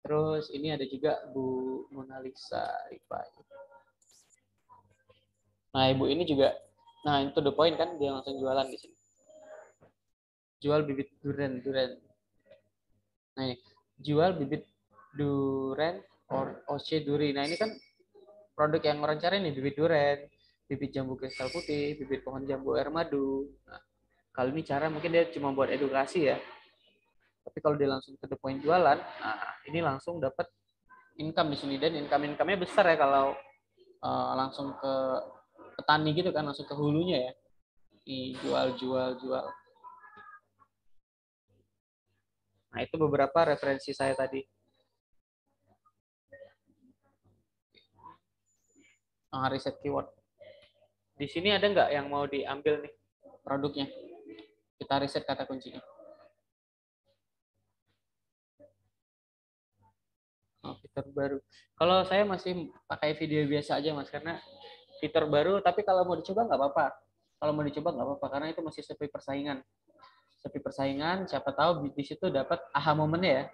Terus 0.01 0.49
ini 0.57 0.73
ada 0.73 0.85
juga 0.89 1.21
Bu 1.31 1.85
Mona 1.93 2.19
Lisa 2.25 2.65
Nah, 5.71 5.87
ibu 5.87 6.05
ini 6.11 6.27
juga 6.27 6.51
nah 7.01 7.25
itu 7.25 7.41
the 7.41 7.53
point 7.55 7.81
kan 7.81 7.97
dia 7.97 8.13
langsung 8.13 8.37
jualan 8.37 8.67
di 8.69 8.77
sini. 8.77 8.97
Jual 10.61 10.85
bibit 10.85 11.09
durian, 11.25 11.63
durian. 11.65 11.97
Nah, 13.39 13.43
ini, 13.49 13.57
jual 13.97 14.37
bibit 14.37 14.69
durian 15.17 16.05
or 16.29 16.61
oce 16.69 17.01
duri. 17.01 17.33
Nah, 17.33 17.49
ini 17.49 17.57
kan 17.57 17.73
produk 18.53 18.83
yang 18.85 19.01
orang 19.01 19.17
cari 19.17 19.41
nih, 19.41 19.57
bibit 19.57 19.81
durian, 19.81 20.19
bibit 20.69 20.91
jambu 20.93 21.17
kristal 21.17 21.49
putih, 21.49 21.97
bibit 21.97 22.21
pohon 22.21 22.45
jambu 22.45 22.77
air 22.77 22.93
madu. 22.93 23.49
Nah, 23.65 23.81
kalau 24.37 24.53
ini 24.53 24.61
cara 24.67 24.93
mungkin 24.93 25.17
dia 25.17 25.33
cuma 25.33 25.57
buat 25.57 25.73
edukasi 25.73 26.29
ya. 26.29 26.37
Tapi 27.41 27.59
kalau 27.65 27.77
dia 27.77 27.89
langsung 27.89 28.15
ke 28.21 28.27
the 28.29 28.37
point 28.37 28.61
jualan, 28.61 28.99
nah 29.01 29.55
ini 29.67 29.81
langsung 29.81 30.21
dapat 30.21 30.47
income 31.17 31.53
di 31.53 31.57
sini 31.59 31.75
dan 31.81 31.97
income 31.97 32.33
income-nya 32.33 32.59
besar 32.61 32.85
ya 32.89 32.97
kalau 33.01 33.37
uh, 34.05 34.33
langsung 34.37 34.77
ke 34.77 34.95
petani 35.81 36.13
gitu 36.13 36.31
kan 36.33 36.45
langsung 36.45 36.69
ke 36.69 36.77
hulunya 36.77 37.31
ya. 37.31 37.33
Di 38.01 38.35
jual 38.41 38.77
jual. 39.21 39.45
Nah, 42.71 42.81
itu 42.87 42.97
beberapa 42.97 43.39
referensi 43.45 43.91
saya 43.91 44.15
tadi. 44.15 44.41
Nah, 49.31 49.47
riset 49.47 49.79
keyword. 49.79 50.11
Di 51.21 51.29
sini 51.29 51.53
ada 51.53 51.69
nggak 51.69 51.91
yang 51.93 52.09
mau 52.09 52.25
diambil 52.25 52.81
nih 52.83 52.95
produknya? 53.45 53.87
Kita 54.81 54.97
riset 54.97 55.29
kata 55.29 55.45
kuncinya. 55.45 55.85
Oh, 60.65 60.80
fitur 60.91 61.07
baru. 61.15 61.39
Kalau 61.79 62.03
saya 62.03 62.27
masih 62.27 62.75
pakai 62.91 63.15
video 63.15 63.47
biasa 63.47 63.79
aja 63.79 63.95
mas, 63.95 64.11
karena 64.11 64.43
fitur 64.99 65.31
baru. 65.31 65.63
Tapi 65.63 65.87
kalau 65.87 66.03
mau 66.03 66.19
dicoba 66.19 66.51
nggak 66.51 66.59
apa-apa. 66.59 66.87
Kalau 67.39 67.53
mau 67.55 67.65
dicoba 67.65 67.95
nggak 67.95 68.07
apa-apa, 68.11 68.27
karena 68.27 68.47
itu 68.51 68.61
masih 68.61 68.83
sepi 68.83 69.07
persaingan. 69.07 69.63
Sepi 70.43 70.59
persaingan, 70.59 71.31
siapa 71.31 71.55
tahu 71.55 71.95
di 71.95 72.05
situ 72.05 72.29
dapat 72.29 72.59
aha 72.75 72.93
momennya 72.93 73.31
ya. 73.31 73.45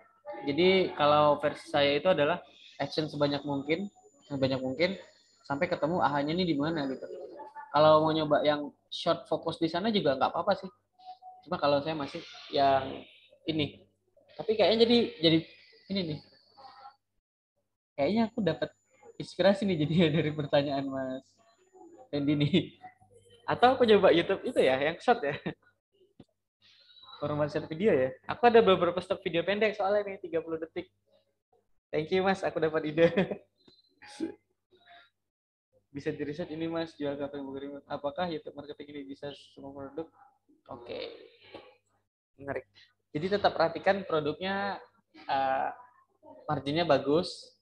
Jadi 0.49 0.97
kalau 0.97 1.39
versi 1.39 1.69
saya 1.71 2.01
itu 2.01 2.09
adalah 2.11 2.41
action 2.81 3.07
sebanyak 3.07 3.45
mungkin, 3.47 3.87
sebanyak 4.27 4.59
mungkin, 4.59 4.99
sampai 5.47 5.71
ketemu 5.71 6.03
ahanya 6.03 6.33
ini 6.35 6.45
di 6.49 6.57
mana 6.59 6.89
gitu. 6.91 7.07
Kalau 7.71 8.03
mau 8.03 8.11
nyoba 8.11 8.43
yang 8.43 8.73
short 8.89 9.29
fokus 9.29 9.61
di 9.61 9.69
sana 9.69 9.93
juga 9.93 10.17
nggak 10.17 10.33
apa-apa 10.33 10.53
sih. 10.59 10.71
Cuma 11.47 11.61
kalau 11.61 11.79
saya 11.85 11.95
masih 11.95 12.19
yang 12.51 13.05
ini. 13.47 13.87
Tapi 14.35 14.59
kayaknya 14.59 14.83
jadi 14.89 14.99
jadi 15.23 15.39
ini 15.95 16.01
nih. 16.15 16.19
Kayaknya 17.97 18.23
aku 18.29 18.39
dapat 18.45 18.71
inspirasi 19.17 19.65
nih 19.65 19.83
jadi 19.83 19.95
dari 20.21 20.31
pertanyaan 20.31 20.87
Mas 20.87 21.25
Randy 22.13 22.35
nih. 22.37 22.57
Atau 23.49 23.75
aku 23.75 23.83
coba 23.89 24.13
YouTube 24.13 24.43
itu 24.45 24.61
ya, 24.61 24.77
yang 24.77 24.99
short 25.01 25.23
ya. 25.25 25.35
Format 27.19 27.49
short 27.49 27.67
video 27.67 27.91
ya. 27.97 28.13
Aku 28.29 28.43
ada 28.47 28.61
beberapa 28.61 29.01
stop 29.01 29.25
video 29.25 29.41
pendek 29.43 29.75
soalnya 29.75 30.15
nih 30.15 30.21
30 30.21 30.63
detik. 30.69 30.87
Thank 31.89 32.13
you 32.13 32.21
Mas, 32.23 32.45
aku 32.45 32.61
dapat 32.61 32.85
ide. 32.93 33.09
bisa 35.97 36.13
di 36.13 36.23
riset 36.29 36.53
ini 36.53 36.69
Mas, 36.69 36.93
jual 36.93 37.17
kafe 37.17 37.41
yang 37.41 37.81
Apakah 37.89 38.29
YouTube 38.29 38.53
marketing 38.53 38.93
ini 38.93 39.17
bisa 39.17 39.33
semua 39.33 39.73
produk? 39.73 40.05
Oke. 40.69 40.85
Okay 40.85 41.07
menarik. 42.41 42.65
Jadi 43.17 43.27
tetap 43.33 43.57
perhatikan 43.57 44.05
produknya 44.05 44.77
uh, 45.29 45.71
marginnya 46.45 46.85
bagus, 46.85 47.56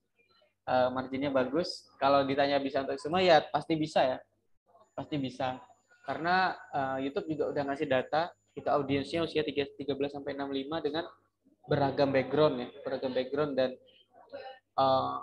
uh, 0.68 0.88
marginnya 0.92 1.30
bagus. 1.32 1.88
Kalau 2.00 2.24
ditanya 2.24 2.60
bisa 2.60 2.84
untuk 2.84 2.96
semua 3.00 3.20
ya 3.20 3.40
pasti 3.48 3.76
bisa 3.76 4.00
ya, 4.04 4.18
pasti 4.96 5.16
bisa. 5.20 5.60
Karena 6.04 6.52
uh, 6.72 6.98
YouTube 7.00 7.32
juga 7.32 7.44
udah 7.52 7.62
ngasih 7.72 7.88
data 7.88 8.28
kita 8.54 8.70
audiensnya 8.70 9.26
usia 9.26 9.42
13 9.42 9.74
sampai 10.14 10.38
65 10.38 10.86
dengan 10.86 11.04
beragam 11.66 12.14
background 12.14 12.54
ya, 12.62 12.68
beragam 12.86 13.10
background 13.10 13.52
dan 13.58 13.70
uh, 14.78 15.18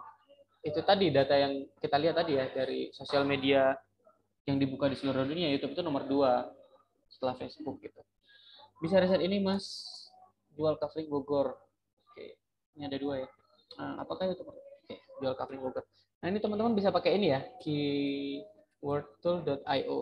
itu 0.61 0.81
tadi 0.83 1.09
data 1.09 1.33
yang 1.37 1.65
kita 1.79 1.95
lihat 1.97 2.15
tadi 2.21 2.37
ya 2.37 2.45
dari 2.51 2.91
sosial 2.91 3.23
media 3.25 3.73
yang 4.45 4.57
dibuka 4.57 4.89
di 4.89 4.97
seluruh 4.97 5.25
dunia 5.25 5.49
YouTube 5.53 5.73
itu 5.73 5.81
nomor 5.85 6.05
dua 6.05 6.49
setelah 7.07 7.37
Facebook 7.37 7.79
gitu. 7.81 8.01
Bisa 8.81 8.97
riset 8.97 9.21
ini 9.21 9.37
Mas, 9.41 9.85
jual 10.57 10.75
kafling 10.81 11.07
Bogor. 11.07 11.53
Oke, 12.09 12.41
ini 12.75 12.89
ada 12.89 12.97
dua 12.97 13.21
ya. 13.21 13.29
Nah, 13.77 14.01
apakah 14.01 14.33
itu? 14.33 14.41
Jual 15.22 15.38
kafling 15.38 15.61
Bogor. 15.61 15.86
Nah 16.22 16.30
ini 16.34 16.41
teman-teman 16.41 16.74
bisa 16.74 16.89
pakai 16.89 17.22
ini 17.22 17.30
ya, 17.30 17.45
keywordtool.io. 17.61 19.99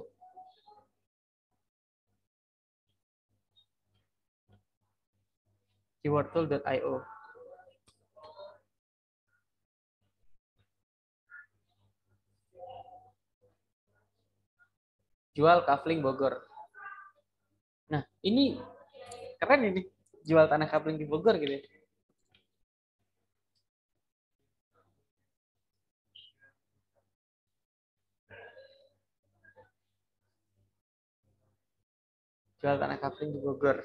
keywordtool.io. 5.99 7.03
Jual 15.36 15.59
kafling 15.67 15.99
Bogor. 16.03 16.36
Nah, 17.89 18.03
ini 18.24 18.59
keren 19.39 19.63
ini 19.72 19.82
jual 20.28 20.45
tanah 20.51 20.67
kapling 20.67 20.99
di 20.99 21.07
Bogor 21.07 21.39
gitu 21.39 21.53
ya. 21.57 21.61
Jual 32.60 32.76
tanah 32.76 32.99
kapling 32.99 33.32
di 33.32 33.39
Bogor. 33.39 33.80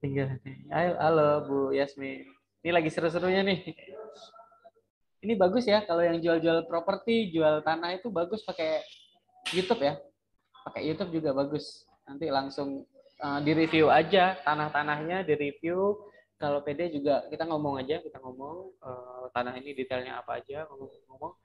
Tinggal 0.00 0.40
Ayo, 0.72 0.96
halo 0.96 1.28
Bu 1.44 1.58
Yasmin. 1.76 2.24
Ini 2.64 2.72
lagi 2.72 2.88
seru-serunya 2.88 3.44
nih. 3.44 3.76
Ini 5.20 5.36
bagus 5.36 5.68
ya 5.68 5.84
kalau 5.84 6.00
yang 6.00 6.16
jual-jual 6.24 6.64
properti, 6.64 7.28
jual 7.28 7.60
tanah 7.60 8.00
itu 8.00 8.08
bagus 8.08 8.40
pakai 8.40 8.80
YouTube 9.52 9.84
ya. 9.84 10.00
Pakai 10.64 10.88
YouTube 10.88 11.20
juga 11.20 11.36
bagus. 11.36 11.84
Nanti 12.08 12.32
langsung 12.32 12.88
uh, 13.20 13.44
di-review 13.44 13.92
aja 13.92 14.40
tanah-tanahnya, 14.48 15.28
di-review. 15.28 16.08
Kalau 16.40 16.64
PD 16.64 16.88
juga 16.88 17.28
kita 17.28 17.44
ngomong 17.44 17.84
aja, 17.84 18.00
kita 18.00 18.16
ngomong 18.24 18.80
uh, 18.80 19.28
tanah 19.36 19.60
ini 19.60 19.76
detailnya 19.76 20.24
apa 20.24 20.40
aja, 20.40 20.64
ngomong-ngomong. 20.72 21.36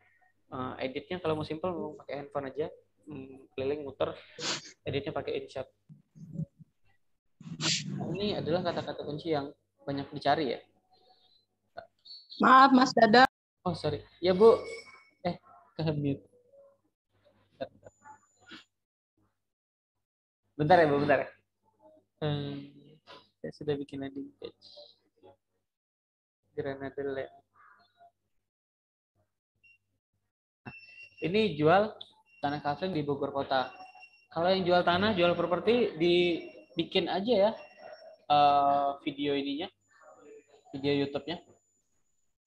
Uh, 0.53 0.73
editnya 0.79 1.19
kalau 1.19 1.35
mau 1.35 1.43
simple 1.43 1.67
mau 1.73 1.97
pakai 1.99 2.23
handphone 2.23 2.47
aja, 2.47 2.71
editnya 4.87 5.13
pakai 5.13 5.43
InShot. 5.43 5.67
Nah, 7.93 8.07
ini 8.15 8.35
adalah 8.37 8.61
kata-kata 8.65 9.01
kunci 9.05 9.35
yang 9.35 9.51
banyak 9.83 10.07
dicari 10.11 10.57
ya. 10.57 10.59
Maaf, 12.41 12.71
Mas 12.73 12.91
Dada. 12.95 13.29
Oh, 13.61 13.77
sorry. 13.77 14.01
Ya, 14.17 14.33
Bu. 14.33 14.57
Eh, 15.21 15.37
ke 15.77 15.81
mute. 15.93 16.23
Bentar 20.57 20.77
ya, 20.81 20.87
Bu, 20.89 20.97
bentar 21.01 21.19
ya. 21.25 21.29
Hmm, 22.23 22.71
saya 23.43 23.51
sudah 23.51 23.75
bikin 23.75 23.99
landing 23.99 24.31
page. 24.39 24.69
Granada 26.53 27.03
Land. 27.03 27.33
Ini 31.23 31.55
jual 31.55 31.91
tanah 32.43 32.59
kafling 32.59 32.91
di 32.91 33.01
Bogor 33.01 33.31
Kota. 33.31 33.71
Kalau 34.33 34.49
yang 34.49 34.65
jual 34.65 34.81
tanah, 34.81 35.13
jual 35.13 35.37
properti, 35.37 35.93
dibikin 35.93 37.05
aja 37.05 37.33
ya 37.49 37.51
uh, 38.33 38.97
video 39.05 39.37
ininya, 39.37 39.69
video 40.73 41.05
YouTube-nya. 41.05 41.37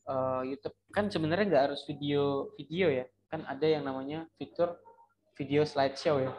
Uh, 0.07 0.43
YouTube 0.47 0.74
kan 0.95 1.11
sebenarnya 1.11 1.47
nggak 1.51 1.64
harus 1.70 1.82
video 1.87 2.55
video 2.55 2.91
ya, 2.91 3.07
kan 3.26 3.43
ada 3.47 3.66
yang 3.66 3.82
namanya 3.82 4.26
fitur 4.39 4.78
video 5.34 5.66
slideshow 5.66 6.22
ya 6.22 6.30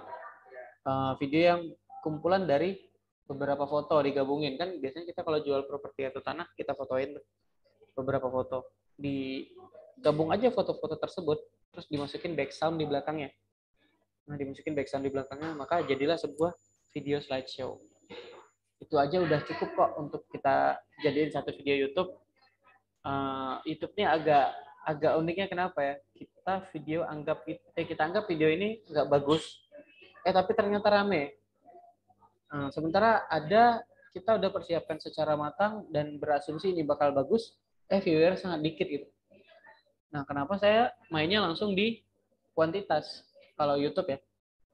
uh, 0.87 1.13
video 1.19 1.41
yang 1.55 1.61
kumpulan 2.01 2.47
dari 2.47 2.79
beberapa 3.27 3.67
foto 3.67 3.99
digabungin 3.99 4.55
kan 4.55 4.71
biasanya 4.79 5.11
kita 5.11 5.21
kalau 5.21 5.43
jual 5.43 5.67
properti 5.67 6.07
atau 6.07 6.23
tanah 6.23 6.47
kita 6.55 6.71
fotoin 6.73 7.19
beberapa 7.91 8.31
foto 8.31 8.71
di 8.95 9.45
gabung 9.99 10.31
aja 10.31 10.47
foto-foto 10.47 10.95
tersebut 10.95 11.37
terus 11.75 11.85
dimasukin 11.91 12.33
back 12.33 12.55
sound 12.55 12.79
di 12.79 12.87
belakangnya. 12.87 13.29
Nah, 14.27 14.35
dimasukin 14.35 14.75
back 14.75 14.91
sound 14.91 15.07
di 15.07 15.11
belakangnya, 15.11 15.55
maka 15.55 15.87
jadilah 15.87 16.19
sebuah 16.19 16.51
video 16.91 17.23
slideshow. 17.23 17.79
Itu 18.83 18.99
aja 18.99 19.23
udah 19.23 19.39
cukup 19.47 19.69
kok 19.71 19.91
untuk 19.95 20.21
kita 20.29 20.77
jadiin 20.99 21.31
satu 21.31 21.55
video 21.55 21.87
YouTube. 21.87 22.11
Uh, 23.07 23.63
YouTube-nya 23.63 24.11
agak 24.11 24.47
agak 24.83 25.13
uniknya 25.15 25.47
kenapa 25.47 25.79
ya? 25.79 25.95
Kita 26.11 26.53
video 26.75 27.07
anggap 27.07 27.47
eh, 27.47 27.85
kita 27.87 28.03
anggap 28.03 28.27
video 28.27 28.51
ini 28.51 28.83
nggak 28.83 29.07
bagus, 29.07 29.63
eh 30.27 30.35
tapi 30.35 30.51
ternyata 30.55 30.91
rame. 30.91 31.39
Uh, 32.51 32.67
sementara 32.71 33.23
ada 33.31 33.83
kita 34.11 34.39
udah 34.39 34.49
persiapkan 34.51 34.99
secara 34.99 35.39
matang 35.39 35.87
dan 35.91 36.19
berasumsi 36.19 36.75
ini 36.75 36.83
bakal 36.83 37.15
bagus, 37.15 37.55
eh 37.87 38.03
viewer 38.03 38.35
sangat 38.35 38.59
dikit 38.63 38.87
gitu. 38.87 39.07
Nah, 40.11 40.23
kenapa 40.23 40.55
saya 40.55 40.95
mainnya 41.11 41.43
langsung 41.43 41.75
di 41.75 42.03
kuantitas 42.55 43.26
kalau 43.57 43.75
YouTube 43.75 44.13
ya? 44.13 44.19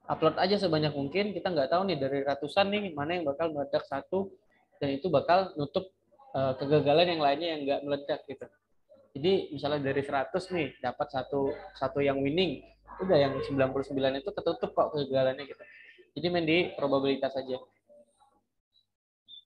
Upload 0.03 0.35
aja 0.35 0.59
sebanyak 0.59 0.91
mungkin, 0.91 1.31
kita 1.31 1.47
nggak 1.47 1.71
tahu 1.71 1.87
nih 1.87 1.95
dari 1.95 2.19
ratusan 2.27 2.67
nih 2.75 2.91
mana 2.91 3.15
yang 3.15 3.23
bakal 3.23 3.55
meledak 3.55 3.87
satu 3.87 4.35
dan 4.83 4.99
itu 4.99 5.07
bakal 5.07 5.55
nutup 5.55 5.95
uh, 6.35 6.59
kegagalan 6.59 7.15
yang 7.15 7.21
lainnya 7.23 7.49
yang 7.55 7.61
nggak 7.63 7.81
meledak 7.87 8.19
gitu. 8.27 8.45
Jadi 9.13 9.33
misalnya 9.55 9.79
dari 9.93 10.01
100 10.03 10.33
nih 10.35 10.67
dapat 10.83 11.07
satu 11.07 11.55
satu 11.79 12.03
yang 12.03 12.19
winning, 12.19 12.65
udah 12.99 13.15
yang 13.15 13.33
99 13.39 13.95
itu 13.95 14.29
ketutup 14.35 14.69
kok 14.75 14.87
kegagalannya 14.91 15.47
gitu. 15.47 15.63
Jadi 16.19 16.27
main 16.29 16.45
di 16.45 16.57
probabilitas 16.75 17.33
aja. 17.39 17.57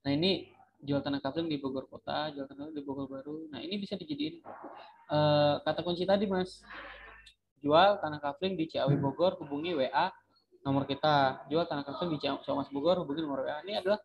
Nah 0.08 0.12
ini 0.16 0.52
jual 0.80 1.04
tanah 1.04 1.20
kapling 1.20 1.52
di 1.52 1.60
Bogor 1.60 1.86
Kota, 1.92 2.32
jual 2.32 2.48
tanah 2.48 2.72
di 2.72 2.80
Bogor 2.80 3.12
Baru. 3.12 3.52
Nah 3.52 3.60
ini 3.60 3.76
bisa 3.76 4.00
dijadiin 4.00 4.40
uh, 5.12 5.60
kata 5.68 5.84
kunci 5.84 6.08
tadi 6.08 6.26
mas. 6.26 6.64
Jual 7.62 7.98
tanah 8.02 8.20
kapling 8.22 8.54
di 8.54 8.70
Ciawi 8.70 8.96
Bogor, 8.98 9.38
hubungi 9.42 9.74
WA 9.74 10.08
nomor 10.62 10.86
kita. 10.86 11.46
Jual 11.50 11.66
tanah 11.66 11.84
kapling 11.84 12.16
di 12.16 12.20
Ciawi 12.22 12.70
Bogor, 12.74 13.02
hubungi 13.02 13.22
nomor 13.26 13.46
WA. 13.46 13.62
Ini 13.66 13.82
adalah 13.82 14.00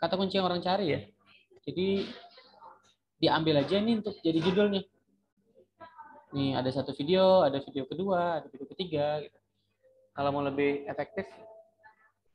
kata 0.00 0.14
kunci 0.16 0.40
yang 0.40 0.46
orang 0.48 0.64
cari 0.64 0.86
ya. 0.92 1.00
Jadi 1.64 2.08
diambil 3.20 3.64
aja 3.64 3.76
ini 3.80 4.00
untuk 4.00 4.16
jadi 4.20 4.38
judulnya. 4.40 4.82
Nih 6.34 6.58
ada 6.58 6.70
satu 6.72 6.92
video, 6.92 7.46
ada 7.46 7.62
video 7.62 7.84
kedua, 7.86 8.42
ada 8.42 8.46
video 8.50 8.66
ketiga. 8.72 9.22
Gitu. 9.22 9.38
Kalau 10.14 10.30
mau 10.30 10.42
lebih 10.42 10.86
efektif, 10.86 11.26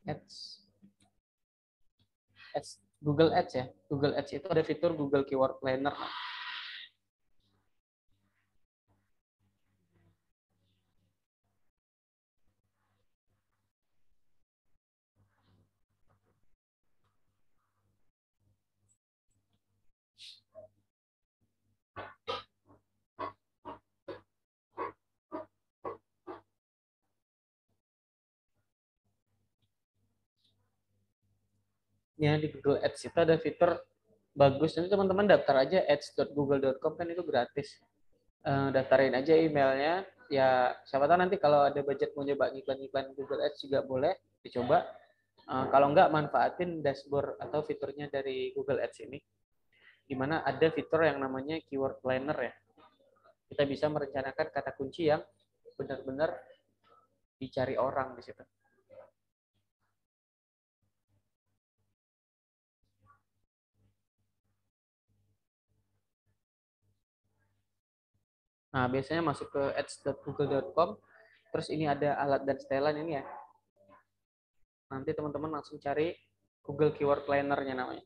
ads, 0.07 0.63
ads 2.55 2.80
Google 2.99 3.32
Ads 3.32 3.51
ya. 3.55 3.65
Google 3.88 4.13
Ads 4.15 4.32
itu 4.36 4.47
ada 4.51 4.63
fitur 4.63 4.91
Google 4.91 5.24
Keyword 5.24 5.63
Planner. 5.63 5.95
Di 32.20 32.47
Google 32.51 32.84
Ads 32.84 33.07
itu 33.07 33.15
ada 33.15 33.39
fitur 33.39 33.80
bagus. 34.36 34.76
Nanti 34.76 34.91
teman-teman 34.91 35.24
daftar 35.24 35.63
aja 35.63 35.80
ads.google.com 35.88 36.99
kan 36.99 37.07
itu 37.07 37.24
gratis. 37.24 37.80
Uh, 38.43 38.67
daftarin 38.76 39.15
aja 39.15 39.32
emailnya. 39.39 40.03
Ya 40.28 40.76
siapa 40.86 41.07
tahu 41.07 41.17
nanti 41.17 41.39
kalau 41.39 41.65
ada 41.65 41.80
budget 41.82 42.13
mau 42.13 42.28
nyoba 42.28 42.51
iklan-iklan 42.53 43.15
Google 43.15 43.41
Ads 43.47 43.63
juga 43.63 43.80
boleh 43.88 44.13
dicoba. 44.43 44.84
Uh, 45.49 45.65
kalau 45.72 45.95
enggak 45.95 46.11
manfaatin 46.11 46.84
dashboard 46.84 47.39
atau 47.39 47.63
fiturnya 47.63 48.11
dari 48.11 48.51
Google 48.51 48.84
Ads 48.84 48.99
ini. 49.07 49.17
Di 50.03 50.13
mana 50.17 50.43
ada 50.43 50.67
fitur 50.74 51.07
yang 51.07 51.24
namanya 51.24 51.55
keyword 51.72 52.03
planner 52.03 52.36
ya. 52.36 52.53
Kita 53.49 53.63
bisa 53.65 53.88
merencanakan 53.89 54.47
kata 54.51 54.72
kunci 54.76 55.09
yang 55.09 55.24
benar-benar 55.80 56.36
dicari 57.39 57.80
orang 57.80 58.13
di 58.20 58.22
situ 58.22 58.59
Nah, 68.70 68.86
biasanya 68.86 69.26
masuk 69.26 69.49
ke 69.49 69.63
ads.google.com. 69.74 71.01
Terus 71.49 71.67
ini 71.74 71.89
ada 71.89 72.13
alat 72.22 72.45
dan 72.45 72.57
setelan 72.61 73.01
ini 73.01 73.17
ya. 73.17 73.26
Nanti 74.93 75.09
teman-teman 75.13 75.57
langsung 75.57 75.82
cari 75.82 76.13
Google 76.61 76.93
Keyword 76.93 77.26
Planner-nya 77.26 77.74
namanya. 77.74 78.05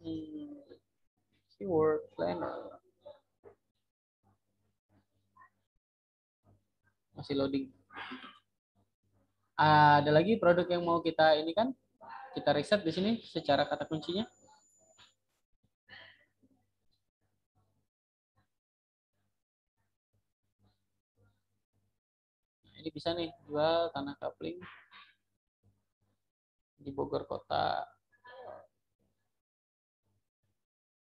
Hmm. 0.00 0.56
Keyword 1.52 2.08
Planner. 2.16 2.80
Masih 7.12 7.36
loading. 7.36 7.68
Ada 9.54 10.08
lagi 10.08 10.40
produk 10.40 10.64
yang 10.64 10.82
mau 10.82 11.04
kita 11.04 11.36
ini 11.36 11.52
kan 11.52 11.76
kita 12.32 12.50
riset 12.56 12.80
di 12.80 12.92
sini 12.92 13.12
secara 13.20 13.68
kata 13.68 13.84
kuncinya. 13.84 14.24
Nah, 22.64 22.74
ini 22.80 22.90
bisa 22.90 23.12
nih 23.12 23.28
jual 23.44 23.92
tanah 23.92 24.16
kapling 24.16 24.56
di 26.80 26.90
Bogor 26.90 27.28
Kota. 27.28 27.84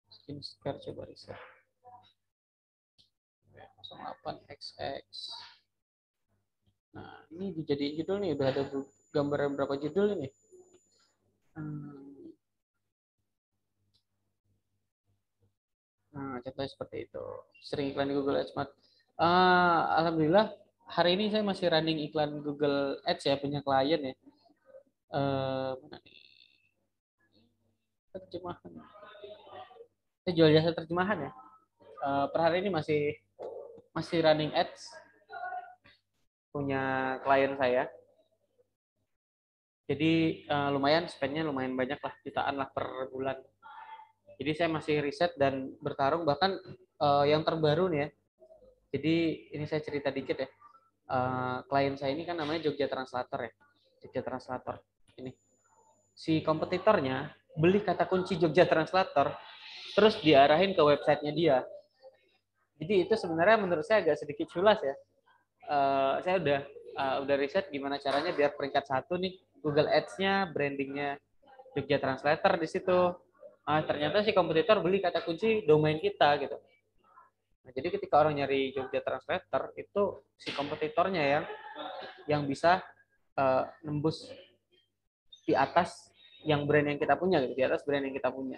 Skincare 0.10 0.82
coba 0.84 1.06
riset. 1.08 1.40
08 3.92 4.48
XX. 4.48 5.04
Nah, 6.92 7.24
ini 7.32 7.56
dijadiin 7.56 8.04
judul 8.04 8.18
nih, 8.24 8.32
udah 8.36 8.48
ada 8.52 8.64
gambaran 9.16 9.56
berapa 9.56 9.76
judul 9.80 10.20
ini. 10.20 10.28
Hmm. 11.56 12.32
Nah, 16.12 16.44
contohnya 16.44 16.70
seperti 16.70 17.08
itu. 17.08 17.26
Sering 17.64 17.96
iklan 17.96 18.12
di 18.12 18.16
Google 18.16 18.40
Ads. 18.44 18.52
Uh, 18.56 18.68
Alhamdulillah, 20.02 20.52
hari 20.88 21.16
ini 21.16 21.32
saya 21.32 21.44
masih 21.44 21.72
running 21.72 22.04
iklan 22.04 22.44
Google 22.44 23.00
Ads 23.08 23.24
ya, 23.28 23.40
punya 23.40 23.64
klien 23.64 24.12
ya. 24.12 24.14
Uh, 25.12 25.76
mana 25.84 26.00
nih? 26.04 26.20
Terjemahan. 28.12 28.72
Saya 30.24 30.34
jual 30.36 30.52
jasa 30.52 30.72
terjemahan 30.76 31.28
ya. 31.28 31.32
Uh, 32.02 32.26
per 32.34 32.40
hari 32.44 32.66
ini 32.66 32.70
masih 32.74 33.16
masih 33.92 34.24
running 34.24 34.52
ads 34.56 34.88
punya 36.52 37.16
klien 37.24 37.56
saya 37.60 37.88
jadi 39.92 40.48
uh, 40.48 40.70
lumayan 40.72 41.12
spendnya 41.12 41.44
lumayan 41.44 41.76
banyak 41.76 42.00
lah, 42.00 42.16
jutaan 42.24 42.56
lah 42.56 42.72
per 42.72 43.12
bulan. 43.12 43.36
Jadi 44.40 44.52
saya 44.56 44.70
masih 44.72 45.04
riset 45.04 45.36
dan 45.36 45.76
bertarung 45.84 46.24
bahkan 46.24 46.56
uh, 47.04 47.28
yang 47.28 47.44
terbaru 47.44 47.92
nih 47.92 48.08
ya. 48.08 48.10
Jadi 48.96 49.16
ini 49.52 49.66
saya 49.68 49.84
cerita 49.84 50.08
dikit 50.08 50.40
ya. 50.40 50.50
Uh, 51.12 51.60
klien 51.68 52.00
saya 52.00 52.16
ini 52.16 52.24
kan 52.24 52.40
namanya 52.40 52.72
Jogja 52.72 52.88
Translator 52.88 53.52
ya. 53.52 53.52
Jogja 54.00 54.22
Translator. 54.24 54.80
Ini. 55.20 55.36
Si 56.16 56.40
kompetitornya 56.40 57.28
beli 57.60 57.84
kata 57.84 58.08
kunci 58.08 58.40
Jogja 58.40 58.64
Translator 58.64 59.36
terus 59.92 60.16
diarahin 60.24 60.72
ke 60.72 60.82
websitenya 60.88 61.34
dia. 61.36 61.58
Jadi 62.80 63.12
itu 63.12 63.14
sebenarnya 63.20 63.60
menurut 63.60 63.84
saya 63.84 64.08
agak 64.08 64.24
sedikit 64.24 64.48
culas 64.56 64.80
ya. 64.80 64.96
Uh, 65.68 66.16
saya 66.24 66.40
udah 66.40 66.60
uh, 66.96 67.16
udah 67.28 67.36
riset 67.36 67.68
gimana 67.68 68.00
caranya 68.00 68.32
biar 68.32 68.56
peringkat 68.56 68.88
satu 68.88 69.20
nih 69.20 69.36
Google 69.62 69.88
Ads-nya, 69.88 70.50
brandingnya 70.50 71.22
Jogja 71.78 72.02
Translator 72.02 72.58
di 72.60 72.68
situ. 72.68 73.00
Nah, 73.62 73.82
ternyata 73.88 74.26
si 74.26 74.36
kompetitor 74.36 74.82
beli 74.84 75.00
kata 75.00 75.24
kunci 75.24 75.64
domain 75.64 76.02
kita 76.02 76.36
gitu. 76.42 76.58
Nah, 77.62 77.72
jadi 77.72 77.94
ketika 77.94 78.20
orang 78.20 78.42
nyari 78.42 78.74
Jogja 78.74 79.00
Translator 79.06 79.72
itu 79.78 80.26
si 80.36 80.50
kompetitornya 80.52 81.24
yang 81.24 81.46
yang 82.26 82.42
bisa 82.50 82.82
uh, 83.38 83.64
nembus 83.86 84.28
di 85.46 85.54
atas 85.54 86.10
yang 86.42 86.66
brand 86.66 86.90
yang 86.90 87.00
kita 87.00 87.14
punya 87.16 87.38
gitu, 87.46 87.54
di 87.54 87.64
atas 87.64 87.86
brand 87.86 88.02
yang 88.02 88.16
kita 88.18 88.34
punya. 88.34 88.58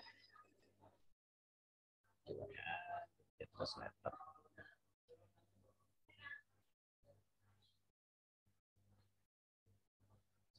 Jogja 2.23 2.63
Translator. 3.51 4.22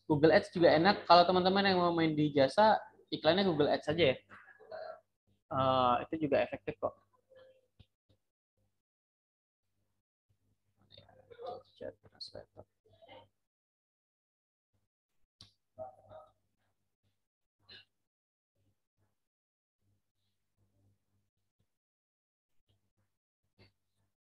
Google 0.05 0.37
Ads 0.37 0.53
juga 0.53 0.69
enak 0.77 1.09
kalau 1.09 1.25
teman-teman 1.25 1.65
yang 1.65 1.81
mau 1.81 1.93
main 1.97 2.13
di 2.13 2.29
jasa 2.33 2.77
iklannya 3.09 3.49
Google 3.49 3.73
Ads 3.73 3.89
saja 3.89 4.13
ya. 4.13 4.17
Uh, 5.49 6.03
itu 6.05 6.29
juga 6.29 6.43
efektif 6.45 6.77
kok. 6.77 6.95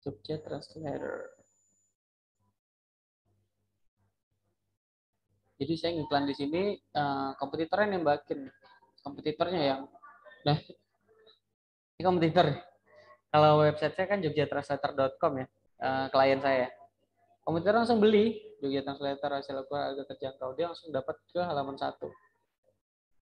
Jogja 0.08 0.40
Translator. 0.40 1.37
Jadi 5.58 5.74
saya 5.74 5.92
ngiklan 5.98 6.26
di 6.30 6.36
sini 6.38 6.62
uh, 6.94 7.34
kompetitornya 7.42 7.98
nembakin. 7.98 8.46
Kompetitornya 9.02 9.62
yang 9.62 9.82
nah 10.46 10.58
ini 11.98 12.02
kompetitor. 12.06 12.54
Kalau 13.34 13.66
website 13.66 13.98
saya 13.98 14.08
kan 14.08 14.22
jogjatranslator.com 14.22 15.34
ya 15.42 15.48
uh, 15.82 16.06
klien 16.14 16.38
saya. 16.38 16.70
Kompetitor 17.42 17.74
langsung 17.82 17.98
beli 17.98 18.38
Jogja 18.58 18.82
Translator 18.82 19.32
hasil 19.38 19.56
akurat 19.58 19.94
harga 19.94 20.04
terjangkau. 20.14 20.54
Dia 20.58 20.74
langsung 20.74 20.90
dapat 20.94 21.16
ke 21.30 21.42
halaman 21.42 21.78
satu. 21.78 22.10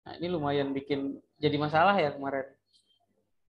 Nah 0.07 0.13
ini 0.19 0.27
lumayan 0.31 0.75
bikin 0.75 1.19
jadi 1.39 1.55
masalah 1.55 1.95
ya 1.95 2.11
kemarin. 2.15 2.51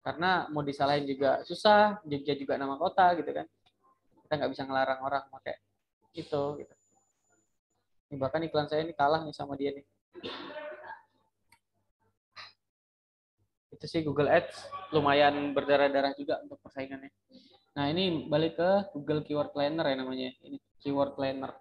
Karena 0.05 0.45
mau 0.53 0.61
disalahin 0.61 1.09
juga 1.09 1.41
susah 1.41 2.01
Jogja 2.05 2.37
juga 2.37 2.53
nama 2.57 2.77
kota 2.77 3.17
gitu 3.17 3.33
kan. 3.33 3.49
Kita 4.25 4.33
nggak 4.37 4.51
bisa 4.53 4.63
ngelarang 4.65 4.99
orang 5.01 5.23
pakai 5.33 5.57
itu 6.15 6.41
gitu 6.61 6.75
ini 8.09 8.15
bahkan 8.21 8.41
iklan 8.45 8.69
saya 8.69 8.85
ini 8.85 8.93
kalah 8.93 9.25
nih 9.25 9.33
sama 9.33 9.57
dia 9.57 9.73
nih. 9.73 9.85
Itu 13.73 13.85
sih 13.89 14.05
Google 14.05 14.31
Ads 14.31 14.71
lumayan 14.95 15.51
berdarah-darah 15.51 16.15
juga 16.15 16.39
untuk 16.45 16.61
persaingannya. 16.63 17.11
Nah 17.75 17.91
ini 17.91 18.29
balik 18.31 18.55
ke 18.55 18.69
Google 18.95 19.25
Keyword 19.25 19.51
Planner 19.51 19.83
ya 19.83 19.95
namanya 19.99 20.31
ini 20.47 20.57
Keyword 20.79 21.19
Planner 21.19 21.51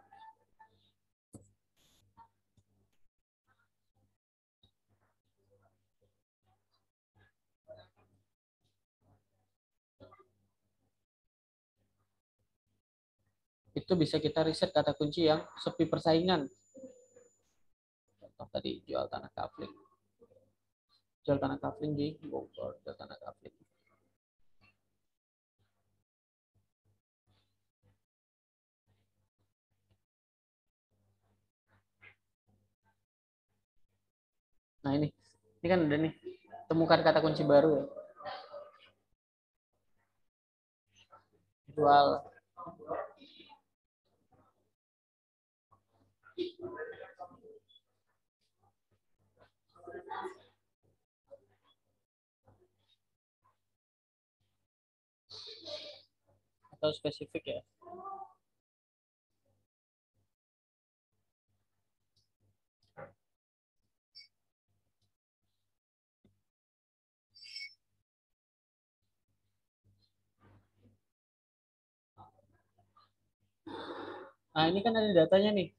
itu 13.75 13.93
bisa 13.99 14.23
kita 14.23 14.47
riset 14.47 14.71
kata 14.71 14.95
kunci 14.95 15.27
yang 15.27 15.43
sepi 15.59 15.91
persaingan. 15.91 16.47
Contoh 18.23 18.47
tadi 18.55 18.79
jual 18.87 19.11
tanah 19.11 19.31
kafling. 19.35 19.75
Jual 21.27 21.39
tanah 21.43 21.59
kafling 21.59 21.99
di 21.99 22.15
Bogor, 22.23 22.79
jual 22.87 22.95
tanah 22.95 23.19
kafling. 23.19 23.55
Nah 34.85 34.93
ini, 35.01 35.09
ini 35.65 35.67
kan 35.67 35.81
udah 35.81 35.99
nih, 35.99 36.13
temukan 36.69 37.01
kata 37.01 37.25
kunci 37.25 37.43
baru 37.43 37.81
ya. 37.81 37.85
Jual 41.75 42.09
atau 56.85 56.93
spesifik 56.93 57.45
ya. 57.49 57.61
Nah, 74.53 74.69
ini 74.69 74.85
kan 74.85 74.93
ada 74.93 75.09
datanya 75.25 75.57
nih. 75.57 75.73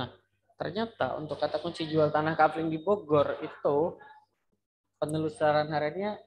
Nah, 0.00 0.08
ternyata 0.56 1.20
untuk 1.20 1.36
kata 1.36 1.60
kunci 1.60 1.84
jual 1.84 2.08
tanah 2.08 2.40
kapling 2.40 2.72
di 2.72 2.80
Bogor 2.80 3.36
itu 3.44 4.00
penelusuran 4.96 5.68
hariannya 5.68 6.24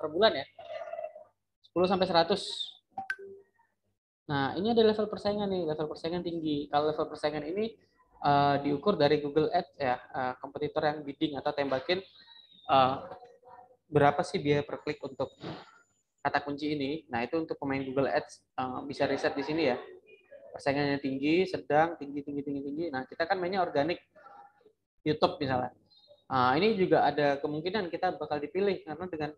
per 0.00 0.08
bulan 0.08 0.32
ya. 0.32 0.57
10 1.78 1.94
sampai 1.94 2.10
100. 2.10 2.34
Nah, 4.28 4.58
ini 4.58 4.74
ada 4.74 4.82
level 4.82 5.06
persaingan 5.06 5.46
nih, 5.46 5.62
level 5.70 5.86
persaingan 5.86 6.26
tinggi. 6.26 6.66
Kalau 6.66 6.90
level 6.90 7.06
persaingan 7.06 7.46
ini 7.46 7.78
uh, 8.26 8.58
diukur 8.58 8.98
dari 8.98 9.22
Google 9.22 9.46
Ads 9.54 9.78
ya, 9.78 9.94
uh, 10.10 10.34
kompetitor 10.42 10.82
yang 10.84 11.06
bidding 11.06 11.38
atau 11.38 11.54
tembakin 11.54 12.02
uh, 12.66 13.06
berapa 13.88 14.20
sih 14.26 14.42
biaya 14.42 14.66
per 14.66 14.82
klik 14.82 14.98
untuk 15.06 15.30
kata 16.18 16.42
kunci 16.42 16.74
ini. 16.74 17.06
Nah, 17.08 17.22
itu 17.22 17.38
untuk 17.38 17.54
pemain 17.56 17.80
Google 17.80 18.10
Ads 18.10 18.42
uh, 18.58 18.82
bisa 18.82 19.06
riset 19.06 19.38
di 19.38 19.46
sini 19.46 19.70
ya. 19.70 19.78
Persaingannya 20.50 20.98
tinggi, 20.98 21.46
sedang, 21.46 21.94
tinggi, 21.94 22.26
tinggi, 22.26 22.42
tinggi, 22.42 22.62
tinggi. 22.66 22.84
Nah, 22.90 23.06
kita 23.06 23.22
kan 23.22 23.38
mainnya 23.38 23.62
organik 23.62 24.02
YouTube 25.06 25.38
misalnya. 25.38 25.70
Nah, 26.28 26.52
ini 26.58 26.76
juga 26.76 27.06
ada 27.06 27.38
kemungkinan 27.40 27.88
kita 27.88 28.18
bakal 28.18 28.42
dipilih 28.42 28.82
karena 28.84 29.06
dengan 29.08 29.30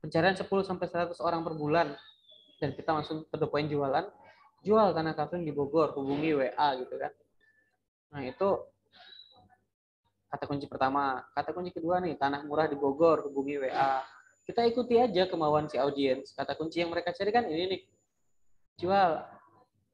pencarian 0.00 0.36
10 0.36 0.48
sampai 0.64 0.86
100 0.88 1.16
orang 1.20 1.40
per 1.44 1.54
bulan. 1.54 1.88
Dan 2.60 2.76
kita 2.76 2.92
langsung 2.92 3.24
ke 3.24 3.46
poin 3.48 3.64
jualan 3.64 4.04
jual 4.60 4.92
tanah 4.92 5.16
kafling 5.16 5.48
di 5.48 5.52
Bogor 5.56 5.96
hubungi 5.96 6.36
WA 6.36 6.68
gitu 6.76 6.94
kan. 7.00 7.12
Nah 8.12 8.20
itu 8.28 8.48
kata 10.28 10.44
kunci 10.44 10.68
pertama. 10.68 11.24
Kata 11.32 11.56
kunci 11.56 11.72
kedua 11.72 12.04
nih 12.04 12.20
tanah 12.20 12.44
murah 12.44 12.68
di 12.68 12.76
Bogor 12.76 13.24
hubungi 13.24 13.64
WA 13.64 14.04
kita 14.50 14.66
ikuti 14.66 14.98
aja 14.98 15.30
kemauan 15.30 15.70
si 15.70 15.78
audiens. 15.78 16.34
Kata 16.34 16.58
kunci 16.58 16.82
yang 16.82 16.90
mereka 16.90 17.14
cari 17.14 17.30
kan 17.30 17.46
ini 17.46 17.64
nih. 17.70 17.82
Jual 18.82 19.22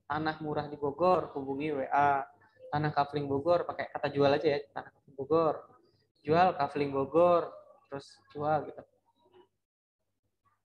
tanah 0.08 0.36
murah 0.40 0.66
di 0.70 0.80
Bogor 0.80 1.34
hubungi 1.36 1.76
WA 1.76 2.24
tanah 2.72 2.90
kafling 2.96 3.28
Bogor 3.28 3.68
pakai 3.68 3.92
kata 3.92 4.08
jual 4.08 4.32
aja 4.32 4.48
ya 4.56 4.58
tanah 4.72 4.90
kafling 4.96 5.16
Bogor. 5.18 5.54
Jual 6.24 6.48
kafling 6.56 6.90
Bogor 6.90 7.52
terus 7.86 8.18
jual 8.34 8.66
gitu 8.66 8.82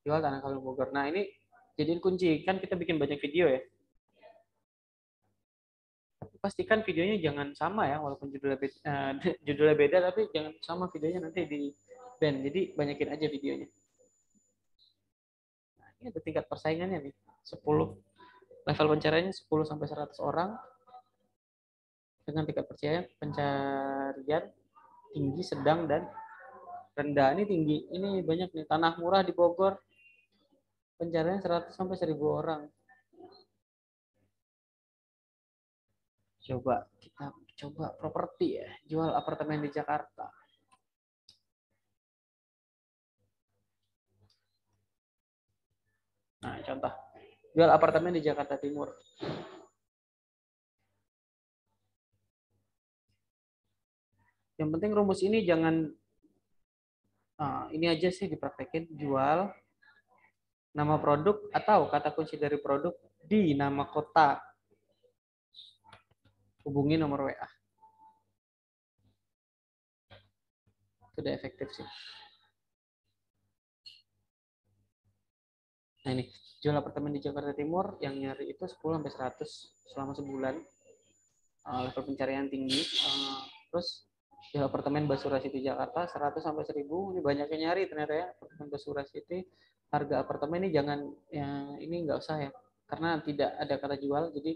jual 0.02 0.20
tanah 0.20 0.42
kalung 0.42 0.66
Bogor. 0.66 0.90
Nah 0.90 1.08
ini 1.10 1.30
jadiin 1.78 2.02
kunci 2.02 2.42
kan 2.42 2.58
kita 2.58 2.76
bikin 2.78 2.98
banyak 2.98 3.22
video 3.22 3.50
ya. 3.50 3.62
Pastikan 6.42 6.82
videonya 6.82 7.22
jangan 7.22 7.54
sama 7.54 7.86
ya, 7.86 8.02
walaupun 8.02 8.34
judulnya 8.34 8.58
beda, 8.58 8.78
uh, 8.90 9.14
judulnya 9.46 9.76
beda 9.78 9.98
tapi 10.10 10.26
jangan 10.34 10.54
sama 10.66 10.90
videonya 10.90 11.22
nanti 11.22 11.46
di 11.46 11.70
band. 12.18 12.42
Jadi 12.50 12.62
banyakin 12.74 13.10
aja 13.14 13.26
videonya. 13.30 13.70
Nah, 15.78 15.90
ini 16.02 16.10
ada 16.10 16.20
tingkat 16.22 16.46
persaingannya 16.50 16.98
nih, 17.10 17.14
10 17.46 17.62
level 18.66 18.88
pencariannya 18.98 19.34
10 19.34 19.70
sampai 19.70 19.86
100 19.86 20.18
orang 20.18 20.50
dengan 22.26 22.44
tingkat 22.50 22.66
percaya 22.66 23.06
pencarian 23.22 24.44
tinggi, 25.14 25.42
sedang 25.46 25.86
dan 25.86 26.10
rendah. 26.98 27.38
Ini 27.38 27.44
tinggi, 27.46 27.78
ini 27.94 28.26
banyak 28.26 28.50
nih 28.50 28.66
tanah 28.66 28.98
murah 28.98 29.22
di 29.22 29.34
Bogor 29.34 29.78
pencarian 31.02 31.42
100 31.42 31.74
sampai 31.74 31.98
1000 31.98 32.14
orang. 32.22 32.62
Coba 36.46 36.86
kita 37.02 37.34
coba 37.66 37.86
properti 37.98 38.62
ya, 38.62 38.70
jual 38.86 39.10
apartemen 39.10 39.66
di 39.66 39.74
Jakarta. 39.74 40.30
Nah, 46.42 46.58
contoh. 46.62 46.94
Jual 47.54 47.70
apartemen 47.70 48.18
di 48.18 48.22
Jakarta 48.22 48.58
Timur. 48.58 48.94
Yang 54.58 54.70
penting 54.78 54.92
rumus 54.94 55.22
ini 55.26 55.42
jangan 55.42 55.90
nah, 57.42 57.66
ini 57.74 57.90
aja 57.90 58.14
sih 58.14 58.30
dipraktekin 58.30 58.94
jual 58.94 59.50
nama 60.72 60.96
produk 61.00 61.52
atau 61.52 61.92
kata 61.92 62.16
kunci 62.16 62.40
dari 62.40 62.58
produk 62.60 62.96
di 63.24 63.56
nama 63.56 63.88
kota. 63.88 64.40
Hubungi 66.62 66.96
nomor 66.96 67.26
WA. 67.26 67.50
Itu 71.12 71.20
udah 71.26 71.34
efektif 71.34 71.74
sih. 71.74 71.88
Nah 76.06 76.18
ini, 76.18 76.30
jual 76.62 76.78
apartemen 76.78 77.14
di 77.14 77.22
Jakarta 77.22 77.54
Timur 77.54 77.98
yang 78.02 78.18
nyari 78.18 78.54
itu 78.54 78.66
10 78.66 78.78
sampai 78.78 79.12
100 79.12 79.92
selama 79.94 80.14
sebulan. 80.14 80.56
Uh, 81.62 81.86
level 81.86 82.10
pencarian 82.10 82.50
tinggi. 82.50 82.82
Uh, 83.06 83.46
Terus 83.72 84.04
ya 84.52 84.68
apartemen 84.68 85.08
Basura 85.08 85.40
City 85.40 85.64
Jakarta 85.64 86.04
100 86.04 86.44
sampai 86.44 86.68
1000 86.68 86.84
ini 87.16 87.20
banyak 87.24 87.48
yang 87.56 87.62
nyari 87.72 87.88
ternyata 87.88 88.14
ya 88.14 88.28
apartemen 88.36 88.68
Basura 88.68 89.08
City 89.08 89.48
harga 89.92 90.24
apartemen 90.24 90.64
ini 90.64 90.72
jangan 90.72 91.04
yang 91.36 91.76
ini 91.84 92.08
nggak 92.08 92.20
usah 92.24 92.48
ya. 92.48 92.52
Karena 92.88 93.20
tidak 93.24 93.52
ada 93.60 93.76
kata 93.76 93.96
jual 94.00 94.32
jadi 94.32 94.52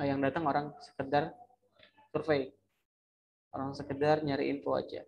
eh, 0.00 0.06
yang 0.06 0.20
datang 0.20 0.44
orang 0.44 0.76
sekedar 0.80 1.32
survei. 2.12 2.52
Orang 3.56 3.72
sekedar 3.72 4.20
nyari 4.20 4.52
info 4.52 4.76
aja. 4.76 5.00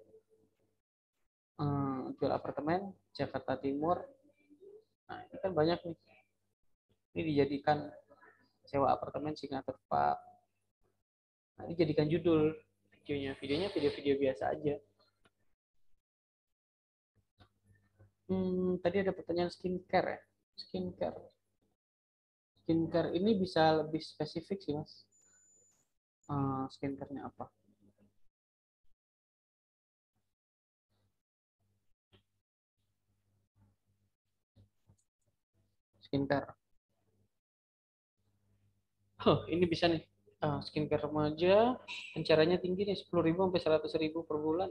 Hmm, 1.61 2.17
jual 2.17 2.33
apartemen 2.33 2.93
Jakarta 3.13 3.61
Timur. 3.61 4.01
Nah 5.09 5.21
ini 5.29 5.37
kan 5.41 5.53
banyak 5.53 5.79
nih. 5.85 5.97
Ini 7.17 7.23
dijadikan 7.33 7.89
sewa 8.67 8.93
apartemen 8.93 9.33
signature 9.39 9.79
Pak 9.87 10.17
nah, 11.57 11.65
ini 11.71 11.75
jadikan 11.79 12.11
judul 12.11 12.53
videonya. 13.01 13.33
Videonya 13.39 13.69
video-video 13.73 14.15
biasa 14.19 14.53
aja 14.53 14.75
hmm, 18.29 18.83
tadi 18.83 18.97
ada 19.03 19.13
pertanyaan 19.15 19.51
skincare 19.51 20.09
ya? 20.15 20.21
Skincare. 20.57 21.21
Skincare 22.63 23.15
ini 23.15 23.39
bisa 23.39 23.63
lebih 23.79 24.03
spesifik 24.03 24.59
sih 24.59 24.75
mas. 24.75 24.93
Uh, 26.27 26.67
skincare-nya 26.75 27.31
apa? 27.31 27.47
Skincare. 36.03 36.55
Oh 39.27 39.47
ini 39.51 39.65
bisa 39.67 39.87
nih. 39.87 40.03
Uh, 40.43 40.61
skincare 40.61 41.07
remaja 41.09 41.79
caranya 42.29 42.61
tinggi 42.61 42.85
nih 42.85 42.99
10.000 42.99 43.49
sampai 43.49 43.61
100.000 43.63 44.27
per 44.27 44.37
bulan. 44.37 44.71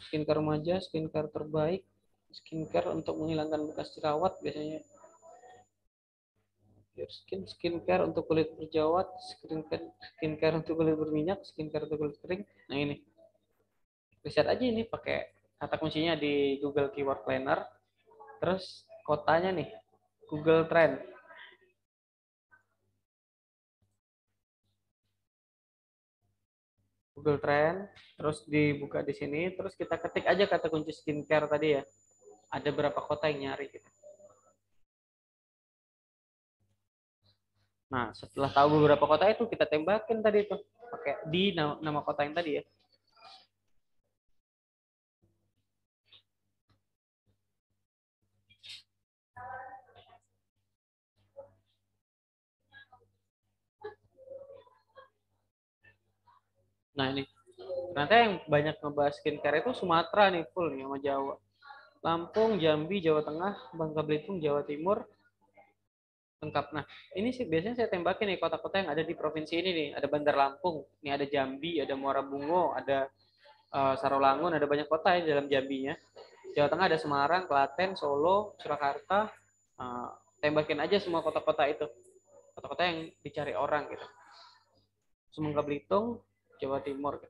Skincare 0.00 0.40
remaja 0.40 0.80
skincare 0.80 1.28
terbaik 1.28 1.84
skincare 2.30 2.88
untuk 2.94 3.18
menghilangkan 3.18 3.70
bekas 3.70 3.94
jerawat 3.94 4.38
biasanya. 4.40 4.80
Skin 7.00 7.48
skincare 7.48 8.04
untuk 8.04 8.28
kulit 8.28 8.52
berjerawat 8.60 9.08
skincare 9.32 9.88
skincare 10.14 10.60
untuk 10.60 10.76
kulit 10.76 10.94
berminyak 11.00 11.40
skincare 11.48 11.88
untuk 11.88 11.98
kulit 12.06 12.16
kering. 12.20 12.42
Nah 12.68 12.76
ini. 12.76 12.96
Riset 14.20 14.44
aja 14.44 14.60
ini 14.60 14.84
pakai 14.84 15.32
kata 15.56 15.80
kuncinya 15.80 16.12
di 16.12 16.60
Google 16.60 16.92
Keyword 16.92 17.24
Planner. 17.24 17.64
Terus 18.36 18.84
kotanya 19.08 19.48
nih 19.56 19.68
Google 20.28 20.68
Trend. 20.68 21.00
Google 27.20 27.36
Trend, 27.36 27.84
terus 28.16 28.48
dibuka 28.48 29.04
di 29.04 29.12
sini, 29.12 29.52
terus 29.52 29.76
kita 29.76 30.00
ketik 30.00 30.24
aja 30.24 30.48
kata 30.48 30.72
kunci 30.72 30.88
skincare 30.88 31.52
tadi 31.52 31.76
ya. 31.76 31.84
Ada 32.50 32.70
berapa 32.74 32.98
kota 32.98 33.30
yang 33.30 33.54
nyari 33.54 33.70
gitu. 33.70 33.86
Nah, 37.90 38.14
setelah 38.14 38.50
tahu 38.54 38.78
beberapa 38.78 39.02
kota 39.02 39.26
itu 39.30 39.46
kita 39.50 39.66
tembakin 39.66 40.22
tadi 40.22 40.46
itu 40.46 40.54
pakai 40.90 41.26
di 41.26 41.54
nama, 41.54 41.74
nama 41.82 42.00
kota 42.06 42.22
yang 42.22 42.34
tadi 42.34 42.58
ya. 42.58 42.62
Nah 56.94 57.06
ini, 57.16 57.22
ternyata 57.94 58.14
yang 58.14 58.32
banyak 58.46 58.76
ngebahas 58.82 59.14
skincare 59.18 59.62
itu 59.62 59.70
Sumatera 59.72 60.30
nih 60.30 60.46
full 60.54 60.68
nih 60.74 60.84
sama 60.86 60.98
Jawa. 61.02 61.34
Lampung, 62.00 62.56
Jambi, 62.56 63.04
Jawa 63.04 63.20
Tengah, 63.20 63.76
Bangka 63.76 64.00
Belitung, 64.00 64.40
Jawa 64.40 64.64
Timur, 64.64 65.04
lengkap. 66.40 66.72
Nah, 66.72 66.84
ini 67.12 67.36
sih 67.36 67.44
biasanya 67.44 67.84
saya 67.84 67.88
tembakin 67.92 68.32
nih 68.32 68.40
kota-kota 68.40 68.80
yang 68.80 68.88
ada 68.88 69.04
di 69.04 69.12
provinsi 69.12 69.60
ini 69.60 69.70
nih. 69.76 69.88
Ada 70.00 70.08
Bandar 70.08 70.36
Lampung, 70.36 70.88
ini 71.04 71.12
ada 71.12 71.28
Jambi, 71.28 71.76
ada 71.76 71.92
Muara 72.00 72.24
Bungo, 72.24 72.72
ada 72.72 73.04
uh, 73.76 73.94
Sarolangun, 74.00 74.56
ada 74.56 74.64
banyak 74.64 74.88
kota 74.88 75.20
ya 75.20 75.28
dalam 75.36 75.52
Jambinya. 75.52 75.92
Jawa 76.56 76.72
Tengah 76.72 76.86
ada 76.88 76.98
Semarang, 76.98 77.44
Klaten, 77.44 77.92
Solo, 77.94 78.56
Surakarta. 78.56 79.28
Uh, 79.76 80.08
tembakin 80.40 80.80
aja 80.80 80.96
semua 80.96 81.20
kota-kota 81.20 81.68
itu. 81.68 81.84
Kota-kota 82.56 82.88
yang 82.88 83.12
dicari 83.20 83.52
orang 83.52 83.92
gitu. 83.92 84.06
Semoga 85.36 85.60
Belitung, 85.60 86.24
Jawa 86.56 86.80
Timur. 86.80 87.20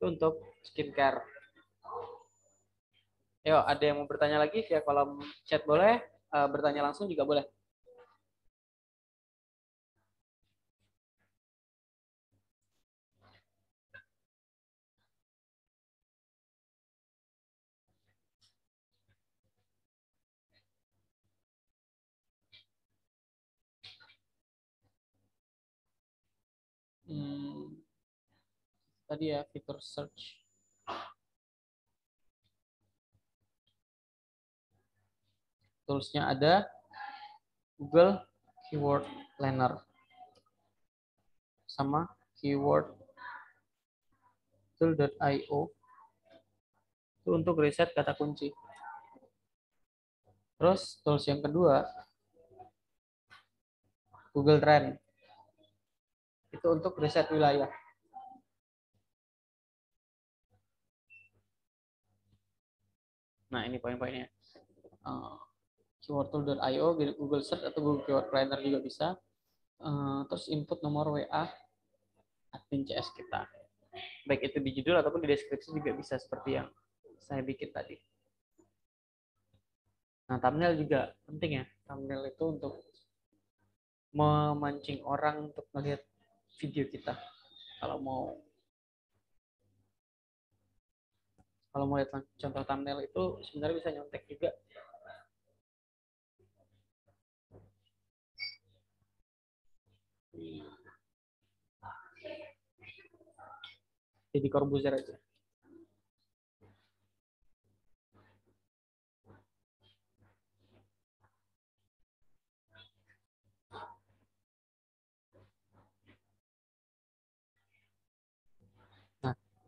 Itu 0.00 0.04
untuk 0.08 0.40
skincare. 0.64 1.33
Yo, 3.48 3.56
ada 3.72 3.82
yang 3.88 3.96
mau 4.00 4.08
bertanya 4.10 4.38
lagi? 4.42 4.58
Via 4.68 4.80
kolom 4.86 5.10
chat 5.48 5.62
boleh, 5.70 5.94
uh, 6.34 6.48
bertanya 6.52 6.82
langsung 6.86 7.06
juga 7.12 7.24
boleh. 7.30 7.44
hmm, 27.06 27.80
tadi 29.08 29.24
ya 29.32 29.40
fitur 29.52 29.78
search 29.92 30.22
toolsnya 35.84 36.28
ada 36.32 36.68
Google 37.76 38.24
Keyword 38.68 39.04
Planner 39.36 39.80
sama 41.68 42.06
keyword 42.40 42.92
tool.io 44.78 45.60
itu 47.24 47.30
untuk 47.32 47.56
riset 47.60 47.90
kata 47.96 48.12
kunci 48.16 48.52
terus 50.60 51.00
tools 51.02 51.24
yang 51.28 51.40
kedua 51.40 51.82
Google 54.34 54.58
Trend 54.58 54.98
itu 56.54 56.66
untuk 56.70 56.98
riset 56.98 57.30
wilayah. 57.30 57.70
Nah, 63.50 63.62
ini 63.66 63.78
poin-poinnya. 63.78 64.26
Uh, 65.06 65.38
keywordtool.io, 66.06 66.86
Google 67.16 67.44
Search 67.44 67.64
atau 67.64 67.80
Google 67.80 68.02
Keyword 68.04 68.28
Planner 68.30 68.60
juga 68.60 68.78
bisa. 68.80 69.06
Uh, 69.82 70.22
terus 70.30 70.48
input 70.48 70.80
nomor 70.80 71.18
WA 71.18 71.44
admin 72.54 72.86
CS 72.86 73.10
kita. 73.12 73.44
Baik 74.24 74.52
itu 74.52 74.58
di 74.62 74.70
judul 74.80 75.02
ataupun 75.02 75.22
di 75.24 75.28
deskripsi 75.34 75.74
juga 75.74 75.92
bisa 75.92 76.14
seperti 76.16 76.56
yang 76.62 76.68
saya 77.18 77.42
bikin 77.42 77.74
tadi. 77.74 77.98
Nah, 80.30 80.40
thumbnail 80.40 80.78
juga 80.78 81.12
penting 81.28 81.60
ya. 81.60 81.64
Thumbnail 81.84 82.32
itu 82.32 82.44
untuk 82.48 82.80
memancing 84.14 85.02
orang 85.02 85.50
untuk 85.50 85.66
melihat 85.74 86.00
video 86.62 86.86
kita 86.86 87.18
kalau 87.82 87.98
mau 87.98 88.22
kalau 91.74 91.84
mau 91.90 91.98
lihat 91.98 92.14
contoh 92.14 92.62
thumbnail 92.62 93.02
itu 93.02 93.22
sebenarnya 93.50 93.76
bisa 93.82 93.90
nyontek 93.90 94.22
juga 94.30 94.54
jadi 104.34 104.48
Corbuzier 104.50 104.94
aja 104.98 105.14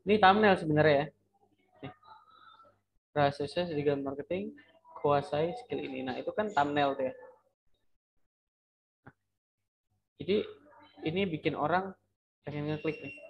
Ini 0.06 0.22
thumbnail 0.22 0.54
sebenarnya 0.54 0.94
ya. 1.02 1.06
Nih. 1.82 1.92
Rahasia 3.10 3.50
sukses 3.50 3.74
di 3.74 3.82
marketing, 3.82 4.54
kuasai 5.02 5.50
skill 5.58 5.82
ini. 5.82 6.06
Nah, 6.06 6.14
itu 6.14 6.30
kan 6.30 6.46
thumbnail 6.46 6.94
tuh 6.94 7.10
ya. 7.10 7.14
Nah, 9.02 9.14
jadi 10.22 10.46
ini 11.10 11.26
bikin 11.26 11.58
orang 11.58 11.90
pengen 12.46 12.70
ngeklik 12.70 13.02
nih. 13.02 13.25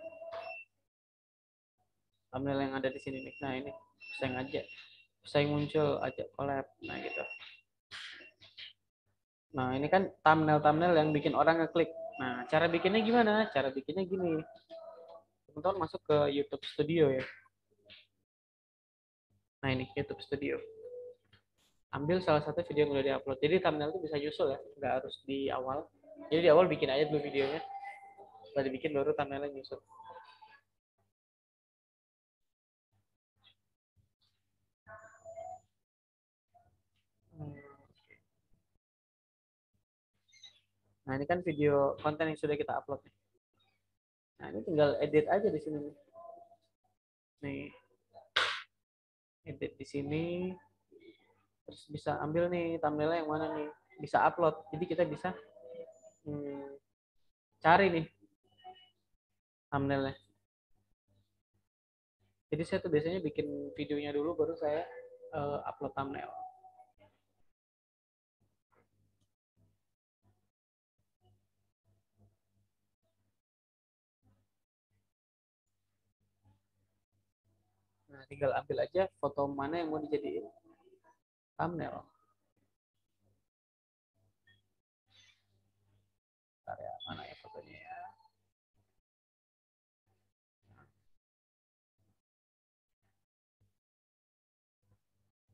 Thumbnail 2.37 2.68
yang 2.68 2.76
ada 2.76 2.93
di 2.93 3.01
sini 3.01 3.24
nih. 3.24 3.34
Nah, 3.41 3.53
ini 3.57 3.72
saya 4.20 4.37
ngajak. 4.37 4.66
Saya 5.24 5.49
muncul, 5.49 5.97
ajak 6.05 6.28
collab. 6.37 6.68
Nah, 6.84 6.97
gitu. 7.01 7.24
Nah, 9.57 9.72
ini 9.72 9.89
kan 9.89 10.12
thumbnail-thumbnail 10.20 10.93
yang 10.93 11.16
bikin 11.16 11.32
orang 11.32 11.64
ngeklik. 11.64 11.89
Nah, 12.20 12.45
cara 12.53 12.68
bikinnya 12.68 13.01
gimana? 13.01 13.49
Cara 13.57 13.72
bikinnya 13.72 14.05
gini 14.05 14.45
teman-teman 15.57 15.89
masuk 15.89 16.05
ke 16.05 16.37
YouTube 16.37 16.61
Studio 16.68 17.09
ya. 17.09 17.24
Nah 19.64 19.72
ini 19.72 19.89
YouTube 19.97 20.20
Studio. 20.20 20.61
Ambil 21.97 22.20
salah 22.20 22.45
satu 22.45 22.61
video 22.68 22.84
yang 22.84 22.93
udah 22.93 23.05
diupload. 23.09 23.41
Jadi 23.41 23.64
thumbnail 23.64 23.89
itu 23.89 24.05
bisa 24.05 24.20
nyusul 24.20 24.53
ya, 24.53 24.61
nggak 24.76 24.93
harus 25.01 25.16
di 25.24 25.49
awal. 25.49 25.89
Jadi 26.28 26.45
di 26.45 26.51
awal 26.53 26.68
bikin 26.68 26.93
aja 26.93 27.09
dulu 27.09 27.24
videonya. 27.24 27.64
Setelah 28.45 28.68
dibikin 28.68 28.93
baru 28.93 29.16
thumbnailnya 29.16 29.49
nyusul. 29.49 29.80
Nah, 41.07 41.15
ini 41.15 41.25
kan 41.25 41.39
video 41.47 41.95
konten 42.03 42.35
yang 42.35 42.39
sudah 42.39 42.59
kita 42.59 42.75
upload. 42.83 42.99
Nah, 44.43 44.51
ini 44.51 44.61
tinggal 44.67 44.99
edit 44.99 45.31
aja 45.31 45.47
di 45.47 45.61
sini. 45.63 45.79
Nih. 47.47 47.71
Edit 49.47 49.79
di 49.79 49.87
sini. 49.87 50.27
Terus 51.67 51.83
bisa 51.91 52.19
ambil 52.19 52.51
nih 52.51 52.83
thumbnail 52.83 53.23
yang 53.23 53.31
mana 53.31 53.55
nih. 53.55 53.71
Bisa 54.03 54.27
upload. 54.27 54.67
Jadi 54.75 54.85
kita 54.87 55.07
bisa 55.07 55.31
hmm, 56.27 56.75
cari 57.63 57.87
nih 57.91 58.07
thumbnailnya. 59.71 60.15
Jadi 62.51 62.63
saya 62.63 62.79
tuh 62.83 62.91
biasanya 62.91 63.23
bikin 63.23 63.47
videonya 63.75 64.15
dulu 64.15 64.39
baru 64.39 64.55
saya 64.59 64.83
uh, 65.35 65.63
upload 65.67 65.95
thumbnail. 65.95 66.45
Tinggal 78.27 78.51
ambil 78.59 78.83
aja 78.83 79.07
foto 79.22 79.47
mana 79.47 79.83
yang 79.83 79.91
mau 79.91 80.03
dijadiin 80.03 80.47
thumbnail. 81.57 82.03
Bentar 86.61 86.79
ya, 86.83 86.95
mana 87.07 87.22
ya 87.22 87.35
fotonya 87.39 87.79
ya. 87.79 87.99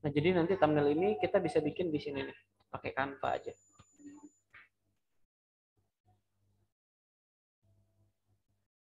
Nah, 0.03 0.11
jadi 0.11 0.29
nanti 0.35 0.59
thumbnail 0.59 0.89
ini 0.99 1.21
kita 1.23 1.39
bisa 1.39 1.63
bikin 1.63 1.93
di 1.95 2.01
sini 2.03 2.27
nih, 2.27 2.39
pakai 2.73 2.91
Canva 2.91 3.29
aja. 3.39 3.55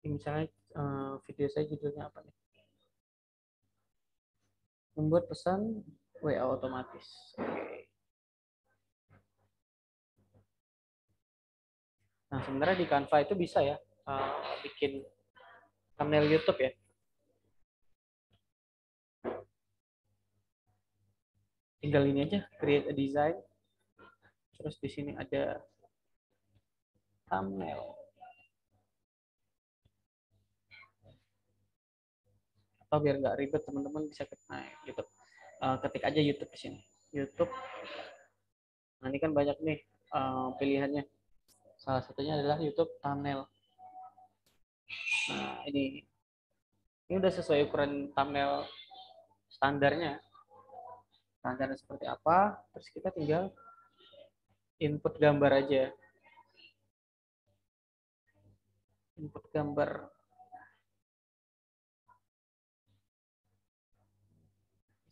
Misalnya 0.06 0.46
uh, 0.78 1.18
video 1.26 1.50
saya 1.50 1.66
judulnya 1.66 2.06
apa 2.06 2.22
nih? 2.22 2.45
Membuat 4.96 5.28
pesan 5.28 5.84
WA 6.24 6.42
otomatis. 6.42 7.36
Nah, 12.32 12.40
sebenarnya 12.42 12.80
di 12.80 12.86
Canva 12.88 13.22
itu 13.22 13.36
bisa 13.38 13.62
ya 13.62 13.76
uh, 14.08 14.56
bikin 14.64 15.04
thumbnail 15.94 16.26
YouTube 16.26 16.58
ya. 16.58 16.72
tinggal 21.86 22.02
ini 22.02 22.26
aja 22.26 22.42
create 22.58 22.90
a 22.90 22.94
design 22.98 23.38
terus 24.58 24.74
di 24.82 24.90
sini 24.90 25.14
ada 25.14 25.62
thumbnail 27.30 27.94
atau 32.86 33.02
biar 33.02 33.18
nggak 33.18 33.36
ribet 33.42 33.62
teman-teman 33.66 34.06
bisa 34.06 34.22
ketik 34.22 34.46
nah, 34.46 34.62
YouTube. 34.86 35.10
Uh, 35.58 35.76
ketik 35.82 36.04
aja 36.06 36.20
YouTube 36.22 36.50
di 36.54 36.58
sini. 36.58 36.80
YouTube. 37.10 37.50
Nah 39.02 39.06
ini 39.10 39.18
kan 39.18 39.34
banyak 39.34 39.58
nih 39.58 39.78
uh, 40.14 40.54
pilihannya. 40.54 41.02
Salah 41.82 42.02
satunya 42.06 42.38
adalah 42.38 42.62
YouTube 42.62 42.88
thumbnail. 43.02 43.50
Nah 45.34 45.66
ini 45.66 46.06
ini 47.10 47.14
udah 47.18 47.32
sesuai 47.34 47.66
ukuran 47.66 48.14
thumbnail 48.14 48.62
standarnya. 49.50 50.22
Rancangan 51.42 51.78
seperti 51.78 52.06
apa, 52.10 52.58
terus 52.74 52.90
kita 52.90 53.10
tinggal 53.14 53.54
input 54.82 55.14
gambar 55.18 55.62
aja. 55.62 55.90
Input 59.18 59.46
gambar. 59.50 60.15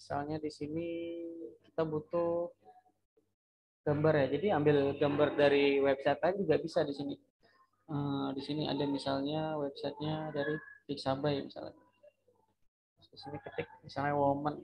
Misalnya 0.04 0.36
di 0.36 0.52
sini 0.52 0.88
kita 1.64 1.80
butuh 1.88 2.52
gambar 3.88 4.12
ya. 4.20 4.26
Jadi 4.36 4.46
ambil 4.52 4.76
gambar 5.00 5.32
dari 5.32 5.80
website 5.80 6.20
lain 6.20 6.44
juga 6.44 6.60
bisa 6.60 6.84
di 6.84 6.92
sini. 6.92 7.16
Uh, 7.88 8.28
di 8.36 8.44
sini 8.44 8.68
ada 8.68 8.84
misalnya 8.84 9.56
websitenya 9.56 10.28
dari 10.28 10.60
Pixabay 10.84 11.48
misalnya. 11.48 11.72
Di 13.00 13.16
sini 13.16 13.40
ketik 13.48 13.64
misalnya 13.80 14.12
woman 14.12 14.60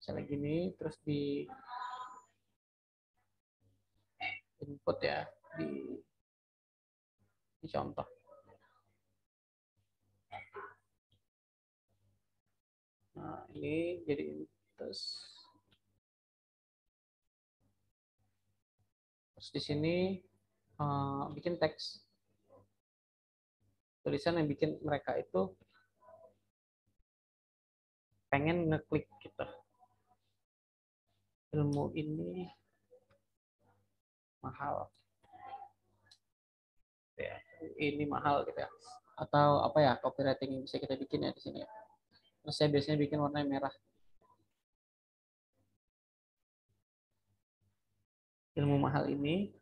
misalnya 0.00 0.24
gini 0.24 0.72
terus 0.80 0.96
di 1.04 1.44
input 4.64 4.96
ya 5.04 5.28
di 5.60 6.00
contoh 7.68 8.19
nah 13.20 13.44
ini 13.52 14.00
jadi 14.08 14.48
terus. 14.80 15.20
Terus 19.36 19.48
di 19.52 19.60
sini 19.60 19.96
uh, 20.80 21.28
bikin 21.36 21.60
teks. 21.60 22.00
Tulisan 24.00 24.40
yang 24.40 24.48
bikin 24.48 24.80
mereka 24.80 25.20
itu 25.20 25.52
pengen 28.32 28.72
ngeklik 28.72 29.04
gitu. 29.20 29.44
Ilmu 31.52 31.92
ini 31.92 32.48
mahal. 34.40 34.88
Ya 37.20 37.36
ini 37.76 38.08
mahal 38.08 38.48
gitu 38.48 38.56
ya. 38.64 38.70
Atau 39.20 39.60
apa 39.60 39.78
ya 39.84 39.92
copywriting 40.00 40.56
yang 40.56 40.62
bisa 40.64 40.80
kita 40.80 40.96
bikin 40.96 41.28
ya 41.28 41.36
di 41.36 41.42
sini 41.44 41.60
ya 41.60 41.79
terus 42.40 42.54
saya 42.56 42.68
biasanya 42.72 42.98
bikin 43.00 43.20
warna 43.20 43.44
merah. 43.44 43.74
Ilmu 48.58 48.76
mahal 48.82 49.08
ini 49.08 49.54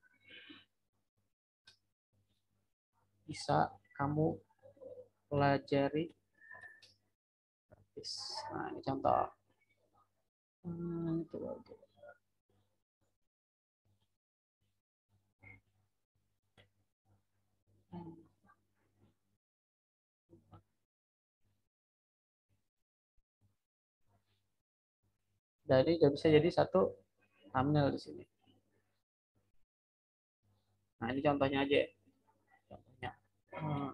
bisa 3.28 3.68
kamu 4.00 4.40
pelajari 5.28 6.08
nah 8.54 8.70
ini 8.70 8.80
contoh. 8.80 9.26
Hmm, 10.62 11.26
itu. 11.26 11.87
Udah 25.68 25.84
bisa 25.84 26.32
jadi 26.32 26.48
satu 26.48 26.96
thumbnail 27.52 27.92
di 27.92 28.00
sini. 28.00 28.24
Nah 31.04 31.12
ini 31.12 31.20
contohnya 31.20 31.68
aja. 31.68 31.84
Contohnya. 32.72 33.10
Hmm. 33.52 33.92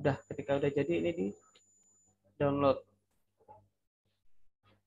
Udah 0.00 0.16
ketika 0.24 0.56
udah 0.56 0.72
jadi 0.72 0.92
ini 1.04 1.10
di 1.12 1.28
download 2.40 2.80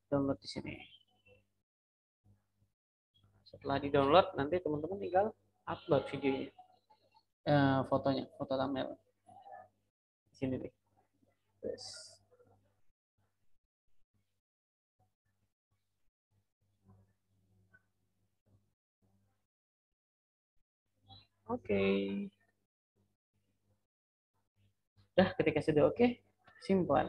download 0.10 0.42
di 0.42 0.50
sini. 0.50 0.74
Setelah 3.46 3.78
di 3.78 3.94
download, 3.94 4.34
nanti 4.34 4.58
teman-teman 4.58 4.98
tinggal 4.98 5.30
upload 5.70 6.10
videonya, 6.10 6.50
eh, 7.46 7.80
fotonya, 7.86 8.26
foto 8.34 8.58
thumbnail. 8.58 8.98
Di 10.34 10.36
sini 10.36 10.56
nih. 10.58 10.74
Terus. 11.62 12.15
Oke. 21.46 21.62
Okay. 21.62 22.02
Dah, 25.16 25.30
ketika 25.38 25.62
sudah 25.64 25.88
oke, 25.88 25.96
okay, 25.96 26.20
simpan. 26.66 27.08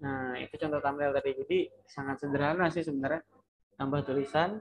Nah, 0.00 0.38
itu 0.40 0.54
contoh 0.56 0.80
thumbnail 0.80 1.12
tadi. 1.12 1.30
Jadi 1.36 1.58
sangat 1.84 2.22
sederhana 2.24 2.70
sih 2.72 2.86
sebenarnya. 2.86 3.22
tambah 3.80 4.04
tulisan, 4.04 4.60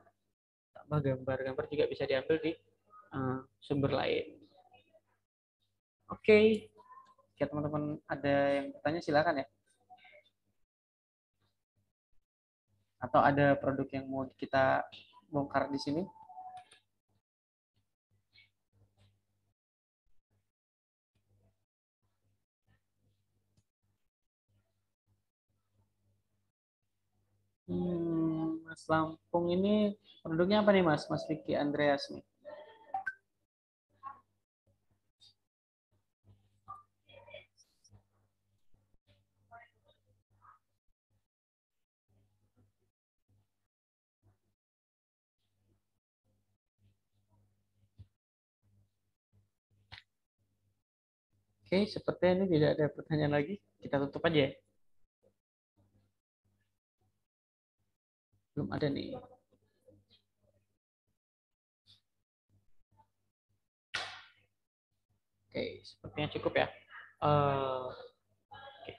tambah 0.71 0.99
gambar. 1.03 1.37
Gambar 1.51 1.65
juga 1.67 1.85
bisa 1.91 2.07
diambil 2.07 2.39
di 2.39 2.51
uh, 3.15 3.43
sumber 3.59 3.91
lain. 3.91 4.25
Oke, 6.09 6.23
okay. 6.23 6.43
ya 7.37 7.45
teman-teman 7.51 7.99
ada 8.07 8.35
yang 8.57 8.73
bertanya 8.73 9.01
silakan 9.03 9.43
ya. 9.43 9.47
Atau 12.99 13.19
ada 13.23 13.55
produk 13.59 13.87
yang 13.91 14.07
mau 14.07 14.23
kita 14.35 14.87
bongkar 15.31 15.67
di 15.71 15.79
sini? 15.79 16.03
Hmm, 27.69 28.65
Mas 28.79 28.87
Lampung 28.87 29.51
ini 29.51 29.91
produknya 30.23 30.63
apa 30.63 30.71
nih 30.71 30.87
Mas? 30.87 31.03
Mas 31.11 31.27
Vicky 31.27 31.51
Andreas 31.51 32.07
nih. 32.15 32.23
Oke, 51.67 51.83
sepertinya 51.83 52.47
ini 52.47 52.55
tidak 52.55 52.69
ada 52.79 52.85
pertanyaan 52.95 53.33
lagi. 53.43 53.59
Kita 53.83 53.99
tutup 54.07 54.23
aja 54.23 54.39
ya. 54.47 54.51
Belum 58.59 58.75
ada 58.75 58.91
nih. 58.91 59.15
Oke, 65.47 65.63
sepertinya 65.87 66.27
cukup 66.35 66.53
ya. 66.59 66.67
Uh, 67.23 67.87
oke. 68.51 68.93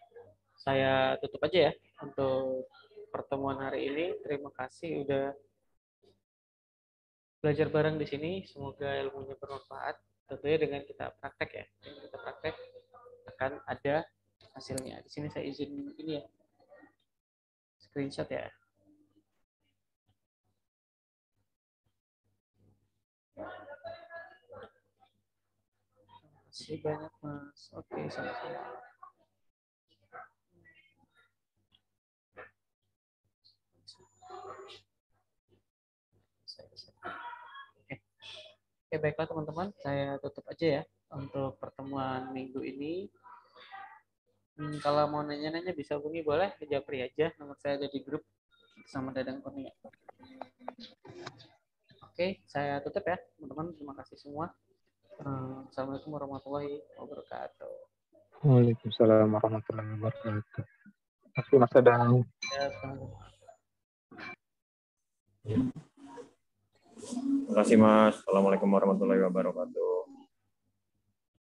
Saya 0.57 1.21
tutup 1.21 1.45
aja 1.45 1.69
ya 1.69 1.73
untuk 2.01 2.73
pertemuan 3.13 3.61
hari 3.61 3.93
ini. 3.93 4.17
Terima 4.25 4.49
kasih 4.49 5.05
udah 5.05 5.37
belajar 7.45 7.69
bareng 7.69 8.01
di 8.01 8.09
sini. 8.09 8.49
Semoga 8.49 8.97
ilmunya 8.97 9.37
bermanfaat 9.37 10.01
tentunya 10.25 10.57
dengan 10.57 10.81
kita 10.89 11.13
praktek 11.21 11.51
ya 11.53 11.65
dengan 11.85 12.01
kita 12.09 12.17
praktek 12.17 12.55
akan 13.37 13.61
ada 13.69 14.09
hasilnya 14.57 15.05
di 15.05 15.11
sini 15.13 15.29
saya 15.29 15.45
izin 15.45 15.93
ini 16.01 16.17
ya 16.17 16.25
screenshot 17.77 18.31
ya 18.31 18.49
kasih 26.61 26.77
banyak 26.85 27.15
mas 27.25 27.73
oke 27.73 28.01
sama-sama 28.13 28.69
Oke, 38.91 38.99
baiklah 38.99 39.31
teman-teman, 39.31 39.69
saya 39.81 40.19
tutup 40.19 40.43
aja 40.51 40.67
ya 40.67 40.83
untuk 41.15 41.55
pertemuan 41.63 42.35
minggu 42.35 42.59
ini. 42.59 43.07
Hmm, 44.59 44.83
kalau 44.83 45.07
mau 45.07 45.23
nanya-nanya 45.23 45.71
bisa 45.71 45.95
hubungi 45.95 46.27
boleh 46.27 46.51
ke 46.59 46.67
Japri 46.67 47.07
aja, 47.07 47.31
nomor 47.39 47.55
saya 47.63 47.79
ada 47.79 47.87
di 47.87 48.03
grup 48.03 48.27
sama 48.91 49.15
Dadang 49.15 49.39
Kurnia. 49.47 49.71
Oke, 52.03 52.43
saya 52.51 52.83
tutup 52.83 53.07
ya 53.07 53.15
teman-teman. 53.39 53.79
Terima 53.79 53.95
kasih 53.95 54.19
semua. 54.19 54.51
Hmm, 55.21 55.69
Assalamualaikum 55.69 56.17
warahmatullahi 56.17 56.81
wabarakatuh. 56.97 57.75
Waalaikumsalam 58.41 59.29
warahmatullahi 59.29 59.89
wabarakatuh. 60.01 60.65
Terima 61.21 61.37
kasih 61.37 61.57
Mas 61.61 61.73
Dadang. 61.77 62.25
Ya, 65.45 65.61
Terima 67.45 67.53
kasih 67.53 67.77
Mas. 67.77 68.17
Assalamualaikum 68.25 68.73
warahmatullahi 68.73 69.21
wabarakatuh. 69.29 70.20